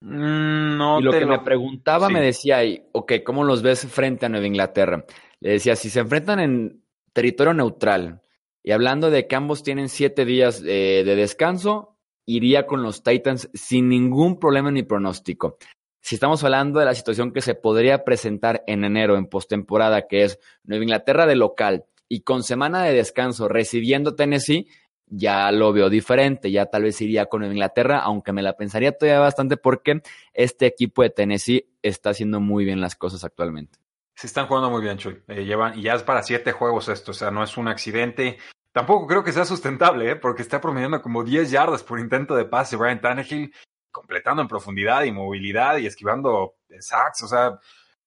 Mm, 0.00 0.76
no 0.76 1.00
y 1.00 1.02
lo 1.02 1.12
que 1.12 1.26
me 1.26 1.40
preguntaba 1.40 2.08
me 2.08 2.20
decía, 2.20 2.60
ok, 2.92 3.12
¿cómo 3.24 3.44
los 3.44 3.62
ves 3.62 3.86
frente 3.86 4.26
a 4.26 4.28
Nueva 4.28 4.46
Inglaterra? 4.46 5.04
Le 5.40 5.52
decía, 5.52 5.74
si 5.74 5.90
se 5.90 6.00
enfrentan 6.00 6.40
en 6.40 6.82
territorio 7.12 7.54
neutral 7.54 8.20
y 8.62 8.72
hablando 8.72 9.10
de 9.10 9.26
que 9.26 9.36
ambos 9.36 9.62
tienen 9.62 9.88
siete 9.88 10.24
días 10.24 10.62
de 10.62 11.04
descanso, 11.04 11.96
iría 12.26 12.66
con 12.66 12.82
los 12.82 13.02
Titans 13.02 13.48
sin 13.54 13.88
ningún 13.88 14.38
problema 14.38 14.70
ni 14.70 14.82
pronóstico. 14.82 15.56
Si 16.02 16.14
estamos 16.14 16.44
hablando 16.44 16.78
de 16.78 16.84
la 16.84 16.94
situación 16.94 17.32
que 17.32 17.40
se 17.40 17.54
podría 17.54 18.04
presentar 18.04 18.62
en 18.66 18.84
enero 18.84 19.16
en 19.16 19.26
postemporada, 19.26 20.06
que 20.06 20.24
es 20.24 20.38
Nueva 20.62 20.84
Inglaterra 20.84 21.26
de 21.26 21.36
local 21.36 21.84
y 22.08 22.20
con 22.20 22.42
semana 22.42 22.84
de 22.84 22.92
descanso 22.92 23.48
recibiendo 23.48 24.14
Tennessee, 24.14 24.68
ya 25.06 25.50
lo 25.52 25.72
veo 25.72 25.88
diferente, 25.88 26.50
ya 26.50 26.66
tal 26.66 26.82
vez 26.82 27.00
iría 27.00 27.26
con 27.26 27.44
Inglaterra, 27.44 28.00
aunque 28.00 28.32
me 28.32 28.42
la 28.42 28.56
pensaría 28.56 28.96
todavía 28.96 29.20
bastante 29.20 29.56
porque 29.56 30.02
este 30.32 30.66
equipo 30.66 31.02
de 31.02 31.10
Tennessee 31.10 31.68
está 31.82 32.10
haciendo 32.10 32.40
muy 32.40 32.64
bien 32.64 32.80
las 32.80 32.96
cosas 32.96 33.24
actualmente. 33.24 33.78
Se 34.14 34.26
están 34.26 34.46
jugando 34.46 34.70
muy 34.70 34.82
bien, 34.82 34.96
Chuy. 34.96 35.22
Eh, 35.28 35.44
llevan, 35.44 35.78
y 35.78 35.82
ya 35.82 35.94
es 35.94 36.02
para 36.02 36.22
siete 36.22 36.52
juegos 36.52 36.88
esto, 36.88 37.10
o 37.10 37.14
sea, 37.14 37.30
no 37.30 37.42
es 37.42 37.56
un 37.56 37.68
accidente. 37.68 38.38
Tampoco 38.72 39.06
creo 39.06 39.22
que 39.22 39.32
sea 39.32 39.44
sustentable, 39.44 40.10
¿eh? 40.10 40.16
porque 40.16 40.42
está 40.42 40.60
promediando 40.60 41.02
como 41.02 41.22
10 41.22 41.50
yardas 41.50 41.82
por 41.82 42.00
intento 42.00 42.34
de 42.34 42.46
pase 42.46 42.76
Brian 42.76 43.00
Tannehill, 43.00 43.54
completando 43.90 44.42
en 44.42 44.48
profundidad 44.48 45.04
y 45.04 45.12
movilidad 45.12 45.78
y 45.78 45.86
esquivando 45.86 46.56
sacks, 46.80 47.22
o 47.22 47.28
sea, 47.28 47.58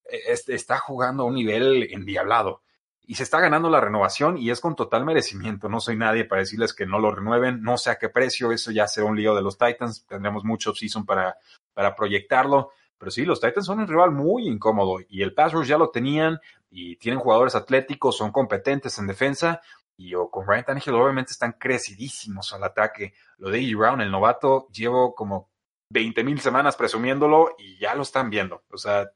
e, 0.06 0.34
está 0.54 0.78
jugando 0.80 1.24
a 1.24 1.26
un 1.28 1.36
nivel 1.36 1.88
endiablado 1.92 2.64
y 3.10 3.16
se 3.16 3.24
está 3.24 3.40
ganando 3.40 3.72
la 3.72 3.82
renovación 3.82 4.38
y 4.38 4.52
es 4.52 4.62
con 4.62 4.76
total 4.76 5.04
merecimiento. 5.04 5.68
No 5.68 5.80
soy 5.80 5.98
nadie 5.98 6.26
para 6.26 6.42
decirles 6.42 6.76
que 6.76 6.86
no 6.86 7.00
lo 7.00 7.10
renueven, 7.10 7.64
no 7.64 7.76
sé 7.76 7.90
a 7.90 7.98
qué 7.98 8.08
precio, 8.08 8.52
eso 8.52 8.70
ya 8.70 8.88
será 8.88 9.08
un 9.08 9.18
lío 9.18 9.34
de 9.34 9.42
los 9.42 9.58
Titans, 9.58 10.06
tendremos 10.06 10.44
mucho 10.44 10.76
season 10.76 11.08
para, 11.08 11.36
para 11.74 11.96
proyectarlo. 11.96 12.70
Pero 13.00 13.10
sí, 13.10 13.26
los 13.26 13.42
Titans 13.42 13.66
son 13.66 13.80
un 13.80 13.88
rival 13.88 14.12
muy 14.12 14.48
incómodo 14.48 15.00
y 15.10 15.24
el 15.24 15.34
pass 15.34 15.54
ya 15.68 15.80
lo 15.80 15.90
tenían 15.90 16.40
y 16.70 16.98
tienen 16.98 17.20
jugadores 17.20 17.56
atléticos, 17.56 18.16
son 18.16 18.32
competentes 18.32 19.00
en 19.00 19.08
defensa 19.08 19.60
y 19.98 20.14
con 20.30 20.46
Ryan 20.46 20.66
Tannehill 20.66 20.94
obviamente 20.94 21.32
están 21.32 21.54
crecidísimos 21.54 22.54
al 22.54 22.64
ataque. 22.64 23.16
Lo 23.40 23.50
de 23.50 23.60
E. 23.60 23.74
Brown, 23.74 24.02
el 24.02 24.12
novato, 24.12 24.68
llevo 24.72 25.16
como 25.16 25.50
20 25.90 26.24
mil 26.24 26.40
semanas 26.42 26.76
presumiéndolo 26.76 27.56
y 27.58 27.80
ya 27.80 27.96
lo 27.96 28.04
están 28.04 28.30
viendo. 28.30 28.62
O 28.70 28.78
sea, 28.78 29.10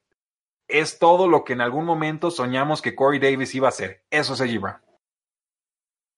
es 0.68 1.00
todo 1.00 1.28
lo 1.28 1.44
que 1.44 1.54
en 1.54 1.62
algún 1.62 1.86
momento 1.86 2.32
soñamos 2.32 2.82
que 2.82 2.96
Corey 2.96 3.20
Davis 3.20 3.56
iba 3.56 3.68
a 3.68 3.70
hacer. 3.70 4.04
Eso 4.10 4.34
es 4.34 4.42
allí, 4.42 4.58
Brown. 4.58 4.78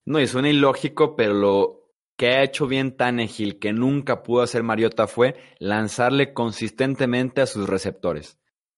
No, 0.06 0.20
y 0.20 0.28
suena 0.28 0.50
ilógico, 0.50 1.16
pero 1.16 1.34
lo 1.34 1.86
que 2.16 2.28
ha 2.28 2.44
hecho 2.44 2.68
bien 2.68 2.96
Tannehill, 2.96 3.60
que 3.60 3.74
nunca 3.74 4.24
pudo 4.24 4.44
hacer 4.44 4.64
Mariota, 4.64 5.08
fue 5.08 5.36
lanzarle 5.60 6.34
consistentemente 6.34 7.42
a 7.42 7.48
sus 7.48 7.68
receptores. 7.68 8.38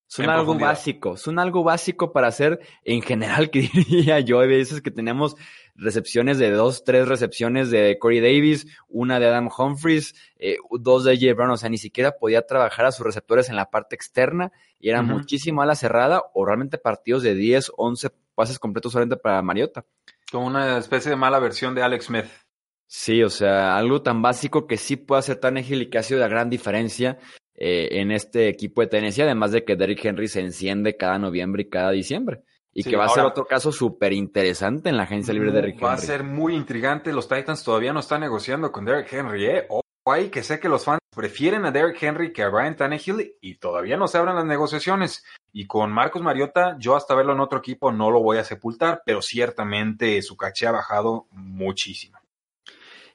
Son 0.10 0.30
algo 0.30 0.58
básico, 0.58 1.18
son 1.18 1.38
algo 1.38 1.66
básico 1.66 2.14
para 2.14 2.28
hacer 2.28 2.62
en 2.86 3.02
general, 3.02 3.50
que 3.52 3.70
diría 3.74 4.22
yo. 4.22 4.40
Hay 4.40 4.48
veces 4.48 4.82
que 4.82 4.90
tenemos 4.90 5.36
recepciones 5.76 6.38
de 6.38 6.50
dos, 6.52 6.86
tres 6.86 7.10
recepciones 7.10 7.70
de 7.70 7.98
Corey 8.00 8.22
Davis, 8.22 8.68
una 8.88 9.20
de 9.20 9.28
Adam 9.28 9.50
Humphries, 9.56 10.16
eh, 10.38 10.58
dos 10.72 11.04
de 11.04 11.18
J. 11.18 11.34
Brown, 11.34 11.52
o 11.52 11.58
sea, 11.58 11.70
ni 11.70 11.78
siquiera 11.78 12.18
podía 12.18 12.48
trabajar 12.48 12.86
a 12.86 12.94
sus 12.94 13.06
receptores 13.06 13.50
en 13.50 13.58
la 13.58 13.70
parte 13.70 13.96
externa 13.96 14.54
y 14.80 14.90
era 14.90 15.02
muchísimo 15.02 15.62
a 15.62 15.66
la 15.66 15.76
cerrada 15.76 16.24
o 16.34 16.46
realmente 16.46 16.78
partidos 16.78 17.24
de 17.24 17.34
10, 17.34 17.72
11 17.78 18.10
pases 18.36 18.60
completos 18.60 18.92
solamente 18.92 19.18
para 19.18 19.42
Mariota. 19.42 19.86
Como 20.32 20.48
una 20.48 20.78
especie 20.78 21.10
de 21.10 21.16
mala 21.16 21.40
versión 21.40 21.74
de 21.74 21.82
Alex 21.82 22.06
Smith. 22.06 22.26
Sí, 22.86 23.24
o 23.24 23.30
sea, 23.30 23.76
algo 23.76 24.02
tan 24.02 24.22
básico 24.22 24.68
que 24.68 24.78
sí 24.78 24.96
puede 24.96 25.20
hacer 25.20 25.38
tan 25.38 25.58
y 25.58 25.90
que 25.90 25.98
ha 25.98 26.04
sido 26.04 26.20
la 26.20 26.28
gran 26.28 26.50
diferencia 26.50 27.18
eh, 27.56 28.00
en 28.00 28.12
este 28.12 28.48
equipo 28.48 28.82
de 28.82 28.88
Tennessee, 28.88 29.24
además 29.24 29.52
de 29.52 29.66
que 29.66 29.76
Derrick 29.76 30.06
Henry 30.06 30.28
se 30.28 30.40
enciende 30.40 30.96
cada 30.96 31.18
noviembre 31.18 31.64
y 31.64 31.70
cada 31.70 31.92
diciembre. 31.92 32.44
y 32.74 32.84
que 32.84 32.96
va 32.96 33.06
a 33.06 33.10
ser 33.10 33.26
otro 33.26 33.46
caso 33.46 33.72
súper 33.72 34.14
interesante 34.14 34.90
en 34.90 34.98
la 34.98 35.04
agencia 35.04 35.34
libre 35.34 35.52
de 35.52 35.62
Rick 35.62 35.76
Henry. 35.76 35.86
Va 35.86 35.94
a 35.94 35.98
ser 35.98 36.24
muy 36.24 36.54
intrigante. 36.54 37.12
Los 37.12 37.28
Titans 37.28 37.64
todavía 37.64 37.92
no 37.92 38.02
están 38.02 38.22
negociando 38.22 38.72
con 38.72 38.86
Derrick 38.86 39.12
Henry, 39.12 39.46
¿eh? 39.48 39.68
Hay 40.12 40.30
que 40.30 40.44
sé 40.44 40.60
que 40.60 40.70
los 40.70 40.86
fans 40.86 41.00
prefieren 41.16 41.66
a 41.66 41.72
Derrick 41.72 42.02
Henry 42.02 42.32
que 42.32 42.44
a 42.44 42.50
Brian 42.50 42.76
Tannehill 42.76 43.36
y 43.42 43.56
todavía 43.56 43.98
no 43.98 44.08
se 44.08 44.18
abren 44.18 44.36
las 44.36 44.46
negociaciones. 44.46 45.26
Y 45.52 45.68
con 45.68 45.92
Marcos 45.92 46.22
Mariota, 46.22 46.78
yo 46.80 46.96
hasta 46.96 47.16
verlo 47.16 47.34
en 47.34 47.40
otro 47.40 47.60
equipo 47.60 47.92
no 47.92 48.12
lo 48.12 48.22
voy 48.22 48.38
a 48.38 48.44
sepultar, 48.44 49.02
pero 49.06 49.22
ciertamente 49.22 50.22
su 50.22 50.38
caché 50.38 50.68
ha 50.68 50.72
bajado 50.72 51.28
muchísimo. 51.32 52.18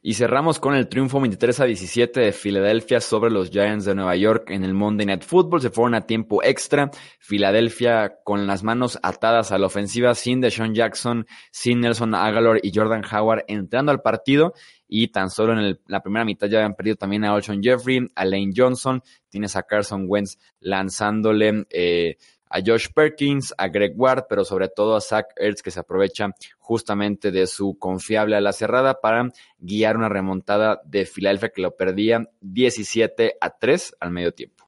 Y 0.05 0.15
cerramos 0.15 0.59
con 0.59 0.75
el 0.75 0.89
triunfo 0.89 1.21
23 1.21 1.61
a 1.61 1.65
17 1.65 2.19
de 2.19 2.33
Filadelfia 2.33 3.01
sobre 3.01 3.31
los 3.31 3.51
Giants 3.51 3.85
de 3.85 3.95
Nueva 3.95 4.17
York 4.17 4.51
en 4.51 4.65
el 4.65 4.75
Monday 4.75 5.07
Night 5.07 5.23
Football. 5.23 5.61
Se 5.61 5.71
fueron 5.71 5.95
a 5.95 6.09
tiempo 6.09 6.43
extra. 6.43 6.91
Filadelfia 7.21 8.17
con 8.25 8.49
las 8.49 8.65
manos 8.65 8.99
atadas 9.05 9.53
a 9.53 9.59
la 9.59 9.67
ofensiva 9.67 10.17
sin 10.17 10.41
Deshaun 10.41 10.75
Jackson, 10.75 11.25
sin 11.53 11.83
Nelson 11.83 12.17
Aguilar 12.17 12.59
y 12.65 12.73
Jordan 12.75 13.05
Howard 13.13 13.45
entrando 13.47 13.93
al 13.93 14.03
partido. 14.03 14.55
Y 14.89 15.07
tan 15.13 15.31
solo 15.31 15.57
en 15.57 15.79
la 15.87 16.03
primera 16.03 16.25
mitad 16.25 16.49
ya 16.49 16.59
habían 16.59 16.75
perdido 16.75 16.97
también 16.97 17.25
a 17.25 17.33
Olson 17.33 17.63
Jeffrey, 17.63 18.11
a 18.17 18.25
Lane 18.25 18.51
Johnson. 18.57 19.05
Tienes 19.29 19.55
a 19.55 19.63
Carson 19.63 20.07
Wentz 20.09 20.37
lanzándole 20.59 21.65
eh, 21.71 22.17
a 22.53 22.61
Josh 22.65 22.89
Perkins, 22.95 23.55
a 23.57 23.69
Greg 23.69 23.95
Ward, 23.97 24.27
pero 24.29 24.45
sobre 24.45 24.69
todo 24.69 24.95
a 24.95 25.01
Zach 25.01 25.27
Ertz, 25.37 25.63
que 25.63 25.71
se 25.71 25.81
aprovecha 25.81 26.31
justamente 26.59 27.31
de 27.31 27.47
su 27.47 27.79
confiable 27.79 28.37
a 28.37 28.41
la 28.41 28.53
cerrada 28.53 29.01
para 29.01 29.29
guiar 29.59 29.97
una 29.97 30.09
remontada 30.09 30.81
de 30.85 31.07
Filadelfia 31.07 31.49
que 31.49 31.63
lo 31.63 31.77
perdía 31.77 32.29
17 32.41 33.39
a 33.41 33.51
3 33.59 33.97
al 34.01 34.11
medio 34.11 34.33
tiempo. 34.33 34.63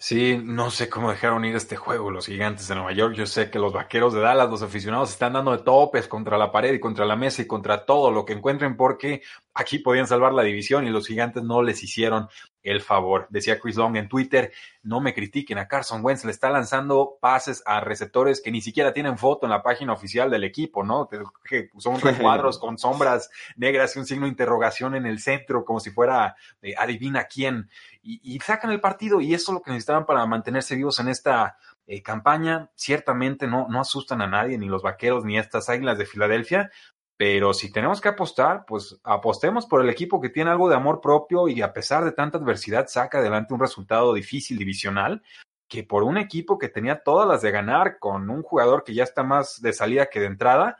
Sí, 0.00 0.40
no 0.40 0.70
sé 0.70 0.88
cómo 0.88 1.10
dejaron 1.10 1.44
ir 1.44 1.56
este 1.56 1.74
juego 1.74 2.12
los 2.12 2.26
gigantes 2.26 2.68
de 2.68 2.76
Nueva 2.76 2.92
York. 2.92 3.16
Yo 3.16 3.26
sé 3.26 3.50
que 3.50 3.58
los 3.58 3.72
vaqueros 3.72 4.14
de 4.14 4.20
Dallas, 4.20 4.48
los 4.48 4.62
aficionados, 4.62 5.10
están 5.10 5.32
dando 5.32 5.50
de 5.50 5.64
topes 5.64 6.06
contra 6.06 6.38
la 6.38 6.52
pared 6.52 6.72
y 6.72 6.78
contra 6.78 7.04
la 7.04 7.16
mesa 7.16 7.42
y 7.42 7.48
contra 7.48 7.84
todo 7.84 8.12
lo 8.12 8.24
que 8.24 8.34
encuentren 8.34 8.76
porque 8.76 9.22
aquí 9.54 9.80
podían 9.80 10.06
salvar 10.06 10.32
la 10.34 10.44
división 10.44 10.86
y 10.86 10.90
los 10.90 11.08
gigantes 11.08 11.42
no 11.42 11.62
les 11.62 11.82
hicieron 11.82 12.28
el 12.70 12.80
favor. 12.80 13.26
Decía 13.30 13.58
Chris 13.58 13.76
Long 13.76 13.96
en 13.96 14.08
Twitter, 14.08 14.52
no 14.82 15.00
me 15.00 15.14
critiquen 15.14 15.58
a 15.58 15.68
Carson 15.68 16.04
Wentz, 16.04 16.24
le 16.24 16.30
está 16.30 16.50
lanzando 16.50 17.18
pases 17.20 17.62
a 17.66 17.80
receptores 17.80 18.40
que 18.40 18.50
ni 18.50 18.60
siquiera 18.60 18.92
tienen 18.92 19.18
foto 19.18 19.46
en 19.46 19.50
la 19.50 19.62
página 19.62 19.92
oficial 19.92 20.30
del 20.30 20.44
equipo, 20.44 20.84
¿no? 20.84 21.08
Que 21.08 21.70
son 21.78 21.98
cuadros 22.20 22.58
con 22.58 22.78
sombras 22.78 23.30
negras 23.56 23.94
y 23.96 23.98
un 23.98 24.06
signo 24.06 24.24
de 24.24 24.30
interrogación 24.30 24.94
en 24.94 25.06
el 25.06 25.20
centro, 25.20 25.64
como 25.64 25.80
si 25.80 25.90
fuera 25.90 26.36
eh, 26.62 26.74
adivina 26.78 27.24
quién. 27.24 27.70
Y, 28.02 28.38
sacan 28.40 28.70
el 28.70 28.80
partido 28.80 29.20
y 29.20 29.34
eso 29.34 29.52
es 29.52 29.54
lo 29.54 29.62
que 29.62 29.70
necesitaban 29.70 30.06
para 30.06 30.24
mantenerse 30.24 30.74
vivos 30.74 30.98
en 30.98 31.08
esta 31.08 31.58
eh, 31.86 32.02
campaña. 32.02 32.70
Ciertamente 32.74 33.46
no, 33.46 33.66
no 33.68 33.80
asustan 33.80 34.22
a 34.22 34.26
nadie, 34.26 34.56
ni 34.56 34.66
los 34.66 34.82
vaqueros, 34.82 35.26
ni 35.26 35.36
estas 35.36 35.68
águilas 35.68 35.98
de 35.98 36.06
Filadelfia, 36.06 36.70
pero 37.18 37.52
si 37.52 37.72
tenemos 37.72 38.00
que 38.00 38.08
apostar, 38.08 38.64
pues 38.64 38.96
apostemos 39.02 39.66
por 39.66 39.82
el 39.82 39.90
equipo 39.90 40.20
que 40.20 40.28
tiene 40.28 40.50
algo 40.50 40.68
de 40.68 40.76
amor 40.76 41.00
propio 41.00 41.48
y 41.48 41.60
a 41.62 41.72
pesar 41.72 42.04
de 42.04 42.12
tanta 42.12 42.38
adversidad 42.38 42.86
saca 42.86 43.18
adelante 43.18 43.52
un 43.52 43.58
resultado 43.58 44.14
difícil 44.14 44.56
divisional 44.56 45.20
que 45.66 45.82
por 45.82 46.04
un 46.04 46.16
equipo 46.16 46.58
que 46.58 46.68
tenía 46.68 47.02
todas 47.02 47.26
las 47.26 47.42
de 47.42 47.50
ganar 47.50 47.98
con 47.98 48.30
un 48.30 48.42
jugador 48.42 48.84
que 48.84 48.94
ya 48.94 49.02
está 49.02 49.24
más 49.24 49.60
de 49.60 49.72
salida 49.72 50.06
que 50.06 50.20
de 50.20 50.26
entrada 50.26 50.78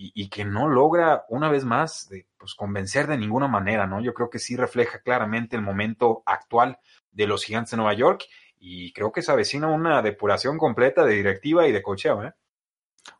y, 0.00 0.28
que 0.28 0.44
no 0.44 0.68
logra 0.68 1.24
una 1.28 1.50
vez 1.50 1.64
más 1.64 2.08
pues, 2.36 2.54
convencer 2.54 3.08
de 3.08 3.18
ninguna 3.18 3.48
manera, 3.48 3.86
¿no? 3.88 4.00
Yo 4.00 4.14
creo 4.14 4.30
que 4.30 4.38
sí 4.38 4.54
refleja 4.54 5.00
claramente 5.00 5.56
el 5.56 5.62
momento 5.62 6.22
actual 6.24 6.78
de 7.10 7.26
los 7.26 7.42
gigantes 7.42 7.72
de 7.72 7.78
Nueva 7.78 7.94
York 7.94 8.26
y 8.60 8.92
creo 8.92 9.10
que 9.10 9.22
se 9.22 9.32
avecina 9.32 9.66
una 9.66 10.00
depuración 10.00 10.56
completa 10.56 11.02
de 11.02 11.14
directiva 11.14 11.66
y 11.66 11.72
de 11.72 11.82
cocheo, 11.82 12.22
¿eh? 12.22 12.32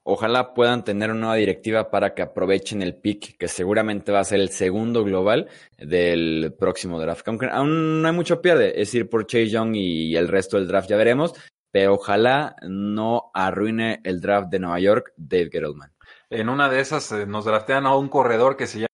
Ojalá 0.03 0.55
puedan 0.55 0.84
tener 0.84 1.11
una 1.11 1.20
nueva 1.20 1.34
directiva 1.36 1.91
para 1.91 2.14
que 2.14 2.22
aprovechen 2.22 2.82
el 2.82 2.97
pick, 2.97 3.36
que 3.36 3.49
seguramente 3.49 4.12
va 4.12 4.20
a 4.20 4.24
ser 4.24 4.41
el 4.41 4.51
segundo 4.51 5.05
global 5.05 5.49
del 5.76 6.55
próximo 6.59 7.01
draft. 7.01 7.26
Aunque 7.28 7.47
aún 7.47 8.03
no 8.03 8.09
hay 8.09 8.14
mucho 8.14 8.41
pierde, 8.41 8.80
es 8.80 8.95
ir 8.95 9.09
por 9.09 9.26
Chase 9.26 9.49
Young 9.49 9.74
y 9.74 10.16
el 10.16 10.28
resto 10.28 10.57
del 10.57 10.68
draft 10.68 10.89
ya 10.89 10.97
veremos, 10.97 11.34
pero 11.70 11.95
ojalá 11.95 12.57
no 12.62 13.30
arruine 13.34 14.01
el 14.05 14.20
draft 14.20 14.49
de 14.51 14.59
Nueva 14.59 14.80
York 14.80 15.12
Dave 15.16 15.51
Gettleman. 15.51 15.93
En 16.30 16.49
una 16.49 16.68
de 16.68 16.80
esas 16.80 17.11
eh, 17.12 17.26
nos 17.26 17.45
draftean 17.45 17.86
a 17.86 17.97
un 17.97 18.09
corredor 18.09 18.57
que 18.57 18.66
se 18.66 18.80
llama 18.80 18.89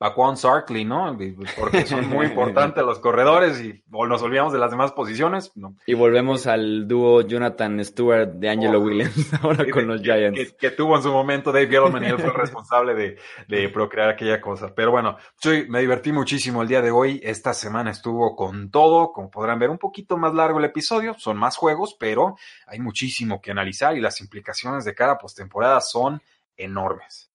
Paquan 0.00 0.34
Sarkley, 0.38 0.86
¿no? 0.86 1.14
Porque 1.58 1.84
son 1.84 2.08
muy 2.08 2.24
importantes 2.28 2.82
los 2.82 3.00
corredores 3.00 3.60
y 3.60 3.84
o 3.92 4.06
nos 4.06 4.22
olvidamos 4.22 4.50
de 4.50 4.58
las 4.58 4.70
demás 4.70 4.92
posiciones. 4.92 5.52
Y 5.86 5.92
volvemos 5.92 6.46
al 6.46 6.88
dúo 6.88 7.20
Jonathan 7.20 7.84
Stewart 7.84 8.30
de 8.30 8.48
Angelo 8.48 8.78
oh. 8.78 8.80
Williams 8.80 9.30
ahora 9.42 9.70
con 9.70 9.86
los 9.86 10.00
Giants. 10.00 10.54
Que, 10.58 10.70
tuvo 10.70 10.96
en 10.96 11.02
su 11.02 11.12
momento 11.12 11.52
Dave 11.52 11.66
Gettleman 11.66 12.02
y 12.02 12.06
él 12.06 12.18
fue 12.18 12.32
responsable 12.32 12.94
de, 12.94 13.18
de, 13.46 13.68
procrear 13.68 14.08
aquella 14.08 14.40
cosa. 14.40 14.72
Pero 14.74 14.90
bueno, 14.90 15.18
soy, 15.36 15.68
me 15.68 15.80
divertí 15.80 16.12
muchísimo 16.12 16.62
el 16.62 16.68
día 16.68 16.80
de 16.80 16.90
hoy. 16.90 17.20
Esta 17.22 17.52
semana 17.52 17.90
estuvo 17.90 18.34
con 18.34 18.70
todo. 18.70 19.12
Como 19.12 19.30
podrán 19.30 19.58
ver, 19.58 19.68
un 19.68 19.76
poquito 19.76 20.16
más 20.16 20.32
largo 20.32 20.60
el 20.60 20.64
episodio. 20.64 21.14
Son 21.18 21.36
más 21.36 21.58
juegos, 21.58 21.94
pero 22.00 22.36
hay 22.66 22.78
muchísimo 22.78 23.42
que 23.42 23.50
analizar 23.50 23.94
y 23.94 24.00
las 24.00 24.22
implicaciones 24.22 24.86
de 24.86 24.94
cada 24.94 25.18
postemporada 25.18 25.78
son 25.82 26.22
enormes. 26.56 27.29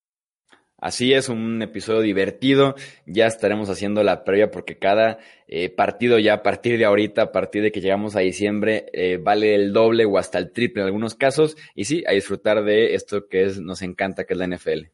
Así 0.86 1.14
es, 1.14 1.30
un 1.30 1.64
episodio 1.64 2.02
divertido. 2.02 2.76
Ya 3.08 3.26
estaremos 3.26 3.72
haciendo 3.72 4.04
la 4.04 4.24
previa 4.24 4.52
porque 4.52 4.78
cada 4.78 5.18
eh, 5.48 5.72
partido 5.72 6.20
ya 6.20 6.36
a 6.36 6.44
partir 6.44 6.78
de 6.78 6.86
ahorita, 6.86 7.24
a 7.24 7.32
partir 7.32 7.64
de 7.64 7.72
que 7.72 7.82
llegamos 7.82 8.16
a 8.16 8.20
diciembre, 8.20 8.86
eh, 8.94 9.18
vale 9.18 9.56
el 9.56 9.74
doble 9.74 10.06
o 10.06 10.20
hasta 10.20 10.38
el 10.38 10.52
triple 10.52 10.84
en 10.84 10.86
algunos 10.86 11.16
casos. 11.16 11.58
Y 11.74 11.86
sí, 11.86 12.04
a 12.08 12.12
disfrutar 12.12 12.64
de 12.64 12.94
esto 12.94 13.28
que 13.28 13.46
es, 13.46 13.60
nos 13.60 13.82
encanta, 13.82 14.26
que 14.26 14.36
es 14.36 14.38
la 14.38 14.46
NFL. 14.46 14.92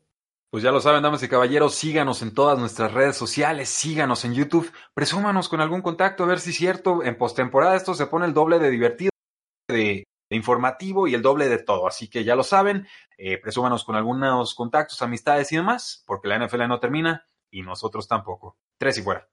Pues 0.50 0.64
ya 0.64 0.72
lo 0.72 0.80
saben, 0.80 1.04
damas 1.04 1.24
y 1.24 1.28
caballeros, 1.28 1.76
síganos 1.76 2.22
en 2.22 2.34
todas 2.34 2.58
nuestras 2.58 2.94
redes 2.94 3.18
sociales, 3.18 3.68
síganos 3.68 4.24
en 4.24 4.34
YouTube, 4.34 4.72
presúmanos 4.94 5.50
con 5.50 5.60
algún 5.60 5.82
contacto, 5.82 6.24
a 6.24 6.28
ver 6.28 6.40
si 6.40 6.52
es 6.52 6.56
cierto, 6.56 7.04
en 7.04 7.18
postemporada 7.18 7.76
esto 7.76 7.96
se 7.96 8.06
pone 8.06 8.26
el 8.26 8.34
doble 8.34 8.60
de 8.60 8.70
divertido, 8.70 9.12
de 10.32 10.38
informativo 10.38 11.08
y 11.08 11.14
el 11.14 11.22
doble 11.22 11.50
de 11.50 11.60
todo. 11.60 11.88
Así 11.88 12.10
que 12.10 12.24
ya 12.24 12.36
lo 12.36 12.44
saben, 12.44 12.88
eh, 13.18 13.38
presúmanos 13.38 13.84
con 13.84 13.98
algunos 13.98 14.56
contactos, 14.56 15.02
amistades 15.02 15.52
y 15.52 15.58
demás, 15.58 16.06
porque 16.08 16.30
la 16.30 16.38
NFL 16.38 16.70
no 16.70 16.80
termina 16.80 17.28
y 17.52 17.64
nosotros 17.64 18.08
tampoco. 18.08 18.58
Tres 18.78 18.98
y 18.98 19.02
fuera. 19.02 19.28